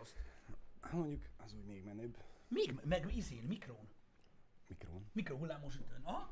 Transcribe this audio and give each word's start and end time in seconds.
azt. 0.00 0.14
Hát 0.80 0.92
mondjuk 0.92 1.22
az 1.36 1.52
úgy 1.54 1.64
még 1.64 1.84
menőbb. 1.84 2.16
Még, 2.48 2.80
meg 2.84 3.16
izén, 3.16 3.42
mikrón. 3.42 3.88
Mikrón. 4.68 5.10
Mikro 5.12 5.36
hullámos 5.36 5.74
ütőn. 5.74 6.00
Aha. 6.02 6.30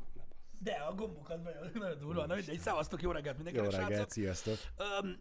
De 0.61 0.73
a 0.73 0.95
gombokat 0.95 1.43
nagyon, 1.43 1.71
nagyon 1.75 1.99
durva. 1.99 2.27
Na 2.27 2.35
mindegy, 2.35 2.59
szevasztok, 2.59 3.03
jó 3.03 3.11
reggelt 3.11 3.37
Jó 3.39 3.43
mindenkinek, 3.45 3.81
reggelt, 3.81 3.93
srácok. 3.95 4.13
sziasztok. 4.13 4.57
Öm, 4.77 5.21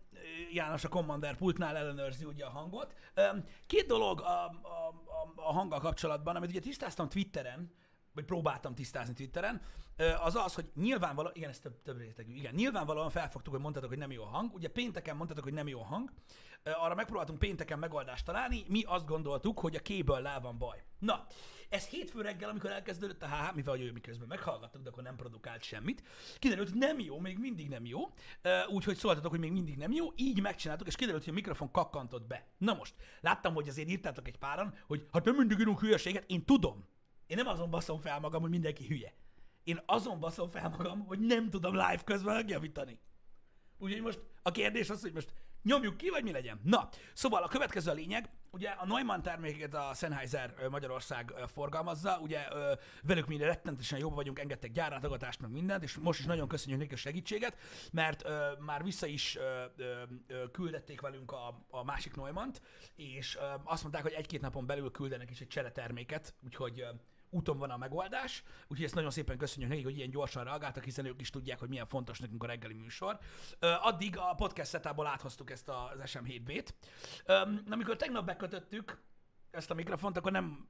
János 0.51 0.83
a 0.83 0.89
Commander 0.89 1.35
pultnál 1.37 1.75
ellenőrzi 1.77 2.25
ugye 2.25 2.45
a 2.45 2.49
hangot. 2.49 2.95
Öm, 3.13 3.43
két 3.67 3.85
dolog 3.87 4.21
a, 4.21 4.45
a, 4.45 4.87
a, 5.03 5.33
a 5.35 5.51
hanggal 5.53 5.79
kapcsolatban, 5.79 6.35
amit 6.35 6.49
ugye 6.49 6.59
tisztáztam 6.59 7.09
Twitteren, 7.09 7.71
vagy 8.17 8.25
próbáltam 8.25 8.75
tisztázni 8.75 9.13
Twitteren, 9.13 9.61
az 10.23 10.35
az, 10.35 10.53
hogy 10.53 10.71
nyilvánvalóan, 10.75 11.35
igen, 11.35 11.49
ez 11.49 11.59
több, 11.59 11.81
több 11.81 11.97
rétegű, 11.97 12.33
igen, 12.33 12.53
nyilvánvalóan 12.53 13.09
felfogtuk, 13.09 13.53
hogy 13.53 13.61
mondtatok, 13.61 13.89
hogy 13.89 13.97
nem 13.97 14.11
jó 14.11 14.23
a 14.23 14.27
hang. 14.27 14.53
Ugye 14.53 14.67
pénteken 14.67 15.15
mondtatok, 15.15 15.43
hogy 15.43 15.53
nem 15.53 15.67
jó 15.67 15.79
a 15.79 15.85
hang. 15.85 16.11
Arra 16.63 16.95
megpróbáltunk 16.95 17.39
pénteken 17.39 17.79
megoldást 17.79 18.25
találni, 18.25 18.65
mi 18.67 18.83
azt 18.83 19.05
gondoltuk, 19.05 19.59
hogy 19.59 19.75
a 19.75 19.79
kéből 19.79 20.29
van 20.41 20.57
baj. 20.57 20.83
Na, 20.99 21.25
ez 21.69 21.87
hétfő 21.87 22.21
reggel, 22.21 22.49
amikor 22.49 22.71
elkezdődött 22.71 23.23
a 23.23 23.27
HH, 23.27 23.55
mivel 23.55 23.81
ő 23.81 23.91
miközben 23.91 24.27
meghallgattuk, 24.27 24.81
de 24.81 24.89
akkor 24.89 25.03
nem 25.03 25.15
produkált 25.15 25.63
semmit, 25.63 26.03
kiderült, 26.39 26.69
hogy 26.69 26.77
nem 26.77 26.99
jó, 26.99 27.19
még 27.19 27.39
mindig 27.39 27.69
nem 27.69 27.85
jó, 27.85 27.99
úgyhogy 28.69 28.95
szóltatok, 28.95 29.31
hogy 29.31 29.39
még 29.39 29.51
mindig 29.51 29.77
nem 29.77 29.91
jó, 29.91 30.07
így 30.15 30.41
megcsináltuk, 30.41 30.87
és 30.87 30.95
kiderült, 30.95 31.23
hogy 31.23 31.33
a 31.33 31.35
mikrofon 31.35 31.71
kakkantott 31.71 32.27
be. 32.27 32.47
Na 32.57 32.73
most, 32.73 32.95
láttam, 33.21 33.53
hogy 33.53 33.67
azért 33.67 33.89
írtátok 33.89 34.27
egy 34.27 34.37
páran, 34.37 34.73
hogy 34.87 35.07
hát 35.11 35.25
nem 35.25 35.35
mindig 35.35 35.59
írunk 35.59 35.79
hülyeséget, 35.79 36.31
én 36.31 36.45
tudom, 36.45 36.87
én 37.27 37.37
nem 37.37 37.47
azon 37.47 37.69
baszom 37.69 37.99
fel 37.99 38.19
magam, 38.19 38.41
hogy 38.41 38.49
mindenki 38.49 38.87
hülye. 38.87 39.13
Én 39.63 39.81
azon 39.85 40.19
baszom 40.19 40.49
fel 40.49 40.69
magam, 40.69 41.05
hogy 41.05 41.19
nem 41.19 41.49
tudom 41.49 41.73
live 41.73 42.01
közben 42.05 42.35
megjavítani. 42.35 42.99
Úgyhogy 43.77 44.01
most 44.01 44.19
a 44.41 44.51
kérdés 44.51 44.89
az, 44.89 45.01
hogy 45.01 45.13
most 45.13 45.33
nyomjuk 45.63 45.97
ki, 45.97 46.09
vagy 46.09 46.23
mi 46.23 46.31
legyen. 46.31 46.59
Na, 46.63 46.89
szóval 47.13 47.43
a 47.43 47.47
következő 47.47 47.91
a 47.91 47.93
lényeg, 47.93 48.29
ugye 48.51 48.69
a 48.69 48.85
Neumann 48.85 49.21
termékeket 49.21 49.73
a 49.73 49.93
Sennheiser 49.93 50.67
Magyarország 50.69 51.33
forgalmazza, 51.47 52.19
ugye 52.21 52.47
velük 53.03 53.27
mi 53.27 53.37
rettentesen 53.37 53.99
jobb 53.99 54.13
vagyunk, 54.13 54.39
engedtek 54.39 54.71
gyárlátogatást, 54.71 55.41
meg 55.41 55.51
mindent, 55.51 55.83
és 55.83 55.97
most 55.97 56.19
is 56.19 56.25
nagyon 56.25 56.47
köszönjük 56.47 56.79
nekik 56.79 56.93
a 56.93 56.97
segítséget, 56.97 57.57
mert 57.91 58.25
ö, 58.25 58.51
már 58.59 58.83
vissza 58.83 59.05
is 59.05 59.35
ö, 59.35 59.63
ö, 59.77 60.51
küldették 60.51 61.01
velünk 61.01 61.31
a, 61.31 61.65
a 61.69 61.83
másik 61.83 62.15
Neumann-t, 62.15 62.61
és 62.95 63.37
azt 63.63 63.81
mondták, 63.81 64.03
hogy 64.03 64.13
egy-két 64.13 64.41
napon 64.41 64.65
belül 64.65 64.91
küldenek 64.91 65.29
is 65.29 65.41
egy 65.41 65.47
csereterméket, 65.47 66.33
úgyhogy 66.45 66.85
úton 67.29 67.57
van 67.57 67.69
a 67.69 67.77
megoldás, 67.77 68.43
úgyhogy 68.67 68.85
ezt 68.85 68.95
nagyon 68.95 69.11
szépen 69.11 69.37
köszönjük 69.37 69.69
nekik, 69.69 69.85
hogy 69.85 69.97
ilyen 69.97 70.09
gyorsan 70.09 70.43
reagáltak, 70.43 70.83
hiszen 70.83 71.05
ők 71.05 71.21
is 71.21 71.29
tudják, 71.29 71.59
hogy 71.59 71.69
milyen 71.69 71.87
fontos 71.87 72.19
nekünk 72.19 72.43
a 72.43 72.47
reggeli 72.47 72.73
műsor. 72.73 73.19
Addig 73.59 74.17
a 74.17 74.33
podcast 74.35 74.71
setából 74.71 75.07
áthoztuk 75.07 75.51
ezt 75.51 75.69
az 75.69 75.99
SM7B-t. 76.03 76.69
Ö, 77.25 77.41
amikor 77.69 77.95
tegnap 77.95 78.25
bekötöttük 78.25 79.01
ezt 79.51 79.71
a 79.71 79.73
mikrofont, 79.73 80.17
akkor 80.17 80.31
nem, 80.31 80.69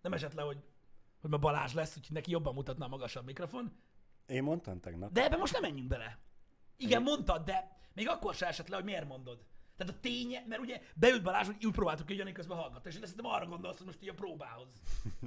nem 0.00 0.12
esett 0.12 0.34
le, 0.34 0.42
hogy, 0.42 0.58
hogy 1.20 1.30
ma 1.30 1.38
Balázs 1.38 1.74
lesz, 1.74 1.96
úgyhogy 1.96 2.14
neki 2.14 2.30
jobban 2.30 2.54
mutatna 2.54 2.84
a 2.84 2.88
magasabb 2.88 3.24
mikrofon. 3.24 3.72
Én 4.26 4.42
mondtam 4.42 4.80
tegnap. 4.80 5.12
De 5.12 5.24
ebben 5.24 5.38
most 5.38 5.52
nem 5.52 5.62
menjünk 5.62 5.88
bele. 5.88 6.18
Igen, 6.76 7.02
mondtad, 7.02 7.44
de 7.44 7.76
még 7.94 8.08
akkor 8.08 8.34
se 8.34 8.46
esett 8.46 8.68
le, 8.68 8.76
hogy 8.76 8.84
miért 8.84 9.08
mondod. 9.08 9.44
Tehát 9.84 9.96
a 9.98 10.00
ténye, 10.00 10.44
mert 10.48 10.60
ugye 10.60 10.80
beült 10.94 11.22
Balázs, 11.22 11.46
hogy 11.46 11.64
úgy 11.66 11.72
próbáltuk 11.72 12.06
hogy 12.06 12.16
Jani 12.16 12.32
közben 12.32 12.56
hallgatta, 12.56 12.88
és 12.88 12.94
én 12.94 13.00
szerintem 13.00 13.26
arra 13.26 13.46
gondolsz, 13.46 13.76
hogy 13.76 13.86
most 13.86 14.02
így 14.02 14.08
a 14.08 14.14
próbához. 14.14 14.68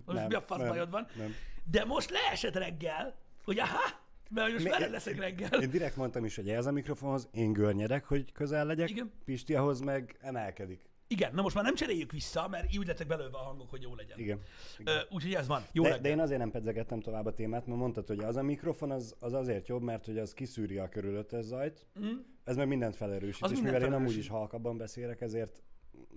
Most 0.05 0.17
Nem, 0.17 0.27
mi 0.27 0.33
a 0.33 0.41
fasz 0.41 0.57
nem, 0.57 0.67
bajod 0.67 0.89
van? 0.89 1.07
nem. 1.17 1.35
De 1.71 1.85
most 1.85 2.09
leesett 2.09 2.55
reggel, 2.55 3.15
hogy 3.43 3.59
aha, 3.59 4.03
mert 4.29 4.51
most 4.51 4.63
veled 4.69 4.91
leszek 4.91 5.17
reggel. 5.17 5.61
Én 5.61 5.69
direkt 5.69 5.95
mondtam 5.95 6.25
is, 6.25 6.35
hogy 6.35 6.49
ez 6.49 6.65
a 6.65 6.71
mikrofonhoz, 6.71 7.27
én 7.31 7.53
görnyedek, 7.53 8.05
hogy 8.05 8.31
közel 8.31 8.65
legyek, 8.65 8.89
Igen. 8.89 9.11
Pisti 9.25 9.55
ahhoz 9.55 9.79
meg 9.79 10.17
emelkedik. 10.21 10.81
Igen, 11.07 11.33
na 11.33 11.41
most 11.41 11.55
már 11.55 11.63
nem 11.63 11.75
cseréljük 11.75 12.11
vissza, 12.11 12.47
mert 12.47 12.77
úgy 12.77 12.87
lettek 12.87 13.07
belőle 13.07 13.37
a 13.37 13.37
hangok, 13.37 13.69
hogy 13.69 13.81
jó 13.81 13.95
legyen. 13.95 14.19
Igen. 14.19 14.41
Ö, 14.83 14.99
úgyhogy 15.09 15.33
ez 15.33 15.47
van. 15.47 15.63
Jó 15.71 15.83
De, 15.83 15.97
de 15.97 16.09
én 16.09 16.19
azért 16.19 16.39
nem 16.39 16.51
pedzegettem 16.51 16.99
tovább 16.99 17.25
a 17.25 17.33
témát, 17.33 17.65
mert 17.65 17.79
mondtad, 17.79 18.07
hogy 18.07 18.19
az 18.19 18.35
a 18.35 18.41
mikrofon 18.43 18.91
az, 18.91 19.15
az 19.19 19.33
azért 19.33 19.67
jobb, 19.67 19.81
mert 19.81 20.05
hogy 20.05 20.17
az 20.17 20.33
kiszűri 20.33 20.77
a 20.77 20.89
körülöttes 20.89 21.43
zajt, 21.45 21.87
mm. 21.99 22.17
ez 22.43 22.55
meg 22.55 22.67
mindent 22.67 22.95
felerősít, 22.95 23.43
Az 23.43 23.51
és 23.51 23.55
mindent 23.55 23.75
mivel 23.75 23.89
én 23.89 23.95
amúgy 23.95 24.07
felerősít. 24.07 24.31
is 24.31 24.37
halkabban 24.37 24.77
beszélek, 24.77 25.21
ezért 25.21 25.63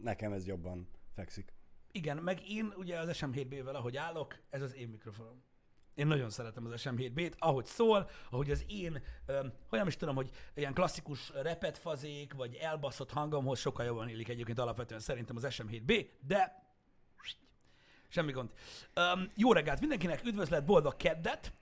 nekem 0.03 0.33
ez 0.33 0.47
jobban 0.47 0.89
fekszik. 1.15 1.53
Igen, 1.93 2.17
meg 2.17 2.51
én 2.51 2.73
ugye 2.77 2.99
az 2.99 3.09
SM7B-vel, 3.13 3.75
ahogy 3.75 3.97
állok, 3.97 4.39
ez 4.51 4.63
az 4.63 4.75
én 4.75 4.89
mikrofonom. 4.89 5.43
Én 5.99 6.07
nagyon 6.07 6.31
szeretem 6.31 6.67
az 6.67 6.73
SM7B-t, 6.77 7.33
ahogy 7.39 7.65
szól, 7.65 8.11
ahogy 8.31 8.51
az 8.51 8.65
én, 8.69 9.03
ö, 9.27 9.41
hogy 9.69 9.79
nem 9.79 9.87
is 9.87 9.97
tudom, 9.97 10.15
hogy 10.15 10.31
ilyen 10.55 10.75
klasszikus 10.75 11.33
repet 11.43 11.79
fazék, 11.79 12.35
vagy 12.35 12.55
elbaszott 12.55 13.11
hangomhoz 13.11 13.59
sokkal 13.59 13.85
jobban 13.85 14.09
illik 14.09 14.29
egyébként 14.29 14.59
alapvetően 14.59 15.01
szerintem 15.01 15.37
az 15.37 15.47
SM7B, 15.49 16.07
de 16.27 16.67
semmi 18.09 18.33
gond. 18.33 18.51
Um, 18.97 19.27
jó 19.35 19.53
reggelt 19.53 19.81
mindenkinek, 19.81 20.25
üdvözlet, 20.25 20.65
boldog 20.65 20.97
keddet! 20.97 21.53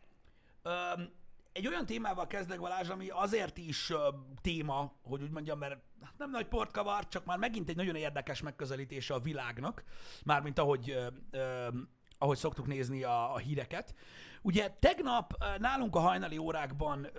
Um, 0.64 1.08
egy 1.52 1.66
olyan 1.66 1.86
témával 1.86 2.26
kezdek 2.26 2.60
Balázs, 2.60 2.88
ami 2.88 3.08
azért 3.08 3.58
is 3.58 3.90
uh, 3.90 3.98
téma, 4.40 4.92
hogy 5.02 5.22
úgy 5.22 5.30
mondjam, 5.30 5.58
mert 5.58 5.80
nem 6.16 6.30
nagy 6.30 6.46
port 6.46 6.70
kavar, 6.70 7.08
csak 7.08 7.24
már 7.24 7.38
megint 7.38 7.68
egy 7.68 7.76
nagyon 7.76 7.96
érdekes 7.96 8.42
megközelítése 8.42 9.14
a 9.14 9.20
világnak, 9.20 9.84
mármint 10.24 10.58
ahogy, 10.58 10.90
uh, 10.90 11.06
uh, 11.32 11.74
ahogy 12.18 12.36
szoktuk 12.36 12.66
nézni 12.66 13.02
a, 13.02 13.34
a 13.34 13.38
híreket. 13.38 13.94
Ugye 14.42 14.68
tegnap 14.78 15.44
nálunk 15.58 15.96
a 15.96 15.98
hajnali 15.98 16.38
órákban 16.38 17.00
uh, 17.00 17.10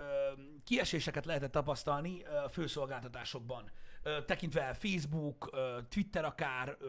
kieséseket 0.64 1.26
lehetett 1.26 1.52
tapasztalni 1.52 2.24
a 2.46 2.50
főszolgáltatásokban, 2.50 3.72
uh, 4.04 4.26
tekintve 4.26 4.74
Facebook, 4.74 5.50
uh, 5.54 5.60
Twitter 5.90 6.26
akár, 6.26 6.78
uh, 6.82 6.88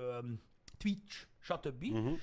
Twitch, 0.79 1.27
stb. 1.41 1.83
Uh-huh. 1.83 2.19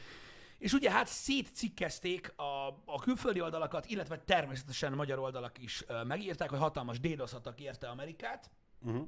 És 0.57 0.73
ugye 0.73 0.91
hát 0.91 1.07
szétcikkezték 1.07 2.33
a, 2.37 2.67
a 2.85 2.99
külföldi 3.01 3.41
oldalakat, 3.41 3.85
illetve 3.85 4.17
természetesen 4.19 4.93
magyar 4.93 5.19
oldalak 5.19 5.57
is 5.57 5.83
ö, 5.87 6.03
megírták, 6.03 6.49
hogy 6.49 6.59
hatalmas 6.59 6.99
DDoS 6.99 7.33
attack 7.33 7.59
érte 7.59 7.87
Amerikát, 7.87 8.51
Uh-huh. 8.85 9.07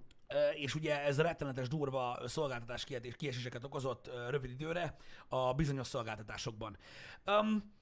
És 0.54 0.76
ugye 0.76 1.02
ez 1.04 1.20
rettenetes 1.20 1.68
durva 1.68 2.20
szolgáltatás 2.26 2.84
kiadés, 2.84 3.16
kieséseket 3.16 3.64
okozott 3.64 4.10
rövid 4.30 4.50
időre 4.50 4.96
a 5.28 5.54
bizonyos 5.54 5.88
szolgáltatásokban. 5.88 6.78
Um, 7.26 7.76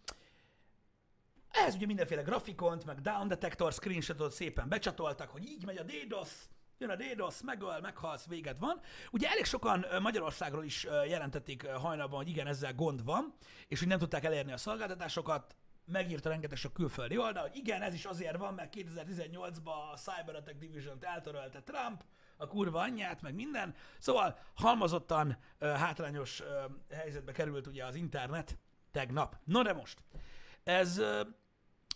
ehhez 1.52 1.76
ugye 1.76 1.86
mindenféle 1.86 2.22
grafikont, 2.22 2.86
meg 2.86 3.02
down 3.02 3.28
detector 3.28 3.74
screenshotot 3.74 4.32
szépen 4.32 4.70
becsatoltak, 4.70 5.30
hogy 5.30 5.44
így 5.46 5.66
megy 5.66 5.78
a 5.78 5.84
DDoS, 5.84 6.30
jön 6.78 6.90
a 6.90 6.96
DDoS, 6.96 7.42
megöl, 7.42 7.80
meghalsz, 7.82 8.28
véged 8.28 8.60
van. 8.60 8.80
Ugye 9.12 9.30
elég 9.30 9.46
sokan 9.46 9.86
Magyarországról 10.02 10.64
is 10.64 10.84
jelentették 11.08 11.68
hajnalban, 11.68 12.18
hogy 12.18 12.30
igen, 12.30 12.48
ezzel 12.48 12.74
gond 12.74 13.04
van, 13.04 13.34
és 13.68 13.80
hogy 13.80 13.88
nem 13.88 14.00
tudták 14.00 14.24
elérni 14.24 14.52
a 14.52 14.58
szolgáltatásokat, 14.58 15.56
megírta 15.86 16.30
rengeteg 16.30 16.58
sok 16.58 16.74
külföldi 16.74 17.18
oldal, 17.18 17.42
hogy 17.42 17.56
igen, 17.56 17.82
ez 17.82 17.94
is 17.94 18.06
azért 18.06 18.38
van, 18.38 18.54
mert 18.54 18.74
2018-ban 18.78 19.92
a 19.94 19.98
Cyber 19.98 20.36
Attack 20.36 20.58
Division-t 20.58 21.04
eltörölte 21.04 21.62
Trump, 21.62 22.04
a 22.38 22.47
kurva 22.47 22.79
anyját, 22.79 23.22
meg 23.22 23.34
minden. 23.34 23.75
Szóval 24.00 24.40
halmozottan 24.53 25.38
ö, 25.57 25.68
hátrányos 25.68 26.41
ö, 26.41 26.66
helyzetbe 26.90 27.31
került 27.31 27.68
ugye 27.68 27.85
az 27.85 27.96
internet 27.96 28.57
tegnap. 28.91 29.38
No 29.44 29.63
de 29.63 29.73
most, 29.73 30.03
ez 30.63 30.97
ö, 30.97 31.22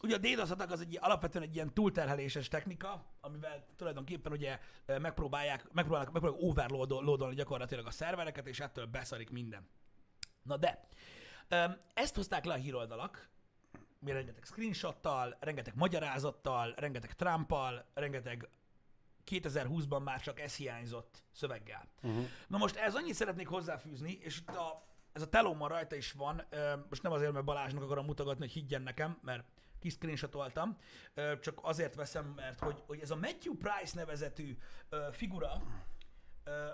Ugye 0.01 0.15
a 0.15 0.17
DDoS 0.17 0.49
attack 0.49 0.71
az 0.71 0.81
egy 0.81 0.97
alapvetően 1.01 1.43
egy 1.43 1.55
ilyen 1.55 1.73
túlterheléses 1.73 2.47
technika, 2.47 3.05
amivel 3.21 3.65
tulajdonképpen 3.75 4.31
ugye 4.31 4.59
megpróbálják, 4.85 5.71
megpróbálják, 5.71 6.11
megpróbálják 6.11 6.49
overloadolni 6.49 7.35
gyakorlatilag 7.35 7.85
a 7.85 7.91
szervereket, 7.91 8.47
és 8.47 8.59
ettől 8.59 8.85
beszarik 8.85 9.29
minden. 9.29 9.69
Na 10.43 10.57
de, 10.57 10.87
ezt 11.93 12.15
hozták 12.15 12.45
le 12.45 12.53
a 12.53 12.57
híroldalak, 12.57 13.29
mi 13.99 14.11
rengeteg 14.11 14.43
screenshottal, 14.43 15.37
rengeteg 15.39 15.75
magyarázattal, 15.75 16.73
rengeteg 16.77 17.13
Trumpal, 17.13 17.85
rengeteg 17.93 18.49
2020-ban 19.29 20.03
már 20.03 20.21
csak 20.21 20.39
ez 20.39 20.55
hiányzott 20.55 21.23
szöveggel. 21.31 21.87
Uh-huh. 22.01 22.25
Na 22.47 22.57
most 22.57 22.75
ez 22.75 22.95
annyit 22.95 23.13
szeretnék 23.13 23.47
hozzáfűzni, 23.47 24.19
és 24.21 24.37
itt 24.37 24.55
a, 24.55 24.83
ez 25.11 25.21
a 25.21 25.29
telómmal 25.29 25.67
rajta 25.67 25.95
is 25.95 26.11
van, 26.11 26.43
most 26.89 27.03
nem 27.03 27.11
azért, 27.11 27.31
mert 27.31 27.45
Balázsnak 27.45 27.83
akarom 27.83 28.05
mutogatni, 28.05 28.45
hogy 28.45 28.53
higgyen 28.53 28.81
nekem, 28.81 29.19
mert 29.21 29.43
kiscreenshotoltam, 29.79 30.77
ö, 31.13 31.39
csak 31.39 31.59
azért 31.61 31.95
veszem, 31.95 32.33
mert 32.35 32.59
hogy, 32.59 32.83
hogy 32.87 32.99
ez 32.99 33.11
a 33.11 33.15
Matthew 33.15 33.55
Price 33.55 33.95
nevezetű 33.95 34.57
figura, 35.11 35.61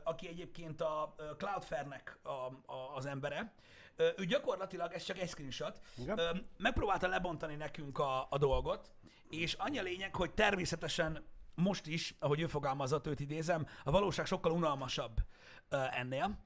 aki 0.04 0.28
egyébként 0.28 0.82
a 0.82 1.16
Cloudflare-nek 1.38 2.20
a, 2.24 2.30
a, 2.30 2.96
az 2.96 3.06
embere, 3.06 3.54
ő 3.98 4.26
gyakorlatilag, 4.26 4.94
ez 4.94 5.04
csak 5.04 5.20
egy 5.20 5.30
screenshot, 5.30 5.82
Igen. 5.98 6.48
megpróbálta 6.58 7.08
lebontani 7.08 7.56
nekünk 7.56 8.00
a, 8.00 8.28
a 8.30 8.38
dolgot, 8.38 8.92
és 9.30 9.54
annyi 9.54 9.78
a 9.78 9.84
lényeg, 9.84 10.16
hogy 10.16 10.34
természetesen 10.34 11.26
most 11.56 11.88
is, 11.88 12.16
ahogy 12.20 12.42
ő 12.42 12.48
fogalmazott, 12.48 13.08
őt 13.08 13.20
idézem, 13.20 13.68
a 13.84 13.92
valóság 13.92 14.26
sokkal 14.26 14.52
unalmasabb 14.52 15.26
ennél. 15.92 16.45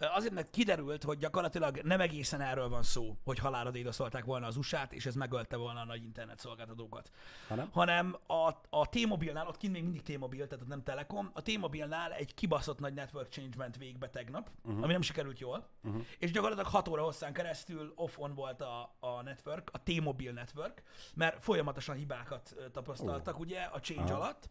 Azért, 0.00 0.34
mert 0.34 0.50
kiderült, 0.50 1.02
hogy 1.02 1.18
gyakorlatilag 1.18 1.80
nem 1.82 2.00
egészen 2.00 2.40
erről 2.40 2.68
van 2.68 2.82
szó, 2.82 3.16
hogy 3.24 3.38
halálra 3.38 3.70
dédoszolták 3.70 4.24
volna 4.24 4.46
az 4.46 4.56
USA-t, 4.56 4.92
és 4.92 5.06
ez 5.06 5.14
megölte 5.14 5.56
volna 5.56 5.80
a 5.80 5.84
nagy 5.84 6.02
internet 6.02 6.38
szolgáltatókat. 6.38 7.10
Hanem? 7.48 7.68
Hanem 7.72 8.16
a, 8.26 8.54
a 8.70 8.88
T-Mobile-nál, 8.88 9.46
ott 9.46 9.56
kint 9.56 9.72
még 9.72 9.82
mindig 9.82 10.02
T-Mobile, 10.02 10.46
tehát 10.46 10.66
nem 10.66 10.82
Telekom, 10.82 11.30
a 11.32 11.42
T-Mobile-nál 11.42 12.12
egy 12.12 12.34
kibaszott 12.34 12.78
nagy 12.78 12.94
network 12.94 13.32
change 13.32 13.56
ment 13.56 13.76
végbe 13.76 14.08
tegnap, 14.08 14.50
uh-huh. 14.64 14.82
ami 14.82 14.92
nem 14.92 15.02
sikerült 15.02 15.38
jól, 15.38 15.68
uh-huh. 15.84 16.02
és 16.18 16.30
gyakorlatilag 16.30 16.72
6 16.72 16.88
óra 16.88 17.02
hosszán 17.02 17.32
keresztül 17.32 17.92
off-on 17.96 18.34
volt 18.34 18.60
a, 18.60 18.96
a 19.00 19.22
network, 19.22 19.68
a 19.72 19.82
T-Mobile 19.82 20.32
network, 20.32 20.82
mert 21.14 21.42
folyamatosan 21.42 21.96
hibákat 21.96 22.56
tapasztaltak 22.72 23.34
uh. 23.34 23.40
ugye 23.40 23.60
a 23.60 23.80
change 23.80 24.12
Aha. 24.12 24.22
alatt, 24.22 24.48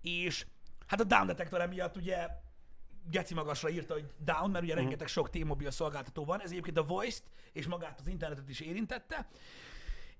és 0.00 0.46
hát 0.86 1.00
a 1.00 1.04
down 1.04 1.26
detector 1.26 1.60
emiatt 1.60 1.96
ugye 1.96 2.28
geci 3.10 3.34
magasra 3.34 3.68
írta, 3.68 3.92
hogy 3.92 4.04
down, 4.18 4.50
mert 4.50 4.64
ugye 4.64 4.74
rengeteg 4.74 5.06
sok 5.08 5.30
T-Mobile 5.30 5.70
szolgáltató 5.70 6.24
van, 6.24 6.40
ez 6.42 6.50
egyébként 6.50 6.78
a 6.78 6.82
Voice-t 6.84 7.22
és 7.52 7.66
magát 7.66 8.00
az 8.00 8.06
internetet 8.06 8.48
is 8.48 8.60
érintette, 8.60 9.28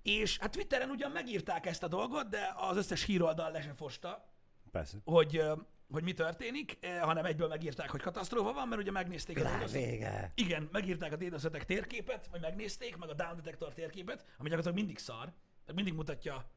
és 0.03 0.39
hát 0.39 0.51
Twitteren 0.51 0.91
ugyan 0.91 1.11
megírták 1.11 1.67
ezt 1.67 1.83
a 1.83 1.89
dolgot, 1.89 2.29
de 2.29 2.55
az 2.57 2.77
összes 2.77 3.05
híroldal 3.05 3.51
le 3.51 3.61
sem 3.63 3.75
fosta, 3.75 4.29
Persze. 4.71 4.97
hogy, 5.05 5.43
hogy 5.91 6.03
mi 6.03 6.13
történik, 6.13 6.79
hanem 7.01 7.25
egyből 7.25 7.49
megírták, 7.49 7.91
hogy 7.91 8.01
katasztrófa 8.01 8.53
van, 8.53 8.69
mert 8.69 8.81
ugye 8.81 8.91
megnézték 8.91 9.39
a 9.39 9.43
DDoS 9.57 9.73
vége. 9.73 10.33
Igen, 10.35 10.69
megírták 10.73 11.13
a 11.13 11.17
DDoS 11.17 11.43
térképet, 11.67 12.27
vagy 12.31 12.41
megnézték, 12.41 12.97
meg 12.97 13.09
a 13.09 13.15
down 13.15 13.37
detector 13.37 13.73
térképet, 13.73 14.21
ami 14.21 14.49
gyakorlatilag 14.49 14.75
mindig 14.77 14.99
szar, 14.99 15.25
tehát 15.25 15.75
mindig 15.75 15.95
mutatja 15.95 16.51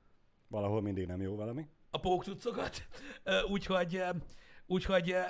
Valahol 0.48 0.82
mindig 0.82 1.08
nem 1.08 1.22
jó 1.22 1.36
valami. 1.36 1.68
a 1.90 2.00
póktucokat, 2.00 2.88
Ö, 3.24 3.42
úgyhogy, 3.42 4.02
úgyhogy 4.68 5.12
ö, 5.12 5.22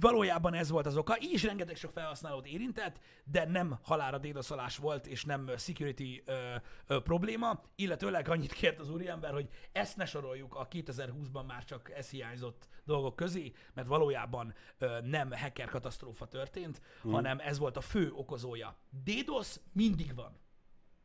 valójában 0.00 0.54
ez 0.54 0.70
volt 0.70 0.86
az 0.86 0.96
oka. 0.96 1.16
Így 1.20 1.32
is 1.32 1.42
rengeteg 1.42 1.76
sok 1.76 1.92
felhasználót 1.92 2.46
érintett, 2.46 2.98
de 3.24 3.44
nem 3.44 3.78
halára 3.82 4.18
dédoszolás 4.18 4.76
volt, 4.76 5.06
és 5.06 5.24
nem 5.24 5.48
ö, 5.48 5.56
security 5.56 6.22
ö, 6.24 6.54
ö, 6.86 7.00
probléma, 7.00 7.62
illetőleg 7.74 8.28
annyit 8.28 8.52
kért 8.52 8.80
az 8.80 8.90
úriember, 8.90 9.32
hogy 9.32 9.48
ezt 9.72 9.96
ne 9.96 10.04
soroljuk 10.04 10.54
a 10.54 10.68
2020-ban 10.68 11.46
már 11.46 11.64
csak 11.64 11.90
ez 11.90 12.10
hiányzott 12.10 12.68
dolgok 12.84 13.16
közé, 13.16 13.52
mert 13.74 13.88
valójában 13.88 14.54
ö, 14.78 15.00
nem 15.00 15.32
hacker 15.32 15.68
katasztrófa 15.68 16.26
történt, 16.26 16.80
mm. 17.06 17.10
hanem 17.10 17.38
ez 17.38 17.58
volt 17.58 17.76
a 17.76 17.80
fő 17.80 18.12
okozója. 18.12 18.76
DDoS 19.04 19.56
mindig 19.72 20.14
van. 20.14 20.42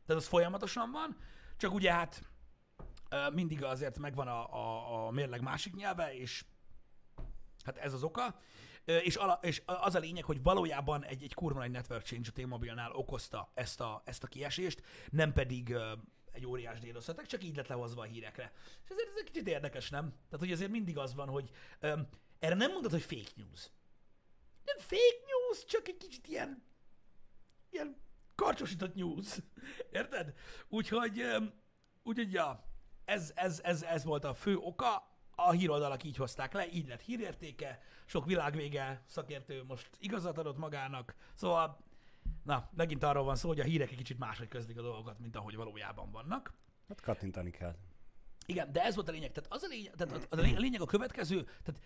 Tehát 0.06 0.22
az 0.22 0.28
folyamatosan 0.28 0.90
van, 0.90 1.16
csak 1.56 1.74
ugye 1.74 1.92
hát 1.92 2.30
mindig 3.32 3.64
azért 3.64 3.98
megvan 3.98 4.28
a, 4.28 4.54
a, 4.54 5.06
a 5.06 5.10
mérleg 5.10 5.42
másik 5.42 5.74
nyelve, 5.74 6.14
és 6.14 6.44
hát 7.64 7.76
ez 7.76 7.92
az 7.92 8.02
oka. 8.02 8.40
És, 8.84 9.16
ala, 9.16 9.38
és 9.42 9.62
az 9.64 9.94
a 9.94 9.98
lényeg, 9.98 10.24
hogy 10.24 10.42
valójában 10.42 11.04
egy, 11.04 11.22
egy 11.22 11.34
kurva 11.34 11.58
nagy 11.58 11.70
network 11.70 12.04
change 12.04 12.28
a 12.28 12.40
T-Mobile-nál 12.40 12.92
okozta 12.92 13.50
ezt 13.54 13.80
a, 13.80 14.02
ezt 14.04 14.22
a 14.22 14.26
kiesést, 14.26 14.82
nem 15.10 15.32
pedig 15.32 15.76
egy 16.32 16.46
óriás 16.46 16.78
déloszhatak, 16.78 17.26
csak 17.26 17.44
így 17.44 17.56
lett 17.56 17.66
lehozva 17.66 18.02
a 18.02 18.04
hírekre. 18.04 18.52
És 18.84 18.90
ezért 18.90 19.08
ez 19.08 19.16
egy 19.16 19.24
kicsit 19.24 19.48
érdekes, 19.48 19.90
nem? 19.90 20.10
Tehát, 20.10 20.38
hogy 20.38 20.52
azért 20.52 20.70
mindig 20.70 20.98
az 20.98 21.14
van, 21.14 21.28
hogy 21.28 21.50
ö, 21.80 22.00
erre 22.38 22.54
nem 22.54 22.72
mondod, 22.72 22.90
hogy 22.90 23.02
fake 23.02 23.30
news. 23.34 23.70
Nem 24.64 24.78
fake 24.78 25.20
news, 25.26 25.64
csak 25.64 25.88
egy 25.88 25.96
kicsit 25.96 26.26
ilyen, 26.26 26.64
ilyen 27.70 27.96
karcsosított 28.34 28.94
news. 28.94 29.36
Érted? 29.92 30.34
Úgyhogy, 30.68 31.20
ö, 31.20 31.44
úgyhogy 32.02 32.32
ja, 32.32 32.64
ez, 33.04 33.32
ez, 33.34 33.60
ez, 33.62 33.82
ez 33.82 34.04
volt 34.04 34.24
a 34.24 34.34
fő 34.34 34.56
oka, 34.56 35.09
a 35.46 35.50
híroldalak 35.50 36.04
így 36.04 36.16
hozták 36.16 36.52
le, 36.52 36.68
így 36.68 36.88
lett 36.88 37.00
hírértéke, 37.00 37.82
sok 38.06 38.26
világvége 38.26 39.02
szakértő 39.06 39.64
most 39.64 39.88
igazat 39.98 40.38
adott 40.38 40.58
magának, 40.58 41.14
szóval, 41.34 41.78
na, 42.44 42.68
megint 42.76 43.02
arról 43.02 43.24
van 43.24 43.36
szó, 43.36 43.48
hogy 43.48 43.60
a 43.60 43.64
hírek 43.64 43.90
egy 43.90 43.96
kicsit 43.96 44.18
máshogy 44.18 44.48
közlik 44.48 44.78
a 44.78 44.82
dolgokat, 44.82 45.18
mint 45.18 45.36
ahogy 45.36 45.56
valójában 45.56 46.10
vannak. 46.10 46.54
Hát 46.88 47.00
kattintani 47.00 47.50
kell. 47.50 47.76
Igen, 48.46 48.72
de 48.72 48.82
ez 48.84 48.94
volt 48.94 49.08
a 49.08 49.12
lényeg. 49.12 49.32
Tehát 49.32 49.52
az 49.52 49.62
a 49.62 49.66
lényeg, 49.66 49.94
tehát 49.96 50.26
a 50.30 50.36
lényeg, 50.36 50.56
a, 50.56 50.60
lényeg 50.60 50.80
a 50.80 50.86
következő, 50.86 51.42
tehát 51.62 51.80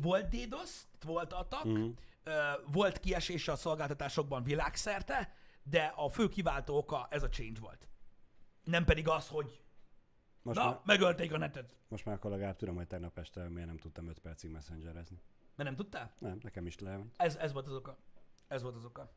volt 0.00 0.28
DDoS, 0.28 0.70
volt 1.04 1.32
atak, 1.32 1.64
Mhm. 1.64 1.78
mm. 1.78 1.90
volt 2.66 2.98
kiesése 2.98 3.52
a 3.52 3.56
szolgáltatásokban 3.56 4.42
világszerte, 4.42 5.34
de 5.62 5.92
a 5.96 6.08
fő 6.08 6.28
kiváltó 6.28 6.76
oka 6.76 7.06
ez 7.10 7.22
a 7.22 7.28
change 7.28 7.60
volt. 7.60 7.88
Nem 8.64 8.84
pedig 8.84 9.08
az, 9.08 9.28
hogy 9.28 9.62
Most, 10.42 10.58
na, 10.58 10.64
már, 10.64 10.80
megölték 10.84 11.32
a 11.32 11.38
netet. 11.38 11.76
most 11.88 12.04
már 12.04 12.14
akkor 12.14 12.30
legalább 12.30 12.56
tudom, 12.56 12.74
hogy 12.76 12.86
tegnap 12.86 13.18
este 13.18 13.48
miért 13.48 13.66
nem 13.66 13.76
tudtam 13.78 14.08
5 14.08 14.18
percig 14.18 14.50
messengerezni. 14.50 15.20
Mert 15.56 15.68
nem 15.68 15.78
tudtál? 15.78 16.12
Nem, 16.18 16.38
nekem 16.42 16.66
is 16.66 16.78
lement. 16.78 17.14
Ez, 17.16 17.36
ez 17.36 17.52
volt 17.52 17.66
az 17.66 17.74
oka. 17.74 17.96
Ez 18.48 18.62
volt 18.62 18.74
az 18.76 18.84
oka. 18.84 19.12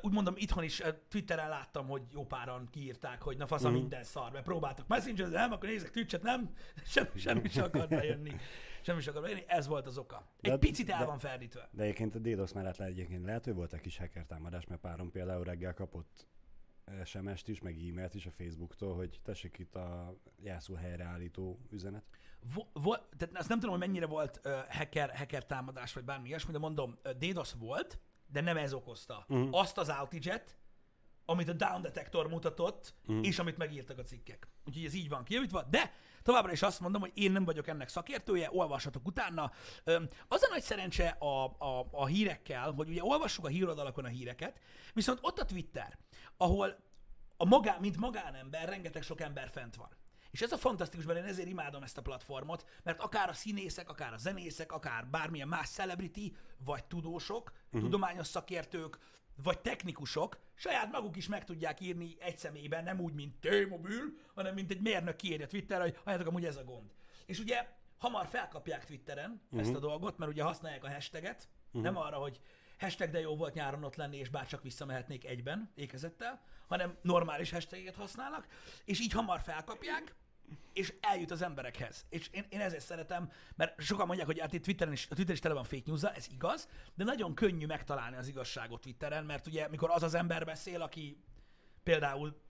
Úgy 0.00 0.12
mondom, 0.12 0.34
itthon 0.36 0.64
is 0.64 0.82
Twitteren 1.08 1.48
láttam, 1.48 1.86
hogy 1.88 2.02
jó 2.12 2.26
páran 2.26 2.68
kiírták, 2.70 3.22
hogy 3.22 3.36
na 3.36 3.46
fasz, 3.46 3.62
Mhm. 3.62 3.70
mm. 3.70 3.74
minden 3.74 4.02
szar, 4.04 4.32
mert 4.32 4.44
próbáltak 4.44 4.86
messenger 4.86 5.28
nem, 5.28 5.52
akkor 5.52 5.68
nézek 5.68 5.90
Twitch-et, 5.90 6.22
nem, 6.22 6.54
semmi, 6.84 7.18
semmi 7.18 7.48
sem 7.48 7.64
akar 7.64 7.88
bejönni. 7.88 8.36
Semmi 8.82 9.00
sem 9.00 9.10
akar 9.12 9.22
bejönni, 9.22 9.44
ez 9.46 9.66
volt 9.66 9.86
az 9.86 9.98
oka. 9.98 10.26
Egy 10.40 10.50
De- 10.50 10.58
picit 10.58 10.90
el 10.90 10.98
de- 10.98 11.04
van 11.04 11.18
ferdítve. 11.18 11.68
De 11.72 11.82
egyébként 11.82 12.14
a 12.14 12.18
DDoS 12.18 12.52
mellett 12.52 12.76
le, 12.76 12.84
egyébként 12.84 13.24
lehet, 13.24 13.44
hogy 13.44 13.54
volt 13.54 13.72
egy 13.72 13.80
kis 13.80 13.96
hacker 13.98 14.26
támadás, 14.26 14.66
mert 14.66 14.80
párom 14.80 15.10
például 15.10 15.44
reggel 15.44 15.74
kapott 15.74 16.26
SMS-t 17.04 17.48
is, 17.48 17.60
meg 17.60 17.78
e-mailt 17.88 18.14
is 18.14 18.26
a 18.26 18.30
Facebooktól, 18.30 18.94
hogy 18.94 19.20
tessék 19.22 19.58
itt 19.58 19.74
a 19.74 20.14
jelszó 20.36 20.74
helyreállító 20.74 21.60
üzenet. 21.70 22.04
Vo- 22.54 22.68
vo- 22.72 23.06
tehát 23.16 23.36
azt 23.36 23.48
nem 23.48 23.58
tudom, 23.60 23.78
hogy 23.78 23.86
mennyire 23.86 24.06
volt 24.06 24.40
uh, 24.44 24.52
hacker, 24.68 25.16
hacker 25.16 25.46
támadás, 25.46 25.92
vagy 25.92 26.04
bármi 26.04 26.28
ilyesmi, 26.28 26.52
de 26.52 26.58
mondom, 26.58 26.98
uh, 27.04 27.10
DDoS 27.10 27.52
volt, 27.52 27.98
de 28.26 28.40
nem 28.40 28.56
ez 28.56 28.72
okozta. 28.72 29.24
Uh-huh. 29.28 29.48
Azt 29.50 29.78
az 29.78 29.88
outage 30.00 30.44
amit 31.30 31.48
a 31.48 31.52
down 31.52 31.82
detector 31.82 32.28
mutatott, 32.28 32.94
uh-huh. 33.06 33.26
és 33.26 33.38
amit 33.38 33.56
megírtak 33.56 33.98
a 33.98 34.02
cikkek. 34.02 34.48
Úgyhogy 34.66 34.84
ez 34.84 34.94
így 34.94 35.08
van 35.08 35.24
kijavítva, 35.24 35.62
de 35.62 35.92
továbbra 36.22 36.52
is 36.52 36.62
azt 36.62 36.80
mondom, 36.80 37.00
hogy 37.00 37.12
én 37.14 37.32
nem 37.32 37.44
vagyok 37.44 37.66
ennek 37.66 37.88
szakértője, 37.88 38.48
olvashatok 38.52 39.06
utána. 39.06 39.52
Az 40.28 40.42
a 40.42 40.48
nagy 40.50 40.62
szerencse 40.62 41.08
a, 41.08 41.44
a, 41.44 41.88
a 41.90 42.06
hírekkel, 42.06 42.72
hogy 42.72 42.88
ugye 42.88 43.04
olvassuk 43.04 43.44
a 43.44 43.48
híroldalakon 43.48 44.04
a 44.04 44.08
híreket, 44.08 44.60
viszont 44.94 45.18
ott 45.22 45.38
a 45.38 45.44
Twitter, 45.44 45.98
ahol 46.36 46.76
a 47.36 47.44
magá, 47.44 47.76
mint 47.80 47.96
magánember, 47.96 48.68
rengeteg 48.68 49.02
sok 49.02 49.20
ember 49.20 49.50
fent 49.50 49.76
van. 49.76 49.88
És 50.30 50.40
ez 50.40 50.52
a 50.52 50.58
fantasztikus, 50.58 51.06
mert 51.06 51.18
én 51.18 51.24
ezért 51.24 51.48
imádom 51.48 51.82
ezt 51.82 51.98
a 51.98 52.02
platformot, 52.02 52.66
mert 52.82 53.00
akár 53.00 53.28
a 53.28 53.32
színészek, 53.32 53.88
akár 53.88 54.12
a 54.12 54.16
zenészek, 54.16 54.72
akár 54.72 55.06
bármilyen 55.06 55.48
más 55.48 55.68
celebrity, 55.68 56.36
vagy 56.64 56.84
tudósok, 56.84 57.52
uh-huh. 57.66 57.80
tudományos 57.80 58.26
szakértők, 58.26 58.98
vagy 59.42 59.60
technikusok 59.60 60.38
saját 60.54 60.90
maguk 60.90 61.16
is 61.16 61.28
meg 61.28 61.44
tudják 61.44 61.80
írni 61.80 62.16
egy 62.18 62.38
személyben, 62.38 62.84
nem 62.84 63.00
úgy, 63.00 63.12
mint 63.12 63.34
T-Mobile, 63.40 64.04
hanem 64.34 64.54
mint 64.54 64.70
egy 64.70 64.80
mérnök 64.80 65.16
kiírja 65.16 65.46
Twitterre, 65.46 65.82
hogy 65.82 65.98
halljátok, 66.04 66.26
amúgy 66.28 66.44
ez 66.44 66.56
a 66.56 66.64
gond. 66.64 66.90
És 67.26 67.38
ugye 67.38 67.66
hamar 67.98 68.26
felkapják 68.26 68.84
Twitteren 68.84 69.42
uh-huh. 69.44 69.60
ezt 69.60 69.74
a 69.74 69.78
dolgot, 69.78 70.18
mert 70.18 70.30
ugye 70.30 70.42
használják 70.42 70.84
a 70.84 70.92
hashtaget, 70.92 71.48
uh-huh. 71.66 71.82
nem 71.82 71.96
arra, 71.96 72.16
hogy 72.16 72.40
hashtag 72.78 73.10
de 73.10 73.20
jó 73.20 73.36
volt 73.36 73.54
nyáron 73.54 73.84
ott 73.84 73.96
lenni, 73.96 74.16
és 74.16 74.28
bárcsak 74.28 74.62
visszamehetnék 74.62 75.24
egyben, 75.24 75.70
ékezettel, 75.74 76.40
hanem 76.68 76.96
normális 77.02 77.50
hashtaget 77.50 77.94
használnak, 77.94 78.46
és 78.84 79.00
így 79.00 79.12
hamar 79.12 79.40
felkapják, 79.40 80.14
és 80.72 80.94
eljut 81.00 81.30
az 81.30 81.42
emberekhez. 81.42 82.06
És 82.08 82.28
én, 82.32 82.44
én 82.48 82.60
ezért 82.60 82.84
szeretem, 82.84 83.30
mert 83.56 83.80
sokan 83.80 84.06
mondják, 84.06 84.26
hogy 84.26 84.40
hát 84.40 84.52
itt 84.52 84.62
Twitteren 84.62 84.92
is, 84.92 85.06
a 85.10 85.14
Twitter 85.14 85.34
is 85.34 85.40
tele 85.40 85.54
van 85.54 85.64
fake 85.64 85.82
news 85.86 86.02
ez 86.02 86.26
igaz, 86.32 86.68
de 86.94 87.04
nagyon 87.04 87.34
könnyű 87.34 87.66
megtalálni 87.66 88.16
az 88.16 88.28
igazságot 88.28 88.80
Twitteren, 88.80 89.24
mert 89.24 89.46
ugye 89.46 89.68
mikor 89.68 89.90
az 89.90 90.02
az 90.02 90.14
ember 90.14 90.44
beszél, 90.44 90.82
aki 90.82 91.16
például 91.82 92.40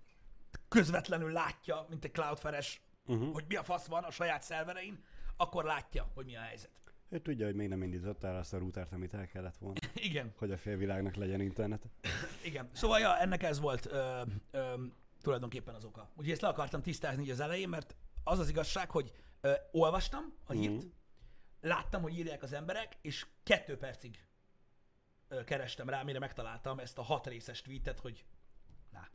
közvetlenül 0.68 1.32
látja, 1.32 1.86
mint 1.88 2.04
egy 2.04 2.12
Cloudflare-es, 2.12 2.80
uh-huh. 3.06 3.32
hogy 3.32 3.44
mi 3.48 3.56
a 3.56 3.62
fasz 3.62 3.86
van 3.86 4.04
a 4.04 4.10
saját 4.10 4.42
szerverein, 4.42 5.04
akkor 5.36 5.64
látja, 5.64 6.10
hogy 6.14 6.24
mi 6.24 6.36
a 6.36 6.40
helyzet. 6.40 6.70
Ő 7.08 7.18
tudja, 7.18 7.46
hogy 7.46 7.54
még 7.54 7.68
nem 7.68 7.82
indította 7.82 8.28
el 8.28 8.36
azt 8.36 8.54
a 8.54 8.58
routert, 8.58 8.92
amit 8.92 9.14
el 9.14 9.26
kellett 9.26 9.56
volna, 9.56 9.78
Igen, 9.94 10.32
hogy 10.36 10.52
a 10.52 10.56
félvilágnak 10.56 11.14
legyen 11.14 11.40
internet. 11.40 11.82
igen. 12.44 12.68
Szóval 12.72 13.00
ja, 13.00 13.18
ennek 13.18 13.42
ez 13.42 13.60
volt 13.60 13.86
ö, 13.86 14.22
ö, 14.50 14.74
tulajdonképpen 15.22 15.74
az 15.74 15.84
oka. 15.84 16.08
Úgyhogy 16.10 16.30
ezt 16.30 16.40
le 16.40 16.48
akartam 16.48 16.82
tisztázni 16.82 17.22
így 17.22 17.30
az 17.30 17.40
elején, 17.40 17.68
mert 17.68 17.96
az 18.24 18.38
az 18.38 18.48
igazság, 18.48 18.90
hogy 18.90 19.12
ö, 19.40 19.52
olvastam 19.72 20.34
a 20.46 20.52
hírt, 20.52 20.72
Mhm. 20.82 20.86
láttam, 21.60 22.02
hogy 22.02 22.18
írják 22.18 22.42
az 22.42 22.52
emberek, 22.52 22.96
és 23.00 23.26
kettő 23.42 23.76
percig 23.76 24.24
ö, 25.28 25.44
kerestem 25.44 25.88
rá, 25.88 26.02
mire 26.02 26.18
megtaláltam 26.18 26.78
ezt 26.78 26.98
a 26.98 27.02
hat 27.02 27.26
részes 27.26 27.62
tweetet, 27.62 27.98
hogy 28.00 28.24
na. 28.90 29.08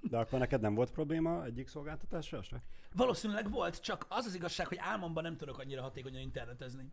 De 0.00 0.18
akkor 0.18 0.38
neked 0.38 0.60
nem 0.60 0.74
volt 0.74 0.90
probléma 0.90 1.44
egyik 1.44 1.68
szolgáltatással 1.68 2.42
se? 2.42 2.62
Valószínűleg 2.92 3.50
volt, 3.50 3.80
csak 3.80 4.06
az 4.08 4.24
az 4.24 4.34
igazság, 4.34 4.66
hogy 4.66 4.78
álmomban 4.80 5.22
nem 5.22 5.36
tudok 5.36 5.58
annyira 5.58 5.82
hatékonyan 5.82 6.20
internetezni. 6.20 6.92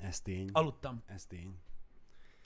Ez 0.00 0.20
tény. 0.20 0.48
Aludtam. 0.52 1.02
Ez 1.06 1.26
tény. 1.26 1.58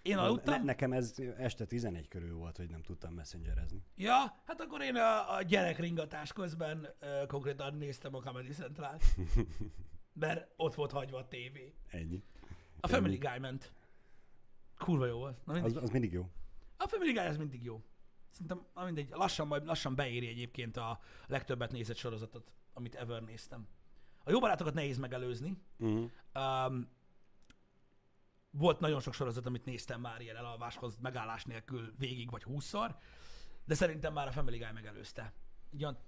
Én 0.03 0.17
Ne, 0.17 0.23
aludtam? 0.23 0.65
nekem 0.65 0.93
ez 0.93 1.15
este 1.37 1.65
11 1.65 2.09
körül 2.09 2.35
volt, 2.35 2.57
hogy 2.57 2.71
nem 2.71 2.83
tudtam 2.83 3.15
messengerezni. 3.15 3.83
Ja, 3.97 4.17
hát 4.45 4.61
akkor 4.61 4.83
én 4.83 4.97
a, 4.97 5.35
a 5.37 5.43
gyerekringatás 5.43 6.33
közben 6.33 6.89
ö, 7.01 7.27
konkrétan 7.27 7.75
néztem 7.75 8.15
a 8.15 8.21
Comedy 8.21 8.53
central 8.53 8.99
Mert 10.13 10.53
ott 10.57 10.75
volt 10.75 10.93
hagyva 10.93 11.19
a 11.19 11.29
tévé. 11.29 11.75
Ennyi. 11.91 12.23
A 12.81 12.87
Family 12.89 13.17
Guy 13.17 13.39
ment. 13.39 13.73
Kurva 14.79 15.07
jó 15.07 15.19
volt. 15.19 15.45
Na 15.47 15.53
mindegy. 15.53 15.77
Az, 15.77 15.83
az 15.83 15.91
mindig 15.91 16.13
jó. 16.13 16.31
A 16.77 16.87
Family 16.89 17.13
Guy 17.13 17.27
az 17.27 17.37
mindig 17.37 17.63
jó. 17.65 17.83
Szerintem 18.31 18.67
na 18.75 18.85
mindegy, 18.85 19.09
lassan, 19.11 19.47
majd 19.47 19.65
lassan 19.65 19.95
beéri 19.95 20.29
egyébként 20.29 20.77
a 20.77 21.01
legtöbbet 21.27 21.73
nézett 21.73 21.97
sorozatot, 21.97 22.53
amit 22.73 22.95
ever 22.95 23.23
néztem. 23.23 23.69
A 24.25 24.31
jó 24.31 24.39
barátokat 24.41 24.75
nehéz 24.75 24.99
megelőzni. 24.99 25.57
Uh-huh. 25.79 26.11
Um, 26.35 26.89
volt 28.59 28.81
nagyon 28.81 29.01
sok 29.01 29.15
sorozat, 29.15 29.47
amit 29.47 29.65
néztem 29.65 30.01
már 30.01 30.21
ilyen 30.21 30.37
elalváshoz, 30.37 30.97
megállás 30.97 31.45
nélkül 31.45 31.95
végig 31.99 32.31
vagy 32.31 32.43
húszszor, 32.43 32.97
de 33.65 33.75
szerintem 33.75 34.13
már 34.13 34.27
a 34.27 34.33
Family 34.33 34.59
Guy 34.59 34.73
megelőzte. 34.73 35.33
Így 35.71 35.83
olyan, 35.83 35.99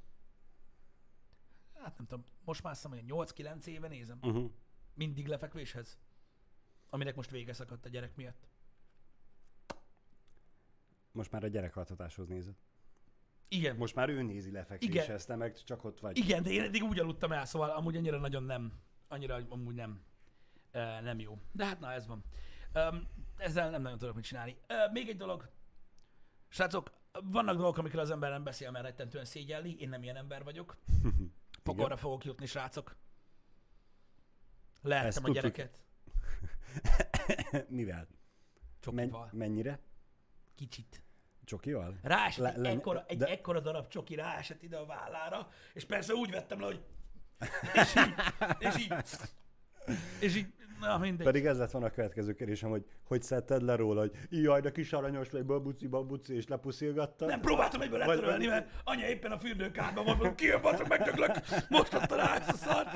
hát 1.75 1.97
nem 1.97 2.07
tudom, 2.07 2.25
most 2.45 2.62
már 2.62 2.73
hiszem, 2.73 2.90
hogy 2.90 3.04
8-9 3.07 3.64
éve 3.64 3.88
nézem. 3.88 4.19
Uh-huh. 4.23 4.50
Mindig 4.95 5.26
lefekvéshez. 5.26 5.99
Aminek 6.90 7.14
most 7.14 7.30
vége 7.30 7.52
szakadt 7.52 7.85
a 7.85 7.88
gyerek 7.88 8.16
miatt. 8.16 8.49
Most 11.12 11.30
már 11.30 11.45
a 11.45 11.49
gyerekaltatáshoz 11.49 12.28
nézed. 12.28 12.54
Igen, 13.49 13.76
Most 13.76 13.95
már 13.95 14.09
ő 14.09 14.23
nézi 14.23 14.50
lefekvéshez, 14.50 15.25
te 15.25 15.37
meg 15.37 15.62
csak 15.62 15.85
ott 15.85 16.00
vagy. 16.00 16.16
Igen, 16.16 16.42
de 16.42 16.50
én 16.50 16.62
eddig 16.62 16.83
úgy 16.83 16.99
aludtam 16.99 17.33
el, 17.33 17.45
szóval 17.45 17.71
amúgy 17.71 17.97
annyira 17.97 18.19
nagyon 18.19 18.42
nem, 18.42 18.73
annyira 19.09 19.40
amúgy 19.49 19.75
nem, 19.75 20.02
nem 21.03 21.19
jó. 21.21 21.39
De 21.53 21.65
hát 21.67 21.81
na, 21.81 21.93
ez 21.93 22.07
van. 22.07 22.25
Ezzel 23.37 23.71
nem 23.71 23.83
nagyon 23.83 23.99
tudok 23.99 24.15
mit 24.15 24.25
csinálni. 24.25 24.57
Még 24.93 25.09
egy 25.09 25.17
dolog. 25.17 25.50
Srácok, 26.49 26.91
vannak 27.23 27.57
dolgok, 27.57 27.79
amikről 27.79 28.00
az 28.03 28.11
ember 28.11 28.31
nem 28.31 28.45
beszél, 28.45 28.71
mert 28.71 28.85
rettentően 28.85 29.25
szégyelli. 29.25 29.81
Én 29.81 29.89
nem 29.89 30.03
ilyen 30.03 30.17
ember 30.17 30.45
vagyok. 30.45 30.77
Pokolra 31.62 31.97
fogok 31.97 32.25
jutni, 32.25 32.47
srácok. 32.47 32.97
Lehettem 34.83 35.09
Ezt 35.09 35.19
a 35.19 35.21
tudtuk. 35.21 35.43
gyereket. 35.43 35.81
Mivel? 37.69 38.09
Csokival. 38.81 39.21
Men- 39.21 39.31
mennyire? 39.33 39.79
Kicsit. 40.55 41.03
Csokival? 41.45 41.99
Ráesett 42.03 42.39
Le- 42.45 42.53
egy, 42.53 42.59
le- 42.59 42.71
ekkora, 42.71 43.05
egy 43.07 43.19
de- 43.19 43.27
ekkora 43.27 43.61
darab 43.61 43.89
csoki 43.89 44.15
ráesett 44.15 44.62
ide 44.62 44.77
a 44.77 44.87
vállára, 44.87 45.49
és 45.73 45.85
persze 45.85 46.15
úgy 46.15 46.31
vettem 46.31 46.61
le, 46.61 46.67
hogy... 46.67 46.85
És 47.75 47.95
így, 47.97 48.15
és 48.59 48.77
így, 48.79 48.95
és 50.20 50.37
így, 50.37 50.46
na 50.80 50.99
mindegy. 50.99 51.26
Pedig 51.26 51.46
ez 51.46 51.58
lett 51.58 51.70
volna 51.70 51.87
a 51.87 51.90
következő 51.90 52.34
kérdésem, 52.34 52.70
hogy 52.70 52.84
hogy 53.04 53.22
szedted 53.22 53.62
le 53.62 53.76
róla, 53.76 54.00
hogy 54.00 54.12
jaj, 54.28 54.60
de 54.60 54.72
kis 54.72 54.92
aranyos 54.92 55.30
vagy, 55.30 55.44
babuci, 55.44 55.87
babuci, 55.87 56.34
és 56.34 56.46
lepuszilgattad? 56.46 57.28
Nem 57.28 57.40
próbáltam 57.40 57.80
egyből 57.80 57.99
letörölni, 57.99 58.46
mert 58.46 58.70
anya 58.84 59.06
éppen 59.06 59.32
a 59.32 59.38
fürdőkádban 59.38 60.04
van, 60.04 60.16
mondom, 60.16 60.34
kijön, 60.34 60.60
megdöglök, 60.88 61.30
most 61.68 61.94
ott 61.94 62.10
rá 62.14 62.37
ezt 62.37 62.50
a 62.50 62.56
szar. 62.56 62.87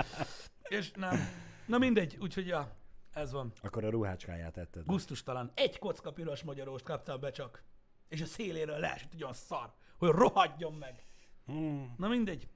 És 0.68 0.90
nem. 0.92 1.18
Na 1.66 1.78
mindegy, 1.78 2.16
úgyhogy 2.20 2.46
ja, 2.46 2.76
ez 3.12 3.32
van. 3.32 3.52
Akkor 3.62 3.84
a 3.84 3.90
ruhácskáját 3.90 4.56
etted. 4.56 4.84
Gusztustalan. 4.84 5.50
Egy 5.54 5.78
kocka 5.78 6.12
piros 6.12 6.42
magyaróst 6.42 6.84
kaptam 6.84 7.20
be 7.20 7.30
csak. 7.30 7.62
És 8.08 8.20
a 8.20 8.26
széléről 8.26 8.78
leesett 8.78 9.12
olyan 9.20 9.32
szar, 9.32 9.72
hogy 9.98 10.08
rohadjon 10.08 10.72
meg. 10.72 11.04
Hmm. 11.46 11.94
Na 11.98 12.08
mindegy. 12.08 12.48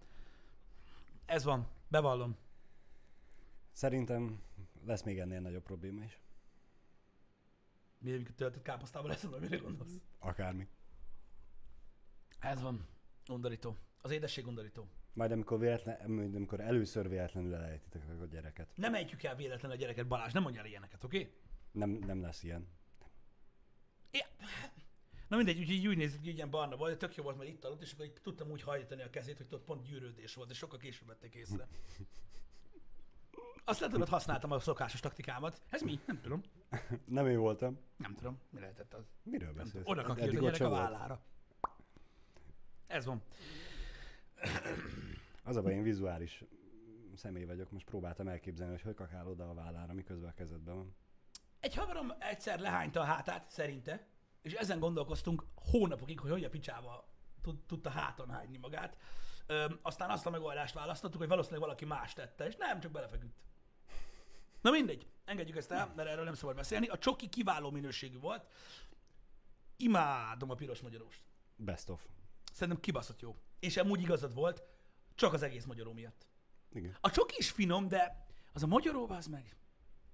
Ez 1.26 1.44
van. 1.44 1.66
Bevallom. 1.88 2.36
Szerintem 3.78 4.42
lesz 4.84 5.02
még 5.02 5.18
ennél 5.18 5.40
nagyobb 5.40 5.62
probléma 5.62 6.04
is. 6.04 6.20
Mi, 7.98 8.12
amikor 8.12 8.34
töltött 8.34 8.62
káposztával 8.62 9.08
lesz, 9.10 9.22
vagy 9.22 9.40
mire 9.40 9.56
gondolsz? 9.56 10.00
Akármi. 10.18 10.68
Ez 12.38 12.60
van. 12.60 12.88
Undorító. 13.28 13.76
Az 14.00 14.10
édesség 14.10 14.46
undorító. 14.46 14.88
Majd 15.12 15.32
amikor, 15.32 15.58
véletlen, 15.58 16.00
amikor 16.34 16.60
először 16.60 17.08
véletlenül 17.08 17.54
elejtitek 17.54 18.02
a 18.20 18.24
gyereket. 18.24 18.68
Nem 18.74 18.94
ejtjük 18.94 19.22
el 19.22 19.36
véletlen 19.36 19.70
a 19.70 19.74
gyereket, 19.74 20.08
Balázs, 20.08 20.32
nem 20.32 20.42
mondjál 20.42 20.66
ilyeneket, 20.66 21.04
oké? 21.04 21.18
Okay? 21.18 21.32
Nem, 21.70 21.90
nem 21.90 22.22
lesz 22.22 22.42
ilyen. 22.42 22.68
Ja. 24.10 24.26
Na 25.28 25.36
mindegy, 25.36 25.58
úgyhogy 25.58 25.86
úgy 25.86 25.96
nézett 25.96 26.20
ki, 26.20 26.26
hogy 26.26 26.36
ilyen 26.36 26.50
barna 26.50 26.76
volt, 26.76 26.92
de 26.92 27.06
tök 27.06 27.16
jó 27.16 27.22
volt, 27.22 27.36
mert 27.36 27.50
itt 27.50 27.64
aludt, 27.64 27.82
és 27.82 27.92
akkor 27.92 28.04
így 28.04 28.20
tudtam 28.22 28.50
úgy 28.50 28.62
hajtani 28.62 29.02
a 29.02 29.10
kezét, 29.10 29.36
hogy 29.36 29.46
ott 29.50 29.64
pont 29.64 29.86
gyűrődés 29.86 30.34
volt, 30.34 30.50
és 30.50 30.56
sokkal 30.56 30.78
később 30.78 31.06
vették 31.06 31.34
észre. 31.34 31.68
Aztán 33.68 33.90
tudod, 33.90 34.08
használtam 34.08 34.50
a 34.50 34.58
szokásos 34.58 35.00
taktikámat. 35.00 35.60
Ez 35.70 35.82
mi? 35.82 36.00
Nem 36.06 36.20
tudom. 36.20 36.42
Nem 37.04 37.26
én 37.26 37.38
voltam. 37.38 37.78
Nem 37.96 38.14
tudom. 38.14 38.38
Mi 38.50 38.60
lehetett 38.60 38.94
az? 38.94 39.04
Miről 39.22 39.52
beszélsz? 39.52 39.84
Oda 39.86 40.02
kakírt 40.02 40.36
a 40.36 40.40
gyerek 40.40 40.60
a 40.60 40.68
vállára. 40.68 41.20
Ez 42.86 43.04
van. 43.04 43.22
Az 45.42 45.56
a 45.56 45.62
baj, 45.62 45.72
én 45.72 45.82
vizuális 45.82 46.44
személy 47.14 47.44
vagyok, 47.44 47.70
most 47.70 47.86
próbáltam 47.86 48.28
elképzelni, 48.28 48.72
hogy 48.72 48.82
hogy 48.82 48.94
kakál 48.94 49.26
oda 49.26 49.48
a 49.48 49.54
vállára, 49.54 49.92
miközben 49.92 50.28
a 50.28 50.34
kezedben 50.34 50.74
van. 50.74 50.96
Egy 51.60 51.74
haverom 51.74 52.14
egyszer 52.18 52.60
lehányta 52.60 53.00
a 53.00 53.04
hátát, 53.04 53.50
szerinte, 53.50 54.06
és 54.42 54.52
ezen 54.52 54.78
gondolkoztunk 54.78 55.44
hónapokig, 55.54 56.20
hogy 56.20 56.30
hogy 56.30 56.44
a 56.44 56.50
picsába 56.50 57.08
tud, 57.42 57.58
tudta 57.66 57.90
háton 57.90 58.30
hányni 58.30 58.56
magát. 58.56 58.96
Öm, 59.46 59.78
aztán 59.82 60.10
azt 60.10 60.26
a 60.26 60.30
megoldást 60.30 60.74
választottuk, 60.74 61.18
hogy 61.18 61.28
valószínűleg 61.28 61.64
valaki 61.64 61.84
más 61.84 62.12
tette, 62.12 62.46
és 62.46 62.56
nem, 62.56 62.80
csak 62.80 62.92
belefeküdt. 62.92 63.46
Na 64.60 64.70
mindegy, 64.70 65.06
engedjük 65.24 65.56
ezt 65.56 65.70
el, 65.70 65.92
mert 65.96 66.08
erről 66.08 66.24
nem 66.24 66.34
szabad 66.34 66.56
beszélni. 66.56 66.86
A 66.86 66.98
csoki 66.98 67.28
kiváló 67.28 67.70
minőségű 67.70 68.18
volt. 68.18 68.46
Imádom 69.76 70.50
a 70.50 70.54
piros 70.54 70.80
magyaróst. 70.80 71.22
Best 71.56 71.88
of. 71.88 72.06
Szerintem 72.52 72.82
kibaszott 72.82 73.20
jó. 73.20 73.36
És 73.58 73.76
amúgy 73.76 74.00
igazad 74.00 74.34
volt, 74.34 74.62
csak 75.14 75.32
az 75.32 75.42
egész 75.42 75.64
magyaró 75.64 75.92
miatt. 75.92 76.26
Igen. 76.72 76.96
A 77.00 77.10
csoki 77.10 77.34
is 77.38 77.50
finom, 77.50 77.88
de 77.88 78.26
az 78.52 78.62
a 78.62 78.66
magyaró 78.66 79.08
az 79.10 79.26
meg, 79.26 79.56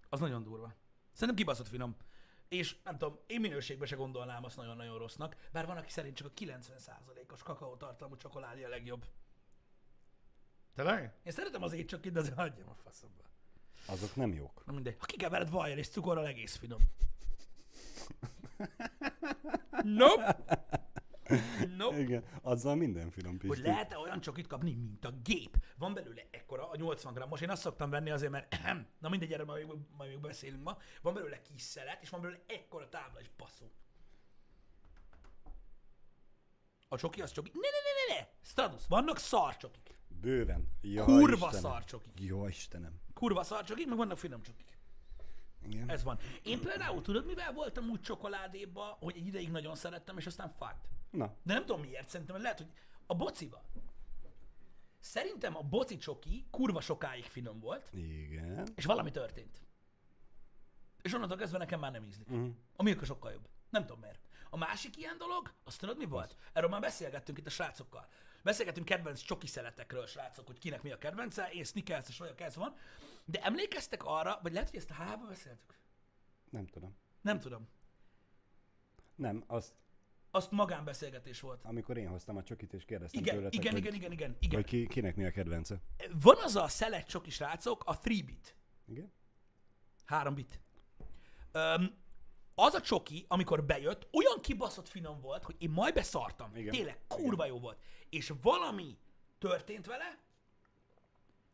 az 0.09 0.21
nagyon 0.21 0.43
durva. 0.43 0.75
Szerintem 1.13 1.37
kibaszott 1.37 1.69
finom. 1.69 1.97
És 2.49 2.77
nem 2.83 2.99
tudom, 2.99 3.19
én 3.27 3.41
minőségben 3.41 3.89
se 3.89 3.97
gondolnám 3.97 4.45
azt 4.45 4.57
nagyon-nagyon 4.57 4.99
rossznak, 4.99 5.37
bár 5.53 5.67
van, 5.67 5.77
aki 5.77 5.91
szerint 5.91 6.17
csak 6.17 6.27
a 6.27 6.41
90%-os 6.41 7.43
kakaótartalmú 7.43 8.17
csokoládé 8.17 8.65
a 8.65 8.69
legjobb. 8.69 9.07
Tényleg? 10.75 11.15
Én 11.23 11.33
szeretem 11.33 11.63
az 11.63 11.73
étcsokit, 11.73 12.13
de 12.13 12.19
azért 12.19 12.37
hagyjam 12.37 12.69
a 12.69 12.75
faszomba. 12.75 13.23
Azok 13.87 14.17
nem 14.17 14.33
jók. 14.35 14.62
Na 14.67 14.73
mindegy. 14.73 14.97
Ha 14.99 15.05
kikevered 15.07 15.50
vajjal 15.50 15.79
és 15.79 15.88
cukorral, 15.88 16.26
egész 16.26 16.57
finom. 16.57 16.81
Nope. 19.83 20.37
Nope. 21.76 21.99
Igen, 22.00 22.25
azzal 22.43 22.75
minden 22.75 23.11
finom 23.11 23.31
hogy 23.41 23.49
Pisti. 23.49 23.67
lehet-e 23.67 23.99
olyan 23.99 24.21
csokit 24.21 24.47
kapni, 24.47 24.75
mint 24.75 25.05
a 25.05 25.11
gép. 25.23 25.57
Van 25.76 25.95
belőle 25.95 26.23
ekkora, 26.31 26.71
a 26.71 26.76
80 26.76 27.12
grammos, 27.12 27.41
én 27.41 27.50
azt 27.50 27.62
szoktam 27.62 27.91
venni 27.91 28.11
azért, 28.11 28.31
mert 28.33 28.57
na 29.00 29.09
mindegy, 29.09 29.33
erről 29.33 29.47
majd, 29.47 29.67
majd 29.97 30.11
még 30.11 30.21
beszélünk 30.21 30.62
ma. 30.62 30.79
Van 31.03 31.14
belőle 31.14 31.43
kis 31.43 31.62
szelet, 31.62 32.03
és 32.03 32.09
van 32.09 32.21
belőle 32.21 32.41
ekkora 32.47 32.88
tábla 32.88 33.21
és 33.21 33.31
baszó. 33.37 33.67
A 36.88 36.97
csoki 36.97 37.23
az 37.23 37.33
csoki. 37.33 37.50
Ne, 37.55 37.61
ne, 37.61 37.67
ne, 37.69 38.14
ne, 38.14 38.21
ne! 38.21 38.29
Stratus, 38.43 38.83
vannak 38.88 39.19
szar 39.19 39.57
csokik. 39.57 39.99
Bőven. 40.21 40.69
Ja, 40.81 41.05
Kurva 41.05 41.35
Istenem. 41.35 41.61
szar 41.61 41.85
csokik. 41.85 42.21
Jó 42.21 42.47
Istenem. 42.49 43.00
Kurva 43.25 43.43
szar 43.43 43.64
csokik, 43.64 43.88
meg 43.88 43.97
vannak 43.97 44.19
finom 44.19 44.43
csokik. 44.43 44.78
Igen. 45.69 45.90
Ez 45.90 46.02
van. 46.02 46.19
Én 46.43 46.61
például 46.61 47.02
tudod, 47.02 47.26
mivel 47.26 47.52
voltam 47.52 47.90
úgy 47.90 48.00
csokoládéba, 48.00 48.97
hogy 49.00 49.16
egy 49.16 49.26
ideig 49.26 49.50
nagyon 49.50 49.75
szerettem, 49.75 50.19
és 50.19 50.26
aztán 50.26 50.49
fájt. 50.59 50.88
Na, 51.11 51.35
De 51.43 51.52
nem 51.52 51.64
tudom 51.64 51.81
miért, 51.81 52.09
szerintem 52.09 52.43
lehet, 52.43 52.59
hogy 52.59 52.71
a 53.07 53.14
bocival. 53.14 53.64
Szerintem 55.00 55.57
a 55.57 55.62
boci 55.62 55.97
csoki 55.97 56.47
kurva 56.50 56.81
sokáig 56.81 57.25
finom 57.25 57.61
volt, 57.61 57.88
igen. 57.93 58.69
és 58.75 58.85
valami 58.85 59.11
történt. 59.11 59.62
És 61.02 61.14
onnantól 61.14 61.37
kezdve 61.37 61.59
nekem 61.59 61.81
már 61.81 61.93
nem 61.93 62.04
ízlik. 62.04 62.31
Uh-huh. 62.31 62.50
A 62.76 62.83
milka 62.83 63.04
sokkal 63.04 63.33
jobb. 63.33 63.49
Nem 63.71 63.83
tudom 63.83 64.00
miért. 64.00 64.28
A 64.50 64.57
másik 64.57 64.97
ilyen 64.97 65.19
dolog, 65.19 65.52
azt 65.64 65.81
tudod 65.81 65.97
mi 65.97 66.04
volt? 66.04 66.37
Erről 66.52 66.69
már 66.71 66.81
beszélgettünk 66.81 67.38
itt 67.38 67.47
a 67.47 67.50
srácokkal. 67.50 68.09
Beszélgettünk 68.45 68.87
kedvenc 68.87 69.21
csoki 69.21 69.47
szeletekről, 69.47 70.07
srácok, 70.07 70.47
hogy 70.47 70.59
kinek 70.59 70.83
mi 70.83 70.90
a 70.90 70.99
kedvence, 70.99 71.49
én 71.52 71.64
Snickers 71.64 72.09
és 72.09 72.21
olyan 72.21 72.35
ez 72.37 72.57
van. 72.57 72.76
De 73.25 73.40
emlékeztek 73.43 74.04
arra, 74.04 74.38
vagy 74.43 74.52
lehet, 74.52 74.71
hogy 74.71 74.78
ezt 74.78 74.90
a 74.90 74.95
hába 74.95 75.26
beszéltük? 75.26 75.78
Nem 76.50 76.66
tudom. 76.66 76.97
Nem 77.21 77.38
tudom. 77.38 77.69
Nem, 79.14 79.45
azt, 79.47 79.75
Azt 80.31 80.50
magánbeszélgetés 80.50 81.40
volt. 81.40 81.64
amikor 81.64 81.97
én 81.97 82.09
hoztam 82.09 82.37
a 82.37 82.43
csokit, 82.43 82.73
és 82.73 82.85
kérdeztem 82.85 83.21
Igen, 83.21 83.35
tőletek, 83.35 83.59
igen, 83.61 83.73
hogy, 83.73 83.81
igen, 83.81 83.95
igen, 83.95 84.12
igen, 84.12 84.37
igen. 84.38 84.54
hogy 84.54 84.64
ki, 84.64 84.87
kinek 84.87 85.16
mi 85.16 85.25
a 85.25 85.31
kedvence. 85.31 85.81
Van 86.21 86.37
az 86.43 86.57
a 86.57 86.69
szelet 86.69 87.07
csoki 87.09 87.31
srácok, 87.31 87.85
a 87.85 87.99
3-bit. 87.99 88.57
Igen? 88.87 89.12
Három 90.04 90.35
bit. 90.35 90.61
Öm, 91.52 91.97
az 92.54 92.75
a 92.75 92.81
csoki, 92.81 93.25
amikor 93.28 93.64
bejött, 93.64 94.09
olyan 94.12 94.40
kibaszott 94.40 94.88
finom 94.88 95.21
volt, 95.21 95.45
hogy 95.45 95.57
én 95.59 95.71
majd 95.71 95.95
beszartam. 95.95 96.57
Igen. 96.57 96.73
Tényleg, 96.73 96.99
kurva 97.09 97.47
jó 97.47 97.59
volt. 97.59 97.83
És 98.11 98.33
valami 98.43 98.99
történt 99.38 99.87
vele, 99.87 100.19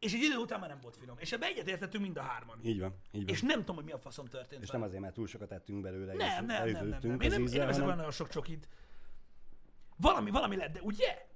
és 0.00 0.14
egy 0.14 0.22
idő 0.22 0.36
után 0.36 0.60
már 0.60 0.68
nem 0.68 0.78
volt 0.82 0.96
finom. 0.96 1.16
És 1.18 1.32
ebbe 1.32 1.46
egyetértettünk 1.46 2.04
mind 2.04 2.16
a 2.16 2.22
hárman. 2.22 2.58
Így 2.62 2.80
van, 2.80 2.94
így 3.12 3.24
van. 3.24 3.34
És 3.34 3.42
nem 3.42 3.58
tudom, 3.58 3.76
hogy 3.76 3.84
mi 3.84 3.92
a 3.92 3.98
faszom 3.98 4.26
történt 4.26 4.62
és 4.62 4.66
vele. 4.66 4.78
nem 4.78 4.88
azért, 4.88 5.02
mert 5.02 5.14
túl 5.14 5.26
sokat 5.26 5.52
ettünk 5.52 5.82
belőle, 5.82 6.14
nem, 6.14 6.26
és 6.26 6.34
nem, 6.34 6.44
nem, 6.46 6.70
nem, 6.70 6.86
nem, 6.88 7.00
nem. 7.00 7.20
Én 7.20 7.28
nem, 7.28 7.40
én 7.40 7.46
ízzel, 7.46 7.58
nem 7.58 7.68
eszek 7.68 7.68
hanem... 7.68 7.84
olyan 7.84 7.96
nagyon 7.96 8.10
sok 8.10 8.28
csokit. 8.28 8.68
Valami, 9.96 10.30
valami 10.30 10.56
lett, 10.56 10.72
de 10.72 10.80
ugye? 10.82 11.28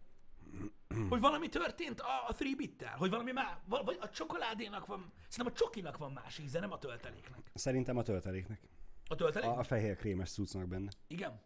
Hogy 1.09 1.21
valami 1.21 1.49
történt 1.49 2.01
a, 2.01 2.29
a 2.29 2.35
3-bittel? 2.35 2.95
Hogy 2.97 3.11
valami 3.11 3.33
már, 3.33 3.59
vagy 3.67 3.99
a 4.01 4.11
csokoládénak 4.11 4.87
van, 4.87 5.13
szerintem 5.29 5.55
a 5.55 5.59
csokinak 5.59 5.97
van 5.97 6.13
más 6.13 6.39
íze, 6.39 6.61
nem 6.61 6.73
a 6.73 6.79
tölteléknek. 6.79 7.51
Szerintem 7.55 7.97
a 7.97 8.03
tölteléknek. 8.03 8.61
A 9.07 9.15
töltelék? 9.15 9.49
A, 9.49 9.59
a 9.59 9.63
fehér 9.63 9.97
krémes 9.97 10.33
cuccnak 10.33 10.69
benne. 10.69 10.91
Igen. 11.07 11.41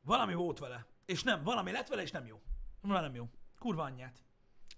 Valami 0.00 0.34
volt 0.34 0.58
vele. 0.58 0.86
És 1.04 1.22
nem, 1.22 1.42
valami 1.42 1.72
lett 1.72 1.88
vele, 1.88 2.02
és 2.02 2.10
nem 2.10 2.26
jó. 2.26 2.40
Valami 2.80 3.06
nem 3.06 3.14
jó. 3.14 3.28
Kurva 3.58 3.82
anyját. 3.82 4.22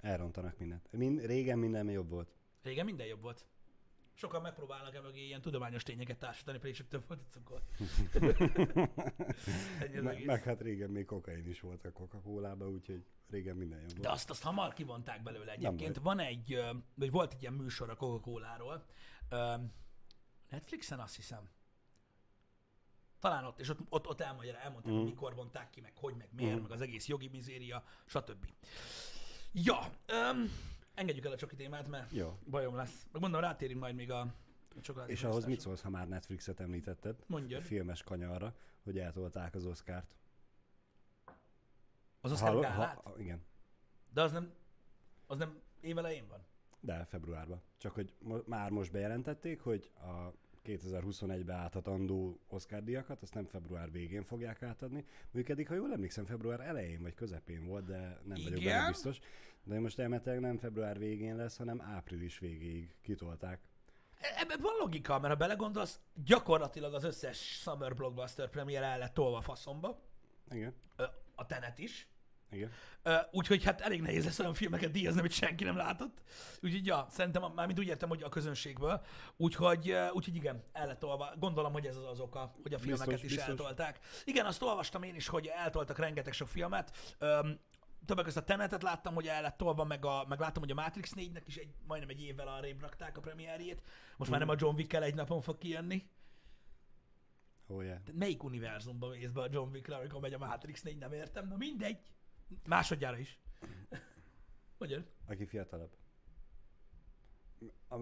Elrontanak 0.00 0.58
mindent. 0.58 0.92
Mind, 0.92 1.26
régen 1.26 1.58
minden 1.58 1.90
jobb 1.90 2.08
volt. 2.08 2.34
Régen 2.62 2.84
minden 2.84 3.06
jobb 3.06 3.20
volt. 3.20 3.46
Sokan 4.16 4.42
megpróbálnak 4.42 4.94
e 4.94 5.00
mögé 5.00 5.24
ilyen 5.24 5.40
tudományos 5.40 5.82
tényeket 5.82 6.18
társítani, 6.18 6.58
pedig 6.58 6.74
csak 6.74 6.88
több 6.88 7.04
volt 7.08 7.20
a 7.20 7.28
cukor. 7.30 7.62
Me, 10.02 10.16
meg 10.24 10.42
hát 10.42 10.60
régen 10.60 10.90
még 10.90 11.04
kokain 11.04 11.48
is 11.48 11.60
volt 11.60 11.84
a 11.84 11.92
coca 11.92 12.20
cola 12.20 12.56
úgyhogy 12.68 13.04
régen 13.30 13.56
minden 13.56 13.78
jobb 13.80 13.88
De 13.88 13.94
volt. 13.94 14.14
azt, 14.14 14.30
azt 14.30 14.42
hamar 14.42 14.72
kivonták 14.72 15.22
belőle 15.22 15.52
egyébként. 15.52 15.98
Van 15.98 16.18
egy, 16.18 16.60
vagy 16.94 17.10
volt 17.10 17.32
egy 17.32 17.40
ilyen 17.40 17.54
műsor 17.54 17.90
a 17.90 17.96
Coca-Cola-ról. 17.96 18.84
Ö, 19.28 19.54
Netflixen 20.50 21.00
azt 21.00 21.16
hiszem. 21.16 21.48
Talán 23.18 23.44
ott, 23.44 23.60
és 23.60 23.68
ott, 23.68 23.78
ott, 23.88 24.06
ott 24.08 24.20
elmagyar, 24.20 24.54
elmondták, 24.54 24.92
mm. 24.92 24.96
hogy 24.96 25.04
mikor 25.04 25.34
vonták 25.34 25.70
ki, 25.70 25.80
meg 25.80 25.92
hogy, 25.96 26.14
meg 26.16 26.28
miért, 26.30 26.58
mm. 26.58 26.62
meg 26.62 26.70
az 26.70 26.80
egész 26.80 27.06
jogi 27.06 27.28
mizéria, 27.28 27.84
stb. 28.06 28.46
Ja, 29.56 29.90
öm, 30.06 30.50
engedjük 30.94 31.24
el 31.24 31.32
a 31.32 31.36
csoki 31.36 31.56
témát, 31.56 31.88
mert 31.88 32.12
Jó. 32.12 32.38
bajom 32.50 32.74
lesz. 32.74 33.06
Meg 33.12 33.22
mondom, 33.22 33.40
rátérünk 33.40 33.80
majd 33.80 33.94
még 33.94 34.10
a, 34.10 34.20
a 34.20 35.00
És 35.06 35.24
ahhoz 35.24 35.44
mit 35.44 35.60
szólsz, 35.60 35.80
ha 35.80 35.90
már 35.90 36.08
Netflixet 36.08 36.60
említetted? 36.60 37.24
Mondjad. 37.26 37.60
A 37.60 37.64
filmes 37.64 38.02
kanyarra, 38.02 38.54
hogy 38.82 38.98
eltolták 38.98 39.54
az 39.54 39.66
Oscárt. 39.66 40.14
Az 42.20 42.32
Oscar 42.32 42.48
Hallod? 42.48 42.62
gálát? 42.62 43.00
Ha, 43.00 43.14
igen. 43.18 43.42
De 44.12 44.22
az 44.22 44.32
nem, 44.32 44.52
az 45.26 45.38
nem 45.38 45.60
évelején 45.80 46.26
van. 46.28 46.44
De 46.80 47.04
februárban. 47.04 47.62
Csak 47.76 47.92
hogy 47.94 48.14
mo- 48.18 48.46
már 48.46 48.70
most 48.70 48.92
bejelentették, 48.92 49.60
hogy 49.60 49.90
a 49.94 50.32
2021-be 50.64 51.52
átadandó 51.54 52.38
Oscar 52.48 52.82
díjakat, 52.84 53.22
azt 53.22 53.34
nem 53.34 53.46
február 53.46 53.90
végén 53.90 54.22
fogják 54.24 54.62
átadni. 54.62 55.04
Mondjuk 55.22 55.48
eddig, 55.48 55.66
ha 55.68 55.74
jól 55.74 55.92
emlékszem, 55.92 56.24
február 56.24 56.60
elején 56.60 57.02
vagy 57.02 57.14
közepén 57.14 57.66
volt, 57.66 57.84
de 57.84 57.98
nem 58.24 58.42
vagyok 58.42 58.60
Igen? 58.60 58.76
benne 58.76 58.88
biztos. 58.88 59.18
De 59.64 59.80
most 59.80 59.98
elméletileg 59.98 60.40
nem 60.40 60.58
február 60.58 60.98
végén 60.98 61.36
lesz, 61.36 61.56
hanem 61.56 61.80
április 61.80 62.38
végéig 62.38 62.94
kitolták. 63.02 63.60
E- 64.20 64.34
Ebben 64.40 64.58
van 64.60 64.72
logika, 64.78 65.18
mert 65.18 65.32
ha 65.32 65.38
belegondolsz, 65.38 66.00
gyakorlatilag 66.24 66.94
az 66.94 67.04
összes 67.04 67.60
Summer 67.60 67.94
Blockbuster 67.94 68.48
premier 68.50 68.82
el 68.82 68.98
lett 68.98 69.14
tolva 69.14 69.40
faszomba, 69.40 69.98
Igen, 70.50 70.74
a 71.34 71.46
Tenet 71.46 71.78
is. 71.78 72.08
Igen. 72.54 72.70
Úgyhogy 73.30 73.64
hát 73.64 73.80
elég 73.80 74.00
nehéz 74.00 74.24
lesz 74.24 74.38
olyan 74.38 74.54
filmeket 74.54 74.90
díjazni, 74.90 75.20
amit 75.20 75.32
senki 75.32 75.64
nem 75.64 75.76
látott. 75.76 76.22
Úgyhogy 76.62 76.86
ja, 76.86 77.06
szerintem, 77.10 77.52
már 77.54 77.66
mint 77.66 77.78
úgy 77.78 77.86
értem, 77.86 78.08
hogy 78.08 78.22
a 78.22 78.28
közönségből. 78.28 79.04
Úgyhogy, 79.36 79.96
úgyhogy 80.12 80.34
igen, 80.34 80.64
el 80.72 80.86
lett 80.86 80.98
tolva. 80.98 81.32
Gondolom, 81.38 81.72
hogy 81.72 81.86
ez 81.86 81.96
az 81.96 82.04
az 82.04 82.20
oka, 82.20 82.54
hogy 82.62 82.74
a 82.74 82.78
filmeket 82.78 83.08
Biztos, 83.08 83.30
is 83.30 83.36
biztos. 83.36 83.48
eltolták. 83.48 83.98
Igen, 84.24 84.46
azt 84.46 84.62
olvastam 84.62 85.02
én 85.02 85.14
is, 85.14 85.28
hogy 85.28 85.46
eltoltak 85.46 85.98
rengeteg 85.98 86.32
sok 86.32 86.48
filmet. 86.48 87.14
Öm, 87.18 87.60
többek 88.06 88.24
között 88.24 88.42
a 88.42 88.46
Tenetet 88.46 88.82
láttam, 88.82 89.14
hogy 89.14 89.26
el 89.26 89.42
lett 89.42 89.56
tolva, 89.56 89.84
meg, 89.84 90.04
a, 90.04 90.24
meg 90.28 90.40
láttam, 90.40 90.62
hogy 90.62 90.70
a 90.70 90.74
Matrix 90.74 91.12
4-nek 91.16 91.42
is 91.46 91.56
egy, 91.56 91.74
majdnem 91.86 92.08
egy 92.08 92.22
évvel 92.22 92.48
arrébb 92.48 92.80
rakták 92.80 93.16
a 93.16 93.20
premierjét. 93.20 93.82
Most 94.16 94.30
már 94.30 94.40
nem 94.40 94.48
a 94.48 94.54
John 94.58 94.76
Wick-kel 94.76 95.02
egy 95.02 95.14
napon 95.14 95.40
fog 95.40 95.58
kijönni. 95.58 96.10
Oh, 97.66 97.84
yeah. 97.84 98.02
De 98.04 98.12
melyik 98.14 98.42
univerzumban 98.42 99.10
mész 99.10 99.30
be 99.30 99.40
a 99.40 99.48
John 99.50 99.70
Wick-re, 99.70 99.96
amikor 99.96 100.20
megy 100.20 100.34
a 100.34 100.38
Matrix 100.38 100.82
4, 100.82 100.98
nem 100.98 101.12
értem. 101.12 101.48
Na 101.48 101.56
mindegy. 101.56 101.98
Másodjára 102.66 103.18
is. 103.18 103.38
Hogyan? 104.78 105.06
Aki 105.26 105.46
fiatalabb. 105.46 105.96
A, 107.88 107.96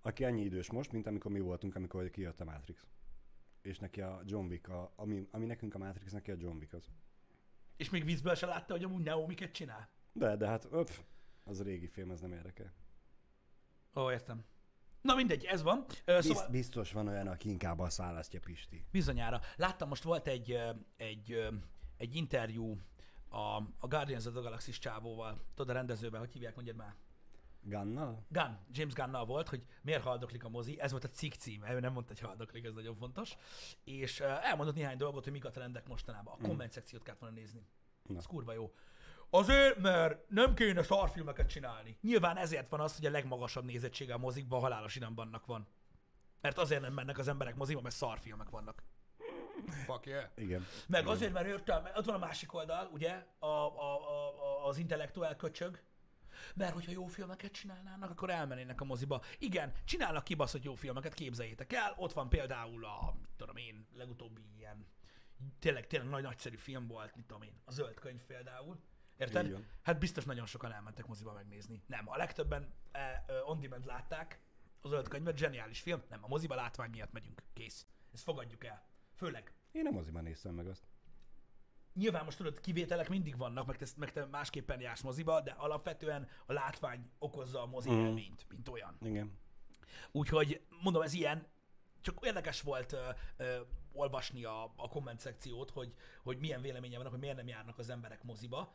aki 0.00 0.24
annyi 0.24 0.42
idős 0.42 0.70
most, 0.70 0.92
mint 0.92 1.06
amikor 1.06 1.30
mi 1.30 1.40
voltunk, 1.40 1.74
amikor 1.74 2.10
kijött 2.10 2.40
a 2.40 2.44
Matrix. 2.44 2.86
És 3.62 3.78
neki 3.78 4.00
a 4.00 4.22
John 4.24 4.46
Wick, 4.46 4.68
a, 4.68 4.92
ami, 4.96 5.28
ami 5.30 5.46
nekünk 5.46 5.74
a 5.74 5.78
Matrix, 5.78 6.12
neki 6.12 6.30
a 6.30 6.36
John 6.38 6.56
Wick 6.56 6.72
az. 6.72 6.90
És 7.76 7.90
még 7.90 8.04
vízből 8.04 8.34
se 8.34 8.46
látta, 8.46 8.72
hogy 8.72 8.84
amúgy 8.84 9.02
Neo 9.02 9.26
miket 9.26 9.52
csinál. 9.52 9.88
De, 10.12 10.36
de 10.36 10.46
hát 10.46 10.68
öpf, 10.70 11.00
az 11.44 11.60
a 11.60 11.62
régi 11.62 11.86
film, 11.86 12.10
az 12.10 12.20
nem 12.20 12.32
érdekel. 12.32 12.72
Ó, 13.94 14.10
értem. 14.10 14.44
Na 15.00 15.14
mindegy, 15.14 15.44
ez 15.44 15.62
van. 15.62 15.84
Ö, 16.04 16.16
Bizt, 16.16 16.28
Szóval 16.28 16.48
biztos 16.50 16.92
van 16.92 17.08
olyan, 17.08 17.26
aki 17.26 17.48
inkább 17.48 17.78
azt 17.78 17.96
választja 17.96 18.40
Pisti. 18.40 18.84
bizonyára. 18.90 19.40
Láttam, 19.56 19.88
most 19.88 20.02
volt 20.02 20.26
egy, 20.26 20.58
egy, 20.96 21.48
egy 21.96 22.14
interjú 22.14 22.78
a, 23.32 23.56
a 23.78 23.86
Guardians 23.88 24.26
of 24.26 24.32
the 24.32 24.42
Galaxy 24.42 24.70
csávóval. 24.70 25.44
Tudod, 25.54 25.70
a 25.70 25.72
rendezővel, 25.72 26.20
hogy 26.20 26.32
hívják, 26.32 26.54
mondjad 26.54 26.76
már. 26.76 26.94
Gunnal? 27.64 28.26
Gunn, 28.28 28.54
James 28.70 28.94
Gunnal 28.94 29.24
volt, 29.24 29.48
hogy 29.48 29.66
miért 29.82 30.02
haldoklik 30.02 30.44
a 30.44 30.48
mozi, 30.48 30.80
ez 30.80 30.90
volt 30.90 31.04
a 31.04 31.08
cikk 31.08 31.32
címe, 31.32 31.74
ő 31.74 31.80
nem 31.80 31.92
mondta, 31.92 32.12
hogy 32.12 32.28
haldoklik, 32.28 32.64
ez 32.64 32.72
nagyon 32.72 32.96
fontos, 32.96 33.36
és 33.84 34.20
elmondott 34.20 34.74
néhány 34.74 34.96
dolgot, 34.96 35.24
hogy 35.24 35.32
mik 35.32 35.44
a 35.44 35.50
trendek 35.50 35.88
mostanában. 35.88 36.34
A 36.38 36.46
komment 36.46 36.72
szekciót 36.72 37.02
kellett 37.02 37.20
volna 37.20 37.34
nézni. 37.34 37.66
Na. 38.02 38.16
Ez 38.16 38.26
kurva 38.26 38.52
jó. 38.52 38.72
Azért, 39.30 39.78
mert 39.78 40.28
nem 40.28 40.54
kéne 40.54 40.82
szarfilmeket 40.82 41.48
csinálni. 41.48 41.98
Nyilván 42.00 42.36
ezért 42.36 42.68
van 42.68 42.80
az, 42.80 42.96
hogy 42.96 43.06
a 43.06 43.10
legmagasabb 43.10 43.64
nézettsége 43.64 44.14
a 44.14 44.18
mozikban 44.18 44.58
a 44.58 44.62
halálos 44.62 44.96
irambannak 44.96 45.46
van. 45.46 45.66
Mert 46.40 46.58
azért 46.58 46.80
nem 46.80 46.92
mennek 46.92 47.18
az 47.18 47.28
emberek 47.28 47.54
moziba, 47.54 47.80
mert 47.80 47.94
szarfilmek 47.94 48.50
vannak. 48.50 48.82
Fuck 49.86 50.06
yeah. 50.06 50.24
Igen. 50.34 50.66
Meg 50.86 51.06
azért, 51.06 51.32
mert 51.32 51.46
értelme, 51.46 51.92
ott 51.96 52.04
van 52.04 52.14
a 52.14 52.18
másik 52.18 52.54
oldal, 52.54 52.88
ugye, 52.92 53.26
a, 53.38 53.46
a, 53.46 53.80
a, 53.80 54.64
a, 54.64 54.66
az 54.66 54.78
intellektuál 54.78 55.36
köcsög, 55.36 55.82
mert 56.54 56.72
hogyha 56.72 56.92
jó 56.92 57.06
filmeket 57.06 57.52
csinálnának, 57.52 58.10
akkor 58.10 58.30
elmennének 58.30 58.80
a 58.80 58.84
moziba. 58.84 59.22
Igen, 59.38 59.72
csinálnak 59.84 60.24
kibaszott 60.24 60.62
jó 60.62 60.74
filmeket, 60.74 61.14
képzeljétek 61.14 61.72
el. 61.72 61.94
Ott 61.96 62.12
van 62.12 62.28
például 62.28 62.84
a, 62.84 63.14
mit 63.20 63.30
tudom 63.36 63.56
én, 63.56 63.86
legutóbbi 63.94 64.42
ilyen, 64.56 64.86
tényleg, 65.58 65.86
tényleg 65.86 66.08
nagy 66.08 66.22
nagyszerű 66.22 66.56
film 66.56 66.86
volt, 66.86 67.16
mit 67.16 67.26
tudom 67.26 67.42
én, 67.42 67.60
a 67.64 67.72
Zöld 67.72 67.94
Könyv 67.94 68.22
például. 68.22 68.80
Érted? 69.16 69.52
Van. 69.52 69.66
Hát 69.82 69.98
biztos 69.98 70.24
nagyon 70.24 70.46
sokan 70.46 70.72
elmentek 70.72 71.06
moziba 71.06 71.32
megnézni. 71.32 71.82
Nem, 71.86 72.08
a 72.08 72.16
legtöbben 72.16 72.74
e, 72.92 72.98
e, 72.98 73.24
on 73.44 73.60
demand 73.60 73.86
látták 73.86 74.40
a 74.80 74.88
Zöld 74.88 75.08
Könyvet, 75.08 75.36
zseniális 75.36 75.80
film. 75.80 76.02
Nem, 76.08 76.24
a 76.24 76.28
moziba 76.28 76.54
látvány 76.54 76.90
miatt 76.90 77.12
megyünk. 77.12 77.42
Kész. 77.52 77.86
Ezt 78.12 78.22
fogadjuk 78.22 78.64
el. 78.64 78.90
Főleg 79.14 79.54
Én 79.72 79.82
nem 79.82 79.92
moziban 79.92 80.22
néztem 80.22 80.54
meg 80.54 80.66
azt. 80.66 80.82
Nyilván 81.94 82.24
most 82.24 82.36
tudod, 82.36 82.60
kivételek 82.60 83.08
mindig 83.08 83.36
vannak, 83.36 83.66
meg 83.66 83.76
te, 83.76 83.86
meg 83.96 84.12
te 84.12 84.24
másképpen 84.24 84.80
jársz 84.80 85.00
moziba, 85.02 85.40
de 85.40 85.50
alapvetően 85.50 86.28
a 86.46 86.52
látvány 86.52 87.10
okozza 87.18 87.62
a 87.62 87.66
mozi 87.66 87.90
Mm. 87.90 87.98
élményt, 87.98 88.46
mint 88.48 88.68
olyan. 88.68 88.96
Igen. 89.00 89.38
Úgyhogy 90.12 90.60
mondom, 90.82 91.02
ez 91.02 91.12
ilyen, 91.12 91.46
csak 92.00 92.26
érdekes 92.26 92.60
volt 92.60 92.92
ö, 92.92 93.08
ö, 93.36 93.60
olvasni 93.92 94.44
a, 94.44 94.64
a 94.76 94.88
komment 94.88 95.20
szekciót, 95.20 95.70
hogy, 95.70 95.94
hogy 96.22 96.38
milyen 96.38 96.60
véleménye 96.60 96.96
vannak, 96.96 97.10
hogy 97.12 97.20
miért 97.20 97.36
nem 97.36 97.48
járnak 97.48 97.78
az 97.78 97.88
emberek 97.90 98.22
moziba. 98.22 98.72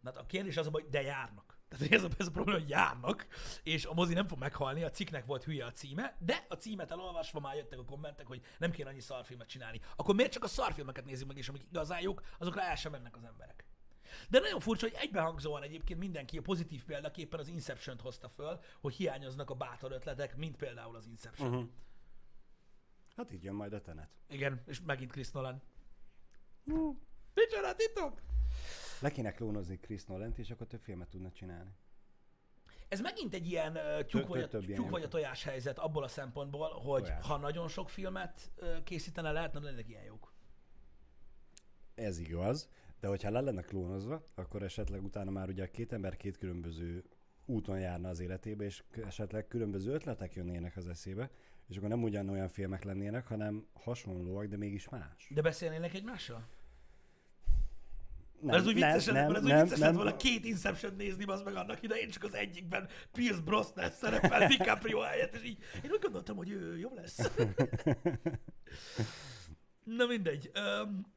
Na, 0.00 0.10
hát 0.12 0.20
a 0.22 0.26
kérdés 0.26 0.56
az, 0.56 0.66
hogy 0.66 0.88
de 0.88 1.02
járnak. 1.02 1.58
Tehát 1.70 1.92
ez 1.92 2.04
a, 2.04 2.08
ez 2.18 2.26
a 2.26 2.30
probléma, 2.30 2.58
hogy 2.58 2.68
járnak, 2.68 3.26
és 3.62 3.84
a 3.84 3.94
mozi 3.94 4.14
nem 4.14 4.26
fog 4.26 4.38
meghalni, 4.38 4.82
a 4.82 4.90
cikknek 4.90 5.26
volt 5.26 5.44
hülye 5.44 5.64
a 5.64 5.72
címe, 5.72 6.16
de 6.18 6.46
a 6.48 6.54
címet 6.54 6.90
elolvasva 6.90 7.40
már 7.40 7.56
jöttek 7.56 7.78
a 7.78 7.84
kommentek, 7.84 8.26
hogy 8.26 8.42
nem 8.58 8.70
kéne 8.70 8.88
annyi 8.88 9.00
szarfilmet 9.00 9.48
csinálni. 9.48 9.80
Akkor 9.96 10.14
miért 10.14 10.32
csak 10.32 10.44
a 10.44 10.48
szarfilmeket 10.48 11.04
nézzük 11.04 11.26
meg, 11.26 11.36
és 11.36 11.48
amik 11.48 11.62
igazán 11.70 12.00
jók, 12.00 12.22
azokra 12.38 12.62
el 12.62 12.74
sem 12.74 12.92
mennek 12.92 13.16
az 13.16 13.24
emberek. 13.24 13.64
De 14.28 14.38
nagyon 14.38 14.60
furcsa, 14.60 14.86
hogy 14.86 14.96
egybehangzóan 15.00 15.62
egyébként 15.62 15.98
mindenki 15.98 16.38
a 16.38 16.42
pozitív 16.42 16.84
példaképpen 16.84 17.40
az 17.40 17.48
Inception-t 17.48 18.00
hozta 18.00 18.28
föl, 18.28 18.60
hogy 18.80 18.94
hiányoznak 18.94 19.50
a 19.50 19.54
bátor 19.54 19.92
ötletek, 19.92 20.36
mint 20.36 20.56
például 20.56 20.96
az 20.96 21.06
Inception. 21.06 21.48
Uh-huh. 21.48 21.68
Hát 23.16 23.32
így 23.32 23.44
jön 23.44 23.54
majd 23.54 23.72
a 23.72 23.80
tenet. 23.80 24.10
Igen, 24.28 24.62
és 24.66 24.80
megint 24.86 25.10
Chris 25.10 25.30
Nolan. 25.30 25.62
Micsoda 27.34 27.74
titok? 27.74 28.20
Le 29.00 29.10
kéne 29.10 29.32
klónozni 29.32 29.78
Chris 29.78 30.04
Nolan-t, 30.04 30.38
és 30.38 30.50
akkor 30.50 30.66
több 30.66 30.80
filmet 30.80 31.08
tudna 31.08 31.30
csinálni. 31.30 31.70
Ez 32.88 33.00
megint 33.00 33.34
egy 33.34 33.46
ilyen 33.46 33.76
uh, 33.76 34.04
tyúk, 34.04 34.26
vagy 34.26 34.68
ilyen 34.68 34.90
vagy 34.90 35.02
a 35.02 35.08
tojás 35.08 35.44
helyzet 35.44 35.78
abból 35.78 36.02
a 36.02 36.08
szempontból, 36.08 36.68
hogy 36.68 37.02
Tojás. 37.02 37.26
ha 37.26 37.36
nagyon 37.36 37.68
sok 37.68 37.90
filmet 37.90 38.50
uh, 38.56 38.82
készítene, 38.82 39.32
lehetne 39.32 39.60
lennének 39.60 39.88
ilyen 39.88 40.04
jók. 40.04 40.32
Ez 41.94 42.18
igaz, 42.18 42.68
de 43.00 43.08
hogyha 43.08 43.30
le 43.30 43.40
lenne 43.40 43.62
klónozva, 43.62 44.24
akkor 44.34 44.62
esetleg 44.62 45.04
utána 45.04 45.30
már 45.30 45.48
ugye 45.48 45.70
két 45.70 45.92
ember 45.92 46.16
két 46.16 46.36
különböző 46.36 47.04
úton 47.44 47.80
járna 47.80 48.08
az 48.08 48.20
életébe, 48.20 48.64
és 48.64 48.82
esetleg 49.06 49.46
különböző 49.46 49.92
ötletek 49.92 50.34
jönnének 50.34 50.76
az 50.76 50.88
eszébe, 50.88 51.30
és 51.68 51.76
akkor 51.76 51.88
nem 51.88 52.02
ugyanolyan 52.02 52.48
filmek 52.48 52.84
lennének, 52.84 53.26
hanem 53.26 53.66
hasonlóak, 53.72 54.46
de 54.46 54.56
mégis 54.56 54.88
más. 54.88 55.30
De 55.30 55.42
beszélnének 55.42 55.94
egymással? 55.94 56.48
Nem, 58.40 58.54
ez 58.54 58.66
úgy 58.66 58.74
vicces, 58.74 59.04
nem, 59.04 59.14
mert 59.14 59.36
ez 59.36 59.44
úgy 59.44 59.52
vicces 59.52 59.78
lett 59.78 59.94
volna 59.94 60.16
két 60.16 60.44
Inception 60.44 60.94
nézni, 60.96 61.24
az 61.24 61.42
meg 61.42 61.54
annak 61.54 61.82
idején, 61.82 62.10
csak 62.10 62.22
az 62.22 62.34
egyikben 62.34 62.88
Pierce 63.12 63.40
Brosnan 63.40 63.90
szerepel 63.90 64.46
DiCaprio 64.46 65.00
helyett, 65.00 65.34
és 65.34 65.42
így 65.42 65.58
én 65.84 65.90
úgy 65.90 66.00
gondoltam, 66.02 66.36
hogy 66.36 66.50
ő 66.50 66.78
jobb 66.78 66.94
lesz. 66.94 67.18
Na 69.98 70.06
mindegy. 70.06 70.50
Um, 70.54 71.12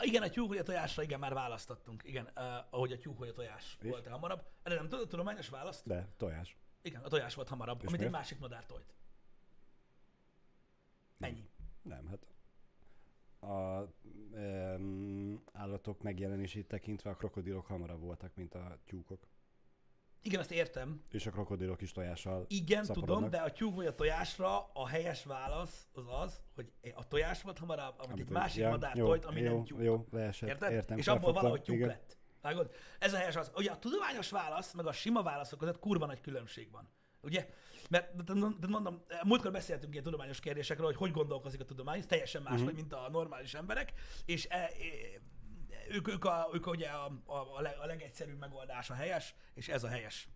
igen, 0.00 0.22
a 0.22 0.28
tyúk 0.28 0.48
vagy 0.48 0.58
a 0.58 0.62
tojásra, 0.62 1.02
igen, 1.02 1.18
már 1.18 1.34
választottunk. 1.34 2.02
Igen, 2.04 2.28
uh, 2.36 2.42
ahogy 2.70 2.92
a 2.92 2.98
tyúk 2.98 3.18
vagy 3.18 3.28
a 3.28 3.32
tojás 3.32 3.76
És? 3.80 3.88
volt 3.88 4.06
hamarabb. 4.06 4.42
Erre 4.62 4.74
nem 4.74 4.88
tudod, 4.88 5.08
tudományos 5.08 5.48
választ? 5.48 5.86
De 5.86 6.08
tojás. 6.16 6.56
Igen, 6.82 7.02
a 7.02 7.08
tojás 7.08 7.34
volt 7.34 7.48
hamarabb, 7.48 7.80
És 7.80 7.86
amit 7.86 8.00
egy 8.00 8.06
miért? 8.06 8.12
másik 8.12 8.38
madár 8.38 8.66
tojt. 8.66 8.94
Nem, 11.82 12.06
hát 12.06 12.26
a 13.40 13.88
um, 14.32 15.42
állatok 15.52 16.02
megjelenését 16.02 16.68
tekintve 16.68 17.10
a 17.10 17.14
krokodilok 17.14 17.66
hamarabb 17.66 18.00
voltak, 18.00 18.34
mint 18.34 18.54
a 18.54 18.78
tyúkok. 18.86 19.26
Igen, 20.22 20.40
azt 20.40 20.50
értem. 20.50 21.02
És 21.10 21.26
a 21.26 21.30
krokodilok 21.30 21.80
is 21.80 21.92
tojással 21.92 22.44
Igen, 22.48 22.84
tudom, 22.84 23.30
de 23.30 23.38
a 23.38 23.52
tyúk 23.52 23.74
vagy 23.74 23.86
a 23.86 23.94
tojásra 23.94 24.72
a 24.72 24.88
helyes 24.88 25.24
válasz 25.24 25.88
az 25.92 26.04
az, 26.22 26.40
hogy 26.54 26.72
a 26.94 27.08
tojás 27.08 27.42
volt 27.42 27.58
hamarabb, 27.58 27.94
amit, 27.98 28.12
Amit 28.12 28.26
egy 28.26 28.32
másik 28.32 28.60
ja, 28.60 28.68
madár 28.68 28.96
jó, 28.96 29.06
tojt, 29.06 29.24
ami 29.24 29.40
jó, 29.40 29.54
nem 29.54 29.64
tyúk. 29.64 29.82
Jó, 29.82 30.06
leesett, 30.10 30.48
Érted? 30.48 30.72
értem. 30.72 30.98
És 30.98 31.06
abból 31.06 31.32
valahogy 31.32 31.62
tyúk 31.62 31.76
igen. 31.76 31.88
lett. 31.88 32.16
Vágod? 32.40 32.70
Ez 32.98 33.12
a 33.12 33.16
helyes 33.16 33.36
az. 33.36 33.50
Ugye 33.56 33.70
a 33.70 33.78
tudományos 33.78 34.30
válasz, 34.30 34.72
meg 34.72 34.86
a 34.86 34.92
sima 34.92 35.22
válaszok 35.22 35.58
között 35.58 35.78
kurva 35.78 36.06
nagy 36.06 36.20
különbség 36.20 36.70
van. 36.70 36.88
Ugye? 37.28 37.48
Mert 37.90 38.32
mondom, 38.68 39.04
múltkor 39.22 39.52
beszéltünk 39.52 39.92
ilyen 39.92 40.04
tudományos 40.04 40.40
kérdésekről, 40.40 40.86
hogy 40.86 40.96
hogy 40.96 41.10
gondolkozik 41.10 41.60
a 41.60 41.64
tudomány, 41.64 41.98
ez 41.98 42.06
teljesen 42.06 42.42
más, 42.42 42.60
uh-huh. 42.60 42.74
mint 42.74 42.92
a 42.92 43.08
normális 43.10 43.54
emberek, 43.54 43.92
és 44.24 44.46
e, 44.50 44.56
e, 44.56 44.70
ők, 45.90 46.08
ők, 46.08 46.24
a, 46.24 46.48
ők 46.52 46.66
ugye 46.66 46.88
a, 46.88 47.20
a, 47.24 47.56
a, 47.56 47.60
leg, 47.60 47.76
a 47.80 47.86
legegyszerűbb 47.86 48.38
megoldás 48.38 48.90
a 48.90 48.94
helyes, 48.94 49.34
és 49.54 49.68
ez 49.68 49.84
a 49.84 49.88
helyes. 49.88 50.28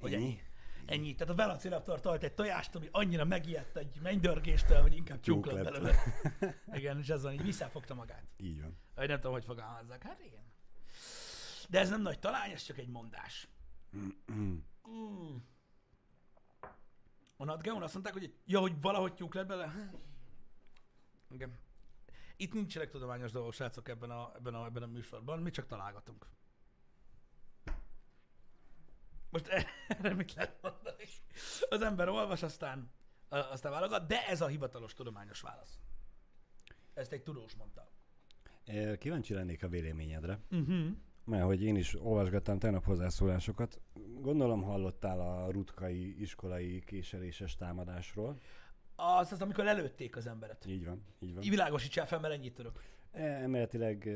Hogy 0.00 0.14
ennyi. 0.14 0.40
Ennyi. 0.86 1.14
Tehát 1.14 1.32
a 1.32 1.36
Velociraptor 1.36 2.00
tart 2.00 2.22
egy 2.22 2.34
tojást, 2.34 2.74
ami 2.74 2.88
annyira 2.90 3.24
megijedt 3.24 3.76
egy 3.76 3.98
mennydörgéstől, 4.02 4.80
hogy 4.80 4.94
inkább 4.94 5.20
tyúk 5.20 5.46
lett 5.46 5.64
belőle. 5.64 5.94
Igen, 6.78 6.98
és 6.98 7.08
ezzel 7.08 7.32
így 7.32 7.42
visszafogta 7.42 7.94
magát. 7.94 8.24
Így 8.36 8.60
van. 8.60 8.78
Vagy 8.94 9.08
nem 9.08 9.16
tudom, 9.16 9.32
hogy 9.32 9.44
fogalmazzak. 9.44 10.02
Hát 10.02 10.20
igen. 10.24 10.52
De 11.68 11.78
ez 11.78 11.90
nem 11.90 12.02
nagy 12.02 12.18
talány, 12.18 12.50
ez 12.50 12.62
csak 12.62 12.78
egy 12.78 12.88
mondás. 12.88 13.48
Mm. 14.32 14.56
A 17.36 17.44
NatGeon 17.44 17.82
azt 17.82 17.92
mondták, 17.92 18.14
hogy 18.14 18.34
ja, 18.44 18.60
hogy 18.60 18.80
valahogy 18.80 19.14
tyúk 19.14 19.34
lett 19.34 19.46
bele. 19.46 19.92
Igen. 21.30 21.58
Itt 22.36 22.52
nincsenek 22.52 22.90
tudományos 22.90 23.32
dolgok, 23.32 23.52
srácok, 23.52 23.88
ebben 23.88 24.10
a, 24.10 24.32
ebben 24.36 24.54
a, 24.54 24.64
ebben 24.64 24.82
a 24.82 24.86
műsorban. 24.86 25.38
Mi 25.38 25.50
csak 25.50 25.66
találgatunk. 25.66 26.26
Most 29.30 29.46
erre 29.88 30.14
mit 30.14 30.34
lehet 30.34 30.62
mondani? 30.62 31.04
Az 31.68 31.82
ember 31.82 32.08
olvas, 32.08 32.42
aztán, 32.42 32.90
aztán 33.28 33.72
válogat, 33.72 34.06
de 34.06 34.26
ez 34.26 34.40
a 34.40 34.46
hivatalos 34.46 34.94
tudományos 34.94 35.40
válasz. 35.40 35.78
Ezt 36.94 37.12
egy 37.12 37.22
tudós 37.22 37.54
mondta. 37.54 37.90
Kíváncsi 38.98 39.34
lennék 39.34 39.62
a 39.62 39.68
véleményedre, 39.68 40.40
Uh-huh. 40.50 40.96
Mert 41.24 41.44
hogy 41.44 41.62
én 41.62 41.76
is 41.76 42.00
olvasgattam 42.00 42.58
tegnap 42.58 42.84
hozzászólásokat. 42.84 43.80
Gondolom 44.20 44.62
hallottál 44.62 45.20
a 45.20 45.50
rutkai 45.50 46.20
iskolai 46.20 46.82
késeléses 46.86 47.56
támadásról. 47.56 48.40
Az 48.96 49.32
az, 49.32 49.42
amikor 49.42 49.64
lelőtték 49.64 50.16
az 50.16 50.26
emberet. 50.26 50.66
Így 50.66 50.84
van, 50.84 51.04
így 51.18 51.34
van. 51.34 51.42
Világosítsál 51.42 52.06
fel, 52.06 52.20
mert 52.20 52.34
ennyit 52.34 52.54
tudok. 52.54 52.82
Emeletileg 53.12 54.10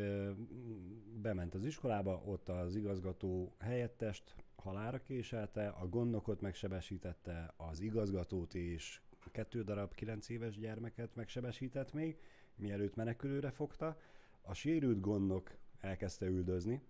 bement 1.23 1.55
az 1.55 1.65
iskolába, 1.65 2.23
ott 2.25 2.49
az 2.49 2.75
igazgató 2.75 3.55
helyettest 3.59 4.35
halára 4.57 4.99
késelte, 4.99 5.69
a 5.69 5.89
gondnokot 5.89 6.41
megsebesítette, 6.41 7.55
az 7.57 7.81
igazgatót 7.81 8.55
és 8.55 9.01
kettő 9.31 9.63
darab 9.63 9.95
kilenc 9.95 10.29
éves 10.29 10.59
gyermeket 10.59 11.15
megsebesített 11.15 11.93
még, 11.93 12.19
mielőtt 12.57 12.95
menekülőre 12.95 13.51
fogta. 13.51 13.97
A 14.43 14.55
sérült 14.55 15.01
gondnok 15.01 15.57
elkezdte 15.81 16.27
üldözni, 16.27 16.83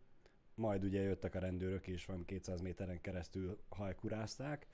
majd 0.58 0.84
ugye 0.84 1.00
jöttek 1.00 1.34
a 1.34 1.38
rendőrök, 1.38 1.86
és 1.86 2.04
van 2.06 2.24
200 2.24 2.60
méteren 2.60 3.00
keresztül 3.00 3.58
hajkurázták, 3.68 4.66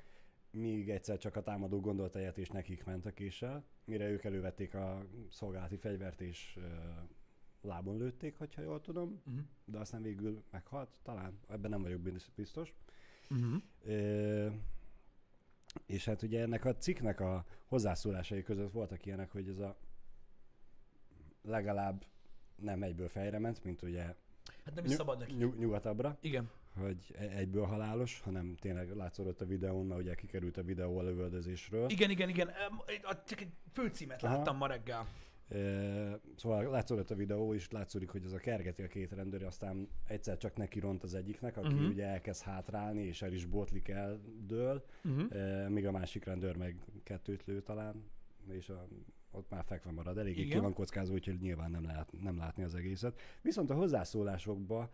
míg 0.50 0.90
egyszer 0.90 1.18
csak 1.18 1.36
a 1.36 1.42
támadó 1.42 1.80
gondolt 1.80 2.16
egyet, 2.16 2.38
és 2.38 2.48
nekik 2.50 2.84
ment 2.84 3.06
a 3.06 3.12
késsel, 3.12 3.64
mire 3.84 4.08
ők 4.08 4.24
elővették 4.24 4.74
a 4.74 5.06
szolgálati 5.30 5.76
fegyvert, 5.76 6.20
és 6.20 6.56
ö, 6.56 6.66
lábon 7.60 7.96
lőtték, 7.96 8.36
hogyha 8.36 8.62
jól 8.62 8.80
tudom, 8.80 9.22
Uh-huh. 9.26 9.44
de 9.64 9.78
aztán 9.78 10.02
végül 10.02 10.42
meghalt, 10.50 10.98
talán, 11.02 11.38
ebben 11.48 11.70
nem 11.70 11.82
vagyok 11.82 12.00
biz- 12.00 12.30
biztos. 12.34 12.74
Uh-huh. 13.30 13.62
Ö, 13.84 14.48
és 15.86 16.04
hát 16.04 16.22
ugye 16.22 16.40
ennek 16.40 16.64
a 16.64 16.76
cikknek 16.76 17.20
a 17.20 17.46
hozzászólásai 17.66 18.42
között 18.42 18.72
voltak 18.72 19.06
ilyenek, 19.06 19.30
hogy 19.30 19.48
ez 19.48 19.58
a 19.58 19.76
legalább 21.42 22.04
nem 22.56 22.82
egyből 22.82 23.08
fejre 23.08 23.38
ment, 23.38 23.64
mint 23.64 23.82
ugye 23.82 24.14
Hát 24.64 24.74
nem 24.74 24.84
is 24.84 24.90
szabad 24.90 25.18
neki. 25.18 25.34
nyug- 25.34 25.58
nyugatabbra, 25.58 26.18
Igen. 26.20 26.50
hogy 26.80 27.14
e- 27.18 27.28
egyből 27.36 27.64
halálos, 27.64 28.20
hanem 28.20 28.56
tényleg 28.60 28.96
látszott 28.96 29.40
a 29.40 29.46
videón, 29.46 29.86
mert 29.86 30.00
ugye 30.00 30.14
kikerült 30.14 30.56
a 30.56 30.62
videó 30.62 30.98
a 30.98 31.02
lövöldözésről. 31.02 31.88
Igen, 31.90 32.10
igen, 32.10 32.28
igen. 32.28 32.50
Csak 33.26 33.40
egy 33.40 33.52
főcímet 33.72 34.22
Aha. 34.22 34.36
láttam 34.36 34.56
ma 34.56 34.66
reggel. 34.66 35.06
E, 35.48 35.58
szóval 36.36 36.70
látszott 36.70 37.10
a 37.10 37.14
videó, 37.14 37.54
és 37.54 37.70
látszik, 37.70 38.08
hogy 38.10 38.24
az 38.24 38.32
a 38.32 38.38
kergeti 38.38 38.82
a 38.82 38.86
két 38.86 39.12
rendőr, 39.12 39.42
aztán 39.42 39.88
egyszer 40.06 40.36
csak 40.36 40.56
neki 40.56 40.80
ront 40.80 41.02
az 41.02 41.14
egyiknek, 41.14 41.56
aki 41.56 41.66
Mhm. 41.66 41.76
uh-huh. 41.76 41.90
ugye 41.90 42.06
elkezd 42.06 42.42
hátrálni, 42.42 43.02
és 43.02 43.22
el 43.22 43.32
is 43.32 43.44
botlik 43.46 43.88
el, 43.88 44.20
dől, 44.46 44.84
Uh-huh. 45.04 45.36
e, 45.36 45.68
míg 45.68 45.86
a 45.86 45.90
másik 45.90 46.24
rendőr 46.24 46.56
meg 46.56 46.76
kettőt 47.02 47.44
lő 47.44 47.62
talán, 47.62 48.04
és 48.50 48.68
a, 48.68 48.88
ott 49.34 49.50
már 49.50 49.64
fekve 49.64 49.90
marad. 49.90 50.18
Eléggé 50.18 50.40
Igen. 50.40 50.52
ki 50.52 50.58
van 50.58 50.74
kockázó, 50.74 51.12
úgyhogy 51.12 51.40
nyilván 51.40 51.70
nem 51.70 51.84
lehet 51.84 52.12
nem 52.20 52.36
látni 52.36 52.62
az 52.62 52.74
egészet. 52.74 53.20
Viszont 53.42 53.70
a 53.70 53.74
hozzászólásokba 53.74 54.90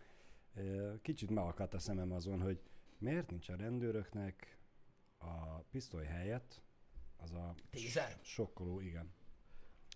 kicsit 1.03 1.31
megakadt 1.31 1.75
a 1.75 1.79
szemem 1.79 2.13
azon, 2.13 2.41
hogy 2.41 2.61
miért 2.99 3.31
nincs 3.31 3.49
a 3.49 3.57
rendőröknek 3.57 4.59
a 5.19 5.59
pisztoly 5.71 6.05
helyett 6.05 6.63
az 7.17 7.33
a 7.33 7.55
Tézer? 7.71 8.19
sokkoló, 8.23 8.81
igen. 8.81 9.13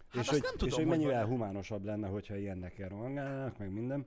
Hát 0.09 0.23
és 0.23 0.29
hogy, 0.29 0.43
nem 0.43 0.53
tudom, 0.53 0.69
és 0.69 0.75
hogy 0.75 0.85
hogy 0.85 0.93
mennyivel 0.93 1.21
van. 1.21 1.31
humánosabb 1.31 1.85
lenne, 1.85 2.09
hogyha 2.09 2.37
ilyennek 2.37 2.89
rohangálnának, 2.89 3.59
meg 3.59 3.73
minden. 3.73 4.07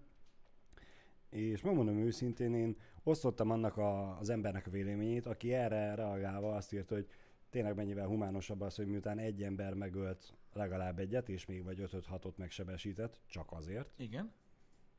És 1.30 1.62
megmondom 1.62 1.98
őszintén, 1.98 2.54
én 2.54 2.78
osztottam 3.04 3.52
annak 3.52 3.78
a, 3.78 4.18
az 4.20 4.30
embernek 4.30 4.68
a 4.68 4.70
véleményét, 4.70 5.26
aki 5.26 5.54
erre 5.54 5.96
reagálva 5.96 6.56
azt 6.56 6.74
írta, 6.74 6.96
hogy 6.96 7.08
tényleg 7.50 7.76
mennyivel 7.76 8.08
humánosabb 8.08 8.62
az, 8.62 8.76
hogy 8.76 8.88
miután 8.88 9.18
egy 9.20 9.44
ember 9.44 9.74
megölt 9.74 10.34
legalább 10.54 11.00
egyet, 11.00 11.30
és 11.30 11.46
még 11.46 11.64
vagy 11.64 11.80
5-6-ot 11.92 12.36
megsebesített, 12.36 13.20
csak 13.26 13.52
azért, 13.52 13.90
Igen. 13.98 14.32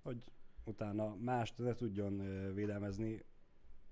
hogy 0.03 0.33
utána 0.65 1.15
mást 1.17 1.59
ne 1.59 1.75
tudjon 1.75 2.17
védelmezni, 2.55 3.23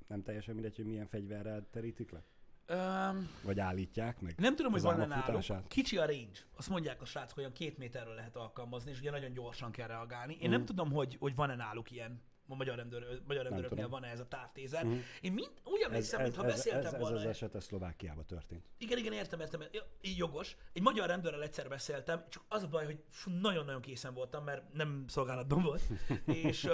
nem 0.06 0.22
teljesen 0.22 0.54
mindegy, 0.54 0.76
hogy 0.76 0.84
milyen 0.84 1.06
fegyverrel 1.06 1.66
terítik 1.70 2.10
le? 2.10 2.22
Um, 2.68 3.28
Vagy 3.44 3.60
állítják 3.60 4.20
meg? 4.20 4.34
nem 4.38 4.56
tudom, 4.56 4.72
hogy 4.72 4.80
van-e 4.82 5.06
náluk. 5.06 5.68
Kicsi 5.68 5.96
a 5.96 6.06
range. 6.06 6.38
Azt 6.56 6.68
mondják 6.68 7.00
a 7.02 7.04
srácok, 7.04 7.34
hogy 7.34 7.42
olyan 7.42 7.52
két 7.54 7.78
méterről 7.78 8.14
lehet 8.14 8.36
alkalmazni, 8.36 8.90
és 8.90 8.98
ugye 9.00 9.10
nagyon 9.10 9.32
gyorsan 9.32 9.70
kell 9.70 9.86
reagálni. 9.86 10.32
Én 10.32 10.38
Mhm. 10.40 10.50
nem 10.50 10.64
tudom, 10.64 10.92
hogy, 10.92 11.16
hogy 11.20 11.34
van-e 11.34 11.54
náluk 11.54 11.90
ilyen. 11.90 12.20
A 12.48 12.54
magyar, 12.54 12.76
rendőr, 12.76 13.20
magyar 13.26 13.42
rendőröknél 13.42 13.88
van-e 13.88 14.08
ez 14.08 14.20
a 14.20 14.26
távtézer. 14.28 14.84
Mhm. 14.84 14.98
Én 15.20 15.32
mind, 15.32 15.50
úgy 15.64 15.80
emlékszem, 15.80 16.22
mintha 16.22 16.44
ez, 16.44 16.52
beszéltem 16.52 16.86
ez, 16.86 16.92
ez, 16.92 17.00
volna. 17.00 17.16
az 17.16 17.24
eset 17.24 17.54
ez 17.54 17.64
Szlovákiában 17.64 18.26
történt. 18.26 18.64
Igen, 18.78 18.98
igen, 18.98 19.12
értem, 19.12 19.40
értem. 19.40 19.62
Így 20.00 20.16
jogos. 20.16 20.56
Egy 20.72 20.82
magyar 20.82 21.06
rendőrrel 21.06 21.42
egyszer 21.42 21.68
beszéltem, 21.68 22.24
csak 22.28 22.44
az 22.48 22.62
a 22.62 22.68
baj, 22.68 22.84
hogy 22.84 23.04
nagyon-nagyon 23.40 23.80
készen 23.80 24.14
voltam, 24.14 24.44
mert 24.44 24.72
nem 24.72 25.04
szolgálatban 25.08 25.62
volt. 25.62 25.82
és, 26.44 26.68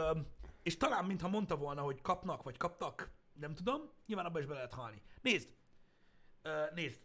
és 0.63 0.77
talán, 0.77 1.05
mintha 1.05 1.29
mondta 1.29 1.57
volna, 1.57 1.81
hogy 1.83 2.01
kapnak, 2.01 2.43
vagy 2.43 2.57
kaptak, 2.57 3.11
nem 3.33 3.55
tudom, 3.55 3.91
nyilván 4.07 4.27
abba 4.27 4.39
is 4.39 4.47
be 4.47 4.55
lehet 4.55 4.73
halni. 4.73 5.03
Nézd! 5.23 5.55
Nézd! 6.75 7.01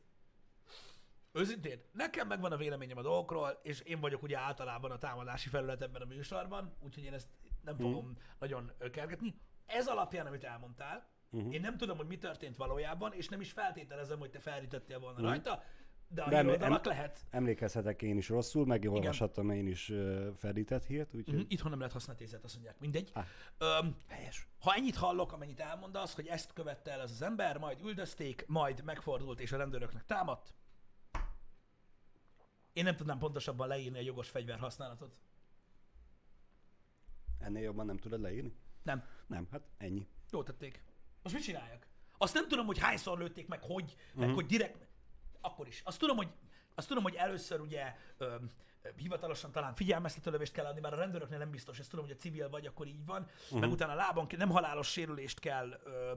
Őszintén, 1.32 1.82
nekem 1.92 2.28
megvan 2.28 2.52
a 2.52 2.58
véleményem 2.58 2.98
a 2.98 3.02
dolgokról, 3.02 3.60
és 3.64 3.80
én 3.80 4.00
vagyok 4.00 4.24
ugye 4.24 4.38
általában 4.38 4.92
a 4.92 4.98
támadási 4.98 5.50
felület 5.50 5.82
ebben 5.82 6.02
a 6.02 6.06
műsorban, 6.06 6.74
úgyhogy 6.80 7.04
én 7.04 7.14
ezt 7.14 7.28
nem 7.62 7.78
fogom 7.78 8.18
nagyon 8.40 8.72
kergetni. 8.92 9.36
Ez 9.66 9.88
alapján, 9.88 10.26
amit 10.26 10.44
elmondtál, 10.44 11.10
uh-huh. 11.30 11.54
én 11.54 11.62
nem 11.62 11.78
tudom, 11.78 11.98
hogy 11.98 12.08
mi 12.08 12.18
történt 12.18 12.56
valójában, 12.56 13.14
és 13.14 13.28
nem 13.28 13.42
is 13.42 13.52
feltételezem, 13.52 14.20
hogy 14.20 14.30
te 14.30 14.40
felrítettél 14.40 15.00
volna 15.00 15.16
uh-huh. 15.16 15.30
rajta, 15.30 15.64
de 16.10 16.22
a 16.22 16.30
De 16.30 16.36
em- 16.36 16.46
híroldalak 16.46 16.78
em- 16.78 16.86
lehet. 16.86 17.26
Emlékezhetek 17.30 18.02
én 18.02 18.18
is 18.18 18.30
rosszul, 18.30 18.66
megolvashattam 18.66 19.50
én 19.50 19.68
is 19.68 19.90
uh, 19.90 20.34
fedített 20.36 20.86
hírt, 20.86 21.14
úgyhogy 21.14 21.34
Uh-huh. 21.34 21.52
Itthon 21.52 21.70
nem 21.70 21.80
lehet 21.80 21.94
használni 21.94 22.22
tézet, 22.22 22.44
azt 22.44 22.54
mondják. 22.54 22.80
Mindegy. 22.80 23.12
Ah. 23.14 23.26
Öm, 23.58 23.96
helyes. 24.08 24.48
ha 24.60 24.74
ennyit 24.74 24.96
hallok, 24.96 25.32
amennyit 25.32 25.60
elmondasz, 25.60 26.16
hogy 26.16 26.28
ezt 26.28 26.54
követte 26.54 26.92
el 26.92 27.00
az 27.00 27.12
az 27.12 27.22
ember, 27.22 27.58
majd 27.58 27.82
üldözték, 27.82 28.44
majd 28.48 28.84
megfordult 28.84 29.40
és 29.40 29.52
a 29.52 29.58
rendőröknek 29.58 30.06
támadt, 30.06 30.54
én 32.74 32.84
nem 32.84 32.96
tudnám 32.96 33.18
pontosabban 33.18 33.68
leírni 33.68 33.98
a 33.98 34.02
jogos 34.02 34.30
fegyver 34.30 34.60
használatot. 34.60 35.20
Ennél 37.40 37.64
jobban 37.64 37.86
nem 37.86 37.98
tudod 37.98 38.22
leírni? 38.22 38.54
Nem. 38.84 39.04
Nem, 39.28 39.48
hát 39.52 39.62
ennyi. 39.78 40.08
Jó 40.32 40.44
tették. 40.44 40.84
Most 41.24 41.36
mit 41.36 41.44
csináljak? 41.44 41.88
Azt 42.18 42.34
nem 42.34 42.48
tudom, 42.48 42.66
hogy 42.66 42.78
hányszor 42.78 43.18
lőtték 43.18 43.48
meg, 43.48 43.62
hogy, 43.62 43.96
uh-huh. 44.08 44.26
meg 44.26 44.34
hogy 44.34 44.46
direkt... 44.46 44.88
Akkor 45.42 45.68
is. 45.68 45.82
Azt 45.86 46.00
tudom, 46.00 46.18
hogy, 46.18 46.30
azt 46.76 46.88
tudom, 46.88 47.04
hogy 47.04 47.16
először 47.16 47.60
ugye 47.60 47.96
ö, 48.18 48.36
ö, 48.82 48.90
hivatalosan 48.96 49.52
talán 49.52 49.74
figyelmeztető 49.74 50.32
lövést 50.32 50.54
kell 50.54 50.66
adni, 50.66 50.80
bár 50.80 50.94
a 50.94 50.98
rendőröknél 50.98 51.38
nem 51.38 51.52
biztos, 51.52 51.80
ezt 51.80 51.90
tudom, 51.90 52.06
hogy 52.06 52.14
a 52.14 52.20
civil 52.20 52.50
vagy, 52.50 52.66
akkor 52.66 52.88
így 52.88 53.06
van, 53.06 53.22
uh-huh. 53.22 53.60
meg 53.60 53.70
utána 53.70 53.94
lábon 53.94 54.28
ke- 54.28 54.40
nem 54.40 54.50
halálos 54.50 54.88
sérülést 54.92 55.40
kell, 55.40 55.80
ö, 55.84 56.12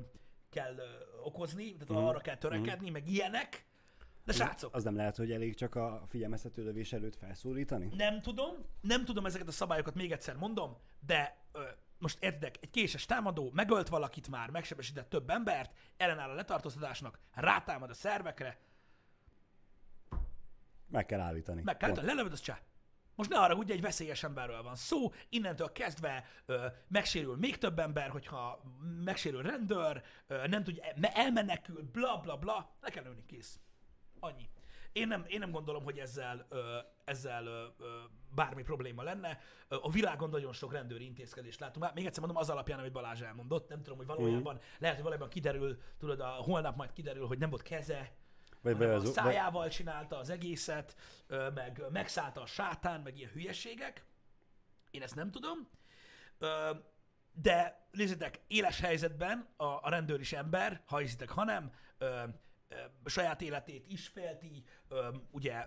kell 0.50 0.76
ö, 0.76 0.84
okozni, 1.22 1.72
tehát 1.72 1.90
uh-huh. 1.90 2.08
arra 2.08 2.18
kell 2.18 2.36
törekedni, 2.36 2.88
uh-huh. 2.88 2.90
meg 2.90 3.08
ilyenek. 3.08 3.64
De 4.38 4.44
srácok, 4.44 4.74
Az 4.74 4.84
nem 4.84 4.96
lehet, 4.96 5.16
hogy 5.16 5.32
elég 5.32 5.54
csak 5.54 5.74
a 5.74 6.04
figyelmeztető 6.08 6.62
lövés 6.64 6.92
előtt 6.92 7.16
felszólítani? 7.16 7.90
nem 7.96 8.20
tudom, 8.20 8.54
nem 8.80 9.04
tudom 9.04 9.26
ezeket 9.26 9.48
a 9.48 9.52
szabályokat, 9.52 9.94
még 9.94 10.12
egyszer 10.12 10.36
mondom, 10.36 10.76
de 11.06 11.36
ö, 11.52 11.62
most 11.98 12.22
értedek, 12.22 12.56
egy 12.60 12.70
késes 12.70 13.06
támadó 13.06 13.50
megölt 13.54 13.88
valakit 13.88 14.28
már, 14.28 14.50
megsebesített 14.50 15.08
több 15.08 15.30
embert, 15.30 15.72
ellenáll 15.96 16.30
a 16.30 16.34
letartóztatásnak, 16.34 17.18
rátámad 17.34 17.90
a 17.90 17.94
szervekre, 17.94 18.58
Meg 20.88 21.06
kell 21.06 21.20
állítani. 21.20 21.62
meg 21.62 21.76
kell, 21.76 21.92
Pont. 21.92 22.06
lelövöd, 22.06 22.32
az 22.32 22.40
csá. 22.40 22.58
Most 23.14 23.30
ne 23.30 23.38
arra 23.38 23.54
ugye 23.54 23.74
egy 23.74 23.80
veszélyes 23.80 24.22
emberről 24.22 24.62
van 24.62 24.74
szó, 24.74 25.12
innentől 25.28 25.72
kezdve 25.72 26.24
ö, 26.46 26.66
megsérül 26.88 27.36
még 27.36 27.58
több 27.58 27.78
ember, 27.78 28.08
hogyha 28.10 28.62
megsérül 29.04 29.42
rendőr, 29.42 30.02
ö, 30.26 30.46
nem 30.46 30.64
tudja, 30.64 30.82
me- 30.96 31.16
elmenekül, 31.16 31.82
bla 31.92 32.16
bla 32.18 32.36
bla, 32.36 32.70
le 32.80 32.90
kell 32.90 33.04
lőni, 33.04 33.24
kész. 33.26 33.60
Annyi. 34.20 34.48
Én 34.92 35.06
nem, 35.06 35.24
én 35.28 35.38
nem 35.38 35.50
gondolom, 35.50 35.84
hogy 35.84 35.98
ezzel, 35.98 36.46
ö, 36.48 36.78
ezzel 37.04 37.46
ö, 37.46 37.64
ö, 37.78 37.86
bármi 38.34 38.62
probléma 38.62 39.02
lenne. 39.02 39.40
A 39.68 39.90
világon 39.90 40.30
nagyon 40.30 40.52
sok 40.52 40.72
rendőri 40.72 41.04
intézkedést 41.04 41.60
látunk. 41.60 41.94
Még 41.94 42.06
egyszer 42.06 42.22
mondom, 42.22 42.42
az 42.42 42.50
alapján, 42.50 42.78
amit 42.78 42.92
Balázs 42.92 43.20
elmondott. 43.20 43.68
Nem 43.68 43.82
tudom, 43.82 43.98
hogy 43.98 44.06
valójában, 44.06 44.54
mm. 44.54 44.58
lehet, 44.78 44.94
hogy 44.94 45.04
valójában 45.04 45.28
kiderül, 45.28 45.78
tudod, 45.98 46.20
a 46.20 46.28
holnap 46.28 46.76
majd 46.76 46.92
kiderül, 46.92 47.26
hogy 47.26 47.38
nem 47.38 47.50
volt 47.50 47.62
keze, 47.62 48.12
Vagy, 48.62 48.76
vagy 48.76 48.86
hanem 48.86 48.94
az, 48.94 49.02
a 49.02 49.04
vagy, 49.04 49.14
szájával 49.14 49.68
csinálta 49.68 50.18
az 50.18 50.30
egészet, 50.30 50.96
meg 51.54 51.82
megszállta 51.90 52.40
a 52.40 52.46
sátán, 52.46 53.00
meg 53.00 53.16
ilyen 53.16 53.30
hülyeségek. 53.30 54.04
Én 54.90 55.02
ezt 55.02 55.14
nem 55.14 55.30
tudom. 55.30 55.68
De 57.32 57.86
nézzétek, 57.90 58.40
éles 58.46 58.80
helyzetben 58.80 59.48
a, 59.56 59.64
a 59.64 59.88
rendőr 59.88 60.20
is 60.20 60.32
ember, 60.32 60.82
ha 60.86 60.98
hiszitek, 60.98 61.30
ha 61.30 61.44
nem, 61.44 61.72
ö, 61.98 62.04
ö, 62.04 62.24
saját 63.04 63.40
életét 63.40 63.86
is 63.88 64.08
félti, 64.08 64.64
ö, 64.88 65.08
ugye 65.30 65.66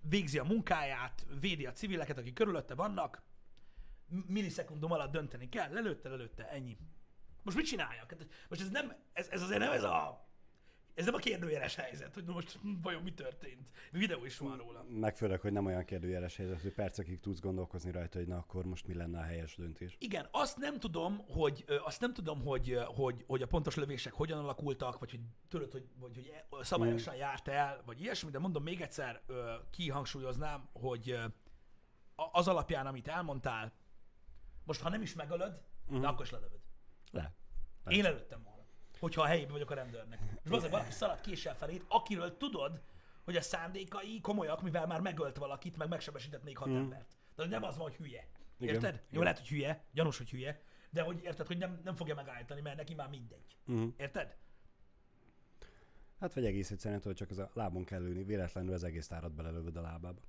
végzi 0.00 0.38
a 0.38 0.44
munkáját, 0.44 1.26
védi 1.40 1.66
a 1.66 1.72
civileket, 1.72 2.18
akik 2.18 2.34
körülötte 2.34 2.74
vannak, 2.74 3.22
millisekundum 4.26 4.92
alatt 4.92 5.12
dönteni 5.12 5.48
kell, 5.48 5.72
lelőtte, 5.72 6.08
lelőtte, 6.08 6.48
ennyi. 6.48 6.76
Most 7.42 7.56
mit 7.56 7.66
csináljak? 7.66 8.10
Hát 8.10 8.26
Most 8.48 8.60
ez 8.60 8.68
nem, 8.68 8.96
ez, 9.12 9.28
ez 9.28 9.42
azért 9.42 9.58
nem 9.58 9.72
ez 9.72 9.82
a 9.82 10.27
ez 10.98 11.04
nem 11.04 11.14
a 11.14 11.18
kérdőjeles 11.18 11.74
helyzet, 11.74 12.14
hogy 12.14 12.24
most 12.24 12.58
vajon 12.82 13.02
mi 13.02 13.14
történt. 13.14 13.68
Videó 13.90 14.24
is 14.24 14.38
van 14.38 14.56
róla. 14.56 14.84
meg 14.88 15.16
főleg, 15.16 15.40
hogy 15.40 15.52
nem 15.52 15.66
olyan 15.66 15.84
kérdőjeles 15.84 16.36
helyzet, 16.36 16.60
hogy 16.60 16.72
percekig 16.72 17.20
tudsz 17.20 17.40
gondolkozni 17.40 17.90
rajta, 17.90 18.18
hogy 18.18 18.26
na 18.26 18.36
akkor 18.36 18.64
most 18.64 18.86
mi 18.86 18.94
lenne 18.94 19.18
a 19.18 19.22
helyes 19.22 19.56
döntés. 19.56 19.96
Igen, 19.98 20.28
azt 20.30 20.56
nem 20.56 20.78
tudom, 20.78 21.18
hogy 21.28 21.64
azt 21.84 22.00
nem 22.00 22.12
tudom, 22.12 22.42
hogy, 22.44 22.78
hogy, 22.86 23.24
hogy 23.26 23.42
a 23.42 23.46
pontos 23.46 23.74
lövések 23.74 24.12
hogyan 24.12 24.38
alakultak, 24.38 24.98
vagy 24.98 25.10
hogy 25.10 25.20
tudod, 25.48 25.72
hogy, 25.72 25.88
vagy, 25.98 26.14
hogy 26.14 26.32
e- 26.34 26.64
szabályosan 26.64 27.14
járt 27.14 27.48
el, 27.48 27.82
vagy 27.86 28.00
ilyesmi, 28.00 28.30
de 28.30 28.38
mondom 28.38 28.62
még 28.62 28.80
egyszer, 28.80 29.22
kihangsúlyoznám, 29.70 30.68
hogy 30.72 31.18
az 32.14 32.48
alapján, 32.48 32.86
amit 32.86 33.08
elmondtál, 33.08 33.72
most 34.64 34.80
ha 34.80 34.88
nem 34.88 35.02
is 35.02 35.14
megölöd, 35.14 35.60
de 36.00 36.06
akkor 36.06 36.24
is 36.24 36.30
lelövöd. 36.30 36.60
Le. 37.10 37.34
Én 37.88 38.02
lelőttem 38.02 38.42
volna, 38.42 38.47
hogyha 38.98 39.22
a 39.22 39.26
helyében 39.26 39.52
vagyok 39.52 39.70
a 39.70 39.74
rendőrnek. 39.74 40.20
És 40.44 40.50
azért 40.50 40.70
valaki 40.70 40.92
szaladt 40.92 41.20
késsel 41.20 41.56
felét, 41.56 41.84
akiről 41.88 42.36
tudod, 42.36 42.80
hogy 43.24 43.36
a 43.36 43.40
szándékai 43.40 44.20
komolyak, 44.20 44.62
mivel 44.62 44.86
már 44.86 45.00
megölt 45.00 45.36
valakit, 45.36 45.76
meg 45.76 45.88
megsebesített 45.88 46.44
még 46.44 46.56
hat 46.58 46.68
embert. 46.68 47.16
De 47.36 47.46
nem 47.46 47.62
az 47.62 47.76
van, 47.76 47.86
hogy 47.86 47.96
hülye. 47.96 48.28
Igen. 48.58 48.74
Érted? 48.74 48.94
Jó, 48.94 49.02
Igen. 49.10 49.22
lehet, 49.22 49.38
hogy 49.38 49.48
hülye, 49.48 49.84
gyanús, 49.92 50.16
hogy 50.16 50.30
hülye, 50.30 50.62
de 50.90 51.02
hogy 51.02 51.20
érted, 51.22 51.46
hogy 51.46 51.58
nem, 51.58 51.80
nem 51.84 51.94
fogja 51.94 52.14
megállítani, 52.14 52.60
mert 52.60 52.76
neki 52.76 52.94
már 52.94 53.08
mindegy. 53.08 53.56
Uh-huh. 53.66 53.92
Érted? 53.96 54.36
Hát 56.20 56.34
vagy 56.34 56.44
egész 56.44 56.70
egyszerűen, 56.70 57.00
hogy 57.04 57.14
csak 57.14 57.30
az 57.30 57.38
a 57.38 57.50
lábon 57.54 57.84
kell 57.84 58.00
lőni, 58.00 58.24
véletlenül 58.24 58.72
az 58.72 58.84
egész 58.84 59.06
tárat 59.06 59.32
belelövöd 59.32 59.76
a 59.76 59.80
lábába. 59.80 60.20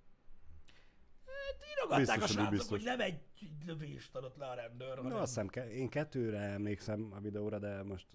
Írogatták 1.71 2.17
Biztos, 2.19 2.29
a 2.29 2.33
srácok, 2.33 2.51
biztos. 2.51 2.69
hogy 2.69 2.83
nem 2.83 2.99
egy 2.99 3.21
lövést 3.65 4.15
adott 4.15 4.35
le 4.35 4.45
a 4.45 4.53
rendőr, 4.53 4.99
No, 5.01 5.17
azt 5.17 5.39
hiszem, 5.41 5.65
én 5.69 5.89
kettőre 5.89 6.39
emlékszem 6.39 7.11
a 7.13 7.19
videóra, 7.19 7.59
de 7.59 7.83
most 7.83 8.07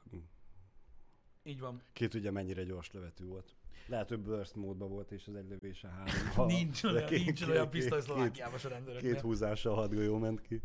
Így 1.47 1.61
van. 1.61 1.83
ki 1.93 2.09
tudja 2.09 2.33
mennyire 2.33 2.63
gyors 2.65 2.93
lövető 2.93 3.25
volt. 3.25 3.55
Lehet, 3.87 4.09
hogy 4.09 4.21
burst 4.21 4.55
módban 4.55 4.89
volt, 4.89 5.11
és 5.11 5.27
az 5.27 5.35
egy 5.35 5.49
lövése 5.49 5.89
három. 5.89 6.27
Ha, 6.35 6.45
nincs 6.47 6.83
olyan, 6.83 7.07
két- 7.07 7.25
nincs 7.25 7.39
két- 7.39 7.49
olyan 7.49 7.63
két- 7.71 7.73
pisztoly 7.81 7.99
két- 7.99 8.07
Szlovákiában 8.07 8.61
a 8.65 8.69
rendőröknél. 8.69 9.13
Két 9.13 9.21
húzással 9.21 9.75
hat 9.75 9.95
golyó 9.95 10.19
ment 10.19 10.41
ki. 10.41 10.63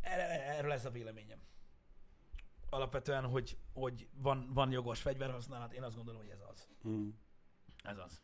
Erre- 0.00 0.28
erről 0.56 0.72
ez 0.72 0.84
a 0.84 0.90
véleményem. 0.90 1.38
Alapvetően, 2.70 3.24
hogy, 3.24 3.58
hogy 3.72 4.08
van, 4.14 4.50
van 4.52 4.70
jogos 4.70 5.00
fegyverhasználat, 5.00 5.72
én 5.72 5.82
azt 5.82 5.96
gondolom, 5.96 6.20
hogy 6.20 6.30
ez 6.30 6.40
az. 6.50 6.68
Mm. 6.88 7.08
Ez 7.82 7.98
az. 7.98 8.20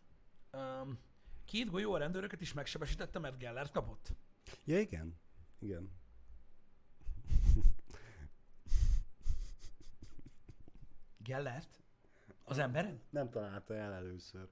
Um, 0.52 0.98
két 1.44 1.70
golyó 1.70 1.92
a 1.94 1.98
rendőröket 1.98 2.40
is 2.40 2.52
megsebesítette, 2.52 3.18
mert 3.18 3.38
Gellert 3.38 3.72
kapott. 3.72 4.12
Ja, 4.64 4.78
igen. 4.80 5.20
Igen. 5.58 5.90
Gellert? 11.26 11.80
Az 12.44 12.58
emberen? 12.58 13.00
Nem 13.10 13.30
találta 13.30 13.74
el 13.74 13.92
először. 13.92 14.48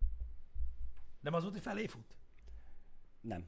Nem 1.21 1.35
az 1.35 1.43
volt, 1.43 1.55
hogy 1.55 1.63
felé 1.63 1.87
fut? 1.87 2.15
Nem. 3.21 3.47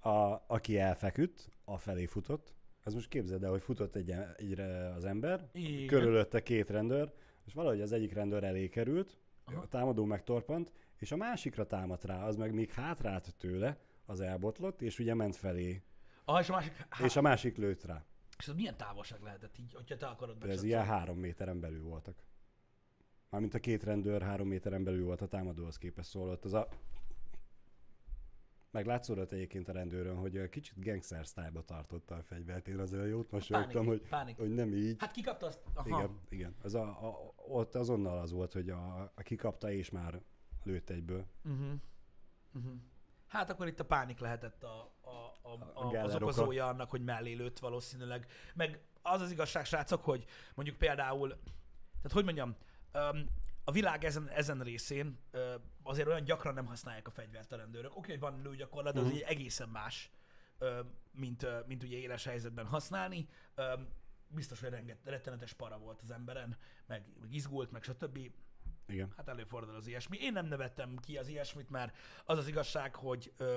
A, 0.00 0.42
aki 0.46 0.78
elfeküdt, 0.78 1.50
a 1.64 1.78
felé 1.78 2.06
futott. 2.06 2.54
Az 2.82 2.94
most 2.94 3.08
képzeld 3.08 3.44
el, 3.44 3.50
hogy 3.50 3.62
futott 3.62 3.94
egy, 3.94 4.14
egyre 4.36 4.92
az 4.94 5.04
ember, 5.04 5.48
Igen. 5.52 5.86
körülötte 5.86 6.42
két 6.42 6.70
rendőr, 6.70 7.12
és 7.44 7.52
valahogy 7.52 7.80
az 7.80 7.92
egyik 7.92 8.12
rendőr 8.12 8.44
elé 8.44 8.68
került, 8.68 9.16
Aha. 9.44 9.60
a 9.60 9.66
támadó 9.68 10.04
megtorpant, 10.04 10.72
és 10.96 11.12
a 11.12 11.16
másikra 11.16 11.66
támadt 11.66 12.04
rá, 12.04 12.24
az 12.24 12.36
meg 12.36 12.54
még 12.54 12.70
hátrált 12.72 13.34
tőle, 13.38 13.78
az 14.06 14.20
elbotlott, 14.20 14.82
és 14.82 14.98
ugye 14.98 15.14
ment 15.14 15.36
felé, 15.36 15.82
Ah, 16.24 16.40
és 16.40 16.48
a 16.48 16.52
másik... 16.52 16.86
Há, 16.88 17.04
és 17.04 17.16
a 17.16 17.20
másik 17.20 17.56
lőtt 17.56 17.84
rá. 17.84 18.04
és 18.38 18.48
az 18.48 18.54
milyen 18.54 18.76
távolság 18.76 19.22
lehetett 19.22 19.58
így, 19.58 19.74
hogyha 19.74 19.96
te 19.96 20.06
akarod 20.06 20.38
De 20.38 20.48
ez 20.48 20.62
ilyen 20.62 20.84
három 20.84 21.18
méteren 21.18 21.60
belül 21.60 21.82
voltak. 21.82 22.22
Mármint 23.30 23.54
a 23.54 23.58
két 23.58 23.82
rendőr 23.82 24.22
három 24.22 24.48
méteren 24.48 24.84
belül 24.84 25.04
volt 25.04 25.20
a 25.20 25.28
támadóhoz 25.28 25.78
képest 25.78 26.08
szólott. 26.08 26.44
Az 26.44 26.52
a... 26.52 26.68
Meglátszódott 28.70 29.32
egyébként 29.32 29.68
a 29.68 29.72
rendőrön, 29.72 30.16
hogy 30.16 30.36
ö, 30.36 30.48
kicsit 30.48 30.84
gangster 30.84 31.24
style 31.24 31.62
tartotta 31.66 32.14
a 32.14 32.22
fegyvert. 32.22 32.68
Én 32.68 32.78
azért 32.78 33.08
jót 33.08 33.30
mosolyogtam, 33.30 33.86
hogy, 33.86 34.08
pánik. 34.08 34.36
hogy 34.36 34.50
nem 34.50 34.74
így. 34.74 34.96
Hát 34.98 35.10
kikapta 35.10 35.46
azt... 35.46 35.60
Aha. 35.74 35.88
Igen, 35.88 36.18
igen. 36.28 36.54
Az 36.62 36.74
a, 36.74 37.08
a, 37.08 37.34
ott 37.36 37.74
azonnal 37.74 38.18
az 38.18 38.32
volt, 38.32 38.52
hogy 38.52 38.70
a, 38.70 39.12
a 39.14 39.22
kikapta 39.22 39.70
és 39.72 39.90
már 39.90 40.22
lőtt 40.62 40.90
egyből. 40.90 41.26
Uh-huh. 41.44 41.72
Uh-huh. 42.54 42.72
Hát 43.26 43.50
akkor 43.50 43.66
itt 43.66 43.80
a 43.80 43.84
pánik 43.84 44.18
lehetett 44.18 44.62
a, 44.62 44.92
a, 45.00 45.48
a, 45.48 45.52
a, 45.52 45.84
az 45.84 45.92
Geller 45.92 46.14
oka. 46.14 46.24
okozója 46.24 46.66
annak, 46.66 46.90
hogy 46.90 47.04
mellé 47.04 47.32
lőtt 47.32 47.58
valószínűleg. 47.58 48.26
Meg 48.54 48.80
az 49.02 49.20
az 49.20 49.30
igazság, 49.30 49.64
srácok, 49.64 50.04
hogy 50.04 50.24
mondjuk 50.54 50.76
például, 50.76 51.28
tehát 51.28 52.12
hogy 52.12 52.24
mondjam, 52.24 52.56
um, 52.94 53.26
a 53.64 53.72
világ 53.72 54.04
ezen, 54.04 54.28
ezen 54.28 54.60
részén 54.62 55.18
uh, 55.32 55.54
azért 55.82 56.08
olyan 56.08 56.24
gyakran 56.24 56.54
nem 56.54 56.66
használják 56.66 57.06
a 57.06 57.10
fegyvert 57.10 57.52
a 57.52 57.56
rendőrök. 57.56 57.96
Oké, 57.96 58.10
hogy 58.10 58.20
van 58.20 58.42
lőgyakorlat, 58.42 58.94
de 58.94 59.00
az 59.00 59.10
egy 59.10 59.20
egészen 59.20 59.68
más, 59.68 60.10
uh, 60.58 60.78
mint, 61.12 61.42
uh, 61.42 61.66
mint 61.66 61.82
ugye 61.82 61.96
éles 61.96 62.24
helyzetben 62.24 62.66
használni. 62.66 63.28
Um, 63.56 63.88
biztos, 64.28 64.60
hogy 64.60 64.70
renget, 64.70 64.98
rettenetes 65.04 65.52
para 65.52 65.78
volt 65.78 66.02
az 66.02 66.10
emberen, 66.10 66.56
meg, 66.86 67.04
meg 67.20 67.34
izgult, 67.34 67.70
meg 67.70 67.82
stb. 67.82 68.18
Igen. 68.86 69.12
Hát 69.16 69.28
előfordul 69.28 69.74
az 69.74 69.86
ilyesmi. 69.86 70.18
Én 70.20 70.32
nem 70.32 70.46
nevettem 70.46 70.96
ki 70.96 71.18
az 71.18 71.28
ilyesmit, 71.28 71.70
mert 71.70 71.96
az 72.24 72.38
az 72.38 72.48
igazság, 72.48 72.94
hogy 72.94 73.32
ö, 73.36 73.56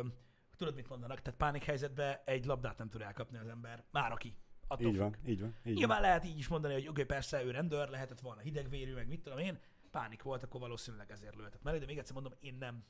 tudod, 0.55 0.75
mit 0.75 0.89
mondanak, 0.89 1.21
tehát 1.21 1.39
pánik 1.39 1.63
helyzetben 1.63 2.17
egy 2.25 2.45
labdát 2.45 2.77
nem 2.77 2.89
tud 2.89 3.01
elkapni 3.01 3.37
az 3.37 3.47
ember. 3.47 3.83
Már 3.91 4.11
aki. 4.11 4.37
Attól 4.73 4.87
Így 4.87 4.93
függ. 4.93 5.01
van, 5.01 5.15
így 5.25 5.39
van. 5.41 5.55
Így 5.65 5.75
Nyilván 5.75 6.01
van. 6.01 6.07
lehet 6.07 6.25
így 6.25 6.37
is 6.37 6.47
mondani, 6.47 6.73
hogy 6.73 6.87
oké, 6.87 7.03
persze 7.03 7.43
ő 7.43 7.51
rendőr, 7.51 7.89
lehetett 7.89 8.19
volna 8.19 8.41
hidegvérű, 8.41 8.93
meg 8.93 9.07
mit 9.07 9.21
tudom 9.21 9.39
én, 9.39 9.59
pánik 9.91 10.23
volt, 10.23 10.43
akkor 10.43 10.59
valószínűleg 10.59 11.11
ezért 11.11 11.35
lőttek. 11.35 11.61
Mert 11.61 11.79
de 11.79 11.85
még 11.85 11.97
egyszer 11.97 12.13
mondom, 12.13 12.33
én 12.39 12.55
nem, 12.59 12.83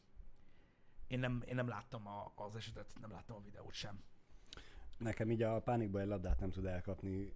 én 1.07 1.19
nem, 1.19 1.43
én 1.45 1.55
nem 1.55 1.67
láttam 1.67 2.07
a, 2.07 2.33
az 2.35 2.55
esetet, 2.55 2.93
nem 3.01 3.11
láttam 3.11 3.35
a 3.35 3.41
videót 3.41 3.73
sem. 3.73 4.03
Nekem 4.97 5.31
így 5.31 5.41
a 5.41 5.59
pánikban 5.59 6.01
egy 6.01 6.07
labdát 6.07 6.39
nem 6.39 6.51
tud 6.51 6.65
elkapni. 6.65 7.33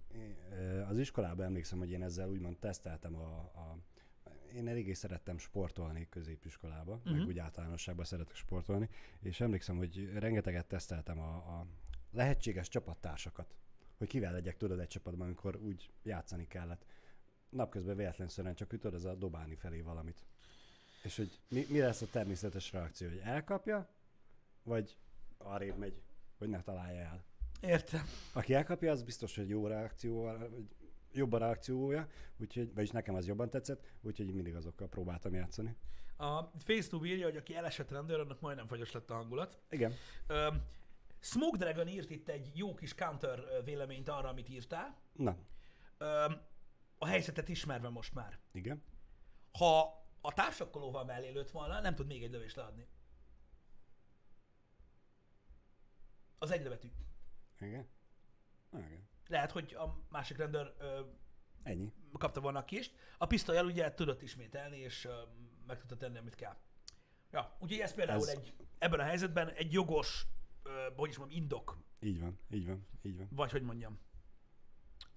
Az 0.88 1.00
iskolában 1.00 1.46
emlékszem, 1.46 1.78
hogy 1.78 1.92
én 1.92 2.04
ezzel 2.04 2.30
úgymond 2.30 2.58
teszteltem 2.58 3.16
a, 3.16 3.38
a 3.38 3.78
én 4.56 4.68
eléggé 4.68 4.94
szerettem 4.94 5.38
sportolni 5.38 6.08
középiskolába, 6.10 6.96
uh-huh. 6.96 7.18
meg 7.18 7.28
úgy 7.28 7.40
általánosságban 7.40 8.06
szeretek 8.06 8.36
sportolni, 8.36 8.90
és 9.20 9.42
emlékszem, 9.42 9.78
hogy 9.78 10.12
rengeteget 10.14 10.68
teszteltem 10.68 11.20
a, 11.20 11.36
a 11.36 11.68
lehetséges 12.12 12.68
csapattársakat, 12.68 13.56
hogy 13.98 14.08
kivel 14.08 14.32
legyek, 14.32 14.58
tudod, 14.58 14.80
egy 14.80 14.88
csapatban, 14.88 15.28
amikor 15.28 15.56
úgy 15.56 15.92
játszani 16.04 16.48
kellett. 16.48 16.86
Napközben 17.50 17.96
véletlenszerűen 17.96 18.56
csak 18.56 18.74
ütöd, 18.74 18.94
az 18.94 19.06
a 19.06 19.16
dobálni 19.16 19.56
felé 19.56 19.82
valamit. 19.82 20.26
És 21.04 21.16
hogy 21.16 21.40
mi, 21.50 21.66
mi 21.70 21.80
lesz 21.80 22.02
a 22.02 22.08
természetes 22.12 22.72
reakció, 22.72 23.08
hogy 23.08 23.22
elkapja, 23.24 23.90
vagy 24.64 24.98
arrébb 25.38 25.78
megy, 25.78 26.02
hogy 26.38 26.50
ne 26.50 26.62
találja 26.62 27.02
el. 27.02 27.24
Értem. 27.62 28.04
Aki 28.34 28.54
elkapja, 28.54 28.92
az 28.92 29.04
biztos, 29.04 29.36
hogy 29.36 29.50
jó 29.50 29.68
reakcióval, 29.68 30.38
vagy 30.38 30.68
jobb 31.14 31.34
a 31.34 31.38
reakciója, 31.38 32.08
úgyhogy, 32.38 32.74
vagyis 32.74 32.92
nekem 32.92 33.16
az 33.16 33.28
jobban 33.28 33.50
tetszett, 33.50 33.86
úgyhogy 34.02 34.34
mindig 34.34 34.56
azokkal 34.56 34.88
próbáltam 34.88 35.34
játszani. 35.34 35.76
A 36.18 36.42
FaceTube 36.44 37.08
írja, 37.08 37.26
hogy 37.26 37.38
aki 37.38 37.56
elesett 37.56 37.92
rendőr, 37.92 38.20
annak 38.20 38.40
majdnem 38.40 38.68
fagyos 38.68 38.92
lett 38.92 39.10
a 39.10 39.14
hangulat. 39.14 39.60
Igen. 39.70 39.94
Ö, 40.28 40.48
Smoke 41.28 41.58
Dragon 41.58 41.88
írt 41.88 42.10
itt 42.10 42.30
egy 42.30 42.52
jó 42.58 42.74
kis 42.74 42.96
counter 42.96 43.64
véleményt 43.64 44.08
arra, 44.08 44.30
amit 44.30 44.50
írtál. 44.50 44.98
Ö, 45.98 46.32
a 46.98 47.06
helyzetet 47.06 47.50
ismerve 47.50 47.90
most 47.90 48.14
már. 48.14 48.40
igen. 48.52 48.84
Ha 49.52 50.06
a 50.22 50.34
társakkolóval 50.34 51.06
mellé 51.06 51.30
lőtt 51.30 51.52
volna, 51.52 51.80
nem 51.82 51.96
tud 51.96 52.08
még 52.08 52.24
egy 52.24 52.32
lövést 52.32 52.56
leadni. 52.56 52.88
Az 56.38 56.52
egy 56.52 56.64
lövetű. 56.64 56.92
Igen. 57.60 57.88
Igen. 58.74 59.08
Lehet, 59.28 59.52
hogy 59.52 59.74
a 59.74 60.06
másik 60.10 60.38
rendőr 60.38 60.76
ö, 60.80 61.02
Ennyi. 61.64 61.94
kapta 62.18 62.42
volna 62.42 62.60
a 62.60 62.66
kist. 62.66 62.96
A 63.18 63.26
pisztolyjal 63.26 63.66
ugye 63.66 63.94
tudott 63.94 64.22
ismételni, 64.22 64.78
és 64.78 65.06
ö, 65.06 65.22
meg 65.68 65.78
tudta 65.80 65.98
tenni, 65.98 66.18
amit 66.18 66.36
kell. 66.36 66.56
Ja, 67.32 67.58
úgyhogy 67.60 67.80
ez 67.80 67.94
például 67.94 68.22
ez... 68.22 68.28
Egy, 68.28 68.54
ebben 68.78 69.00
a 69.00 69.04
helyzetben 69.04 69.50
egy 69.50 69.72
jogos, 69.74 70.26
hogy 70.96 71.10
is 71.10 71.18
mondjam, 71.18 71.42
indok, 71.42 71.78
Így 72.00 72.20
van, 72.20 72.40
így 72.52 72.66
van, 72.66 72.88
így 73.02 73.18
van. 73.18 73.28
vagy 73.32 73.52
hogy 73.52 73.62
mondjam. 73.62 74.00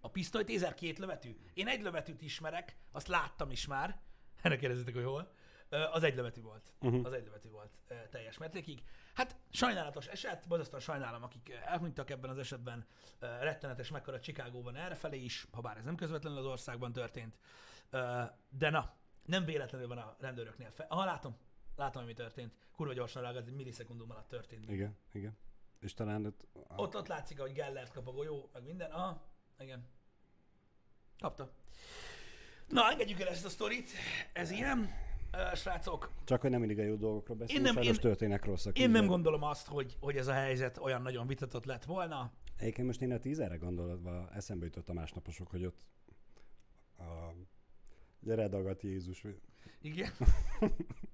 A 0.00 0.10
pisztoly 0.10 0.44
tézer 0.44 0.74
két 0.74 0.98
lövetű. 0.98 1.36
Én 1.54 1.68
egy 1.68 1.82
lövetűt 1.82 2.22
ismerek, 2.22 2.76
azt 2.92 3.06
láttam 3.08 3.50
is 3.50 3.66
már. 3.66 4.00
Erre 4.42 4.56
kérdezitek, 4.56 4.94
hogy 4.94 5.04
hol. 5.04 5.32
Az 5.92 6.02
egy 6.02 6.14
lövetű 6.14 6.40
volt. 6.40 6.74
Uh-huh. 6.80 7.06
Az 7.06 7.12
egy 7.12 7.24
lövetű 7.24 7.48
volt 7.48 7.78
teljes 8.10 8.38
mértékig. 8.38 8.82
Hát 9.14 9.36
sajnálatos 9.50 10.06
eset, 10.06 10.48
borzasztóan 10.48 10.80
sajnálom, 10.82 11.22
akik 11.22 11.50
elhunytak 11.64 12.10
ebben 12.10 12.30
az 12.30 12.38
esetben. 12.38 12.86
Rettenetes 13.18 13.90
mekkora 13.90 14.20
Chicagóban 14.20 14.76
errefelé 14.76 15.18
is, 15.18 15.46
ha 15.52 15.60
bár 15.60 15.76
ez 15.76 15.84
nem 15.84 15.96
közvetlenül 15.96 16.38
az 16.38 16.44
országban 16.44 16.92
történt. 16.92 17.38
De 18.48 18.70
na, 18.70 18.94
nem 19.24 19.44
véletlenül 19.44 19.88
van 19.88 19.98
a 19.98 20.16
rendőröknél. 20.18 20.70
Fe... 20.70 20.86
Aha, 20.88 21.04
látom. 21.04 21.36
Látom, 21.80 22.04
mi 22.04 22.12
történt. 22.14 22.54
Kurva 22.72 22.92
gyorsan 22.92 23.22
reagált, 23.22 23.46
egy 23.46 23.54
millisekundum 23.54 24.10
alatt 24.10 24.28
történt. 24.28 24.70
Igen, 24.70 24.96
igen. 25.12 25.36
És 25.78 25.94
talán 25.94 26.26
ott, 26.26 26.46
Ott, 26.76 26.96
ott 26.96 27.06
látszik, 27.06 27.40
hogy 27.40 27.52
Gellert 27.52 27.92
kap 27.92 28.08
a 28.08 28.12
golyó, 28.12 28.50
meg 28.52 28.62
minden. 28.64 28.90
Aha, 28.90 29.22
igen. 29.58 29.88
Kapta. 31.18 31.52
Na, 32.68 32.90
engedjük 32.90 33.20
el 33.20 33.28
ezt 33.28 33.44
a 33.44 33.48
sztorit. 33.48 33.90
Ez 34.32 34.50
ilyen. 34.50 34.90
Srácok, 35.54 36.10
csak 36.24 36.40
hogy 36.40 36.50
nem 36.50 36.58
mindig 36.60 36.78
a 36.78 36.82
jó 36.82 36.94
dolgokról 36.96 37.36
beszélünk, 37.36 37.64
nem- 37.64 37.74
sajnos 37.74 37.94
én- 37.96 38.00
történnek 38.02 38.44
rosszak. 38.44 38.78
én 38.78 38.90
nem 38.90 39.06
gondolom 39.06 39.42
azt, 39.42 39.66
hogy, 39.66 39.96
hogy 40.00 40.16
ez 40.16 40.26
a 40.26 40.32
helyzet 40.32 40.78
olyan 40.78 41.02
nagyon 41.02 41.26
vitatott 41.26 41.64
lett 41.64 41.84
volna. 41.84 42.32
Egyébként 42.56 42.86
most 42.86 43.02
én 43.02 43.12
a 43.12 43.18
tízerre 43.18 43.56
gondolva 43.56 44.30
eszembe 44.32 44.64
jutott 44.64 44.88
a 44.88 44.92
másnaposok, 44.92 45.48
hogy 45.48 45.64
ott 45.64 45.84
a 46.98 47.32
gyere 48.20 48.48
dagat 48.48 48.82
Jézus, 48.82 49.24
Igen. 49.80 50.12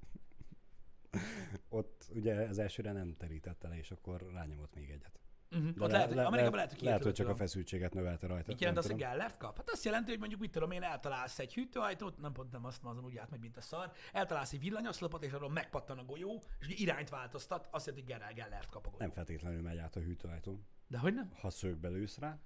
ott 1.68 2.04
ugye 2.14 2.34
az 2.34 2.58
elsőre 2.58 2.92
nem 2.92 3.14
terítette 3.16 3.68
le, 3.68 3.76
és 3.78 3.90
akkor 3.90 4.26
rányomott 4.32 4.74
még 4.74 4.90
egyet. 4.90 5.20
Uh-huh. 5.50 5.70
De 5.70 5.84
Ott 5.84 5.90
lehet, 5.90 6.08
hogy 6.08 6.18
Amerikában 6.18 6.54
lehet, 6.54 6.72
hogy 6.72 6.82
lehet, 6.82 7.02
hogy 7.02 7.12
csak 7.12 7.28
a 7.28 7.34
feszültséget 7.34 7.94
növelte 7.94 8.26
rajta. 8.26 8.44
Mit 8.46 8.60
jelent 8.60 8.78
az, 8.78 8.86
hogy. 8.86 8.96
Gellert 8.96 9.36
kap? 9.36 9.56
Hát 9.56 9.70
azt 9.70 9.84
jelenti, 9.84 10.10
hogy 10.10 10.18
mondjuk 10.18 10.40
mit 10.40 10.50
tudom 10.50 10.70
én, 10.70 10.82
eltalálsz 10.82 11.38
egy 11.38 11.54
hűtőajtót, 11.54 12.18
nem 12.20 12.32
pont 12.32 12.52
nem 12.52 12.64
azt, 12.64 12.84
azon 12.84 13.04
úgy 13.04 13.16
átmegy, 13.16 13.40
mint 13.40 13.56
a 13.56 13.60
szar, 13.60 13.92
eltalálsz 14.12 14.52
egy 14.52 14.60
villanyoszlopot, 14.60 15.24
és 15.24 15.32
arról 15.32 15.50
megpattan 15.50 15.98
a 15.98 16.04
golyó, 16.04 16.42
és 16.60 16.66
ugye 16.66 16.74
irányt 16.76 17.08
változtat, 17.08 17.68
azt 17.70 17.86
jelenti, 17.86 18.12
hogy 18.12 18.34
Gellert 18.34 18.68
kap 18.70 18.86
a 18.86 18.88
golyó. 18.88 18.96
Nem 18.98 19.10
feltétlenül 19.10 19.62
megy 19.62 19.78
át 19.78 19.96
a 19.96 20.00
hűtőajtón. 20.00 20.66
De 20.86 20.98
hogy 20.98 21.14
nem? 21.14 21.30
Ha 21.40 21.50
szögbe 21.50 21.88
lősz 21.88 22.18
rá, 22.18 22.38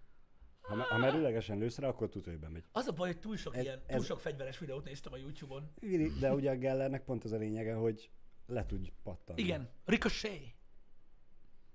ha, 0.61 0.83
ha 0.83 0.99
merőlegesen 0.99 1.59
lősz 1.59 1.79
rá, 1.79 1.89
akkor 1.89 2.09
tudod, 2.09 2.27
hogy 2.29 2.39
bemegy. 2.39 2.65
Az 2.73 2.87
a 2.87 2.93
baj, 2.93 3.09
hogy 3.09 3.19
túl 3.21 3.37
sok, 3.37 3.57
Ez- 3.57 3.63
ilyen, 3.63 3.79
túl 3.87 3.97
ez- 3.97 4.05
sok 4.05 4.21
fegyveres 4.21 4.59
videót 4.59 4.85
néztem 4.85 5.13
a 5.13 5.17
YouTube-on. 5.17 5.71
De 6.21 6.33
ugye 6.35 6.51
a 6.51 6.57
Gellernek 6.57 7.05
pont 7.05 7.25
az 7.25 7.33
a 7.33 7.37
lényege, 7.37 7.75
hogy 7.75 8.11
le 8.51 8.67
tudj 8.67 8.93
pattanni. 9.03 9.43
Igen, 9.43 9.71
ricochet. 9.85 10.59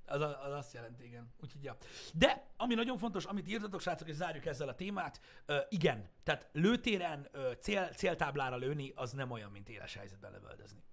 Az, 0.07 0.21
a- 0.21 0.43
az 0.45 0.51
azt 0.51 0.73
jelenti, 0.73 1.03
igen. 1.05 1.33
Úgyhogy, 1.43 1.63
ja. 1.63 1.77
De, 2.13 2.47
ami 2.57 2.73
nagyon 2.73 2.97
fontos, 2.97 3.25
amit 3.25 3.47
írtatok, 3.47 3.81
srácok, 3.81 4.07
és 4.07 4.15
zárjuk 4.15 4.45
ezzel 4.45 4.67
a 4.67 4.75
témát, 4.75 5.21
ö, 5.45 5.57
igen, 5.69 6.09
tehát 6.23 6.49
lőtéren 6.51 7.27
ö, 7.31 7.51
cél, 7.59 7.88
céltáblára 7.93 8.55
lőni, 8.55 8.91
az 8.95 9.11
nem 9.11 9.31
olyan, 9.31 9.51
mint 9.51 9.69
éles 9.69 9.93
helyzetben 9.95 10.31
lövöldözni. 10.31 10.83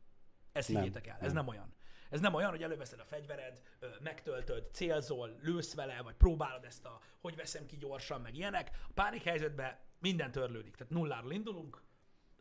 Ezt 0.52 0.68
Nem, 0.68 0.82
higgyétek 0.82 1.06
el, 1.06 1.16
ez 1.20 1.26
nem. 1.32 1.34
nem 1.34 1.48
olyan. 1.48 1.74
Ez 2.10 2.20
nem 2.20 2.34
olyan, 2.34 2.50
hogy 2.50 2.62
előveszed 2.62 3.00
a 3.00 3.04
fegyvered, 3.04 3.62
ö, 3.78 3.88
megtöltöd, 4.02 4.68
célzol, 4.72 5.36
lősz 5.42 5.74
vele, 5.74 6.02
vagy 6.02 6.14
próbálod 6.14 6.64
ezt 6.64 6.84
a, 6.84 7.00
hogy 7.20 7.36
veszem 7.36 7.66
ki 7.66 7.76
gyorsan, 7.76 8.20
meg 8.20 8.34
ilyenek. 8.34 8.70
A 8.88 8.92
pánik 8.94 9.22
helyzetben 9.22 9.78
minden 9.98 10.30
törlődik, 10.30 10.76
tehát 10.76 10.92
nulláról 10.92 11.32
indulunk, 11.32 11.82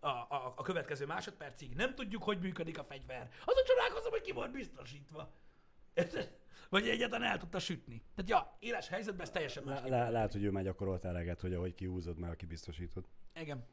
a, 0.03 0.07
a, 0.07 0.53
a 0.55 0.61
következő 0.61 1.05
másodpercig 1.05 1.73
nem 1.73 1.95
tudjuk, 1.95 2.23
hogy 2.23 2.39
működik 2.39 2.79
a 2.79 2.83
fegyver. 2.83 3.29
Azon 3.45 3.63
csodálkozom, 3.65 4.11
hogy 4.11 4.21
ki 4.21 4.31
volt 4.31 4.51
biztosítva. 4.51 5.31
Érted? 5.93 6.39
Vagy 6.69 6.89
egyáltalán 6.89 7.31
el 7.31 7.37
tudta 7.37 7.59
sütni. 7.59 8.03
Tehát 8.15 8.29
ja, 8.29 8.57
éles 8.59 8.87
helyzetben 8.87 9.25
ez 9.25 9.31
teljesen 9.31 9.63
más. 9.63 9.81
Le, 9.81 9.89
le, 9.89 10.09
lehet, 10.09 10.31
hogy 10.31 10.43
ő 10.43 10.51
már 10.51 10.63
gyakorolt 10.63 11.05
eleget, 11.05 11.41
hogy 11.41 11.53
ahogy 11.53 11.75
kihúzod, 11.75 12.17
meg 12.17 12.29
aki 12.29 12.45
biztosítod. 12.45 13.05
Igen. 13.35 13.65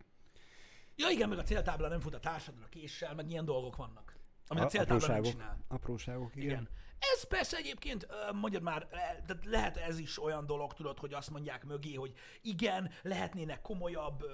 Ja 0.97 1.09
igen, 1.09 1.29
meg 1.29 1.39
a 1.39 1.43
céltábla 1.43 1.89
nem 1.89 2.01
fut 2.01 2.15
a 2.15 2.21
társadra 2.21 2.67
késsel, 2.69 3.15
meg 3.15 3.31
ilyen 3.31 3.45
dolgok 3.45 3.77
vannak. 3.77 4.17
Ami 4.47 4.61
a, 4.61 4.65
A- 4.65 4.69
céltábla 4.69 5.07
nem 5.07 5.23
csinál. 5.23 5.65
apróságok, 5.69 6.37
igen. 6.37 6.49
Igen. 6.49 6.69
Ez 6.99 7.25
persze 7.25 7.57
egyébként, 7.57 8.07
mondjad 8.33 8.63
már, 8.63 8.87
tehát 9.27 9.45
lehet 9.45 9.77
ez 9.77 9.99
is 9.99 10.23
olyan 10.23 10.47
dolog, 10.47 10.73
tudod, 10.73 10.99
hogy 10.99 11.13
azt 11.13 11.31
mondják 11.31 11.65
mögé, 11.65 11.95
hogy 11.95 12.15
igen, 12.43 12.91
lehetnének 13.03 13.61
komolyabb 13.61 14.25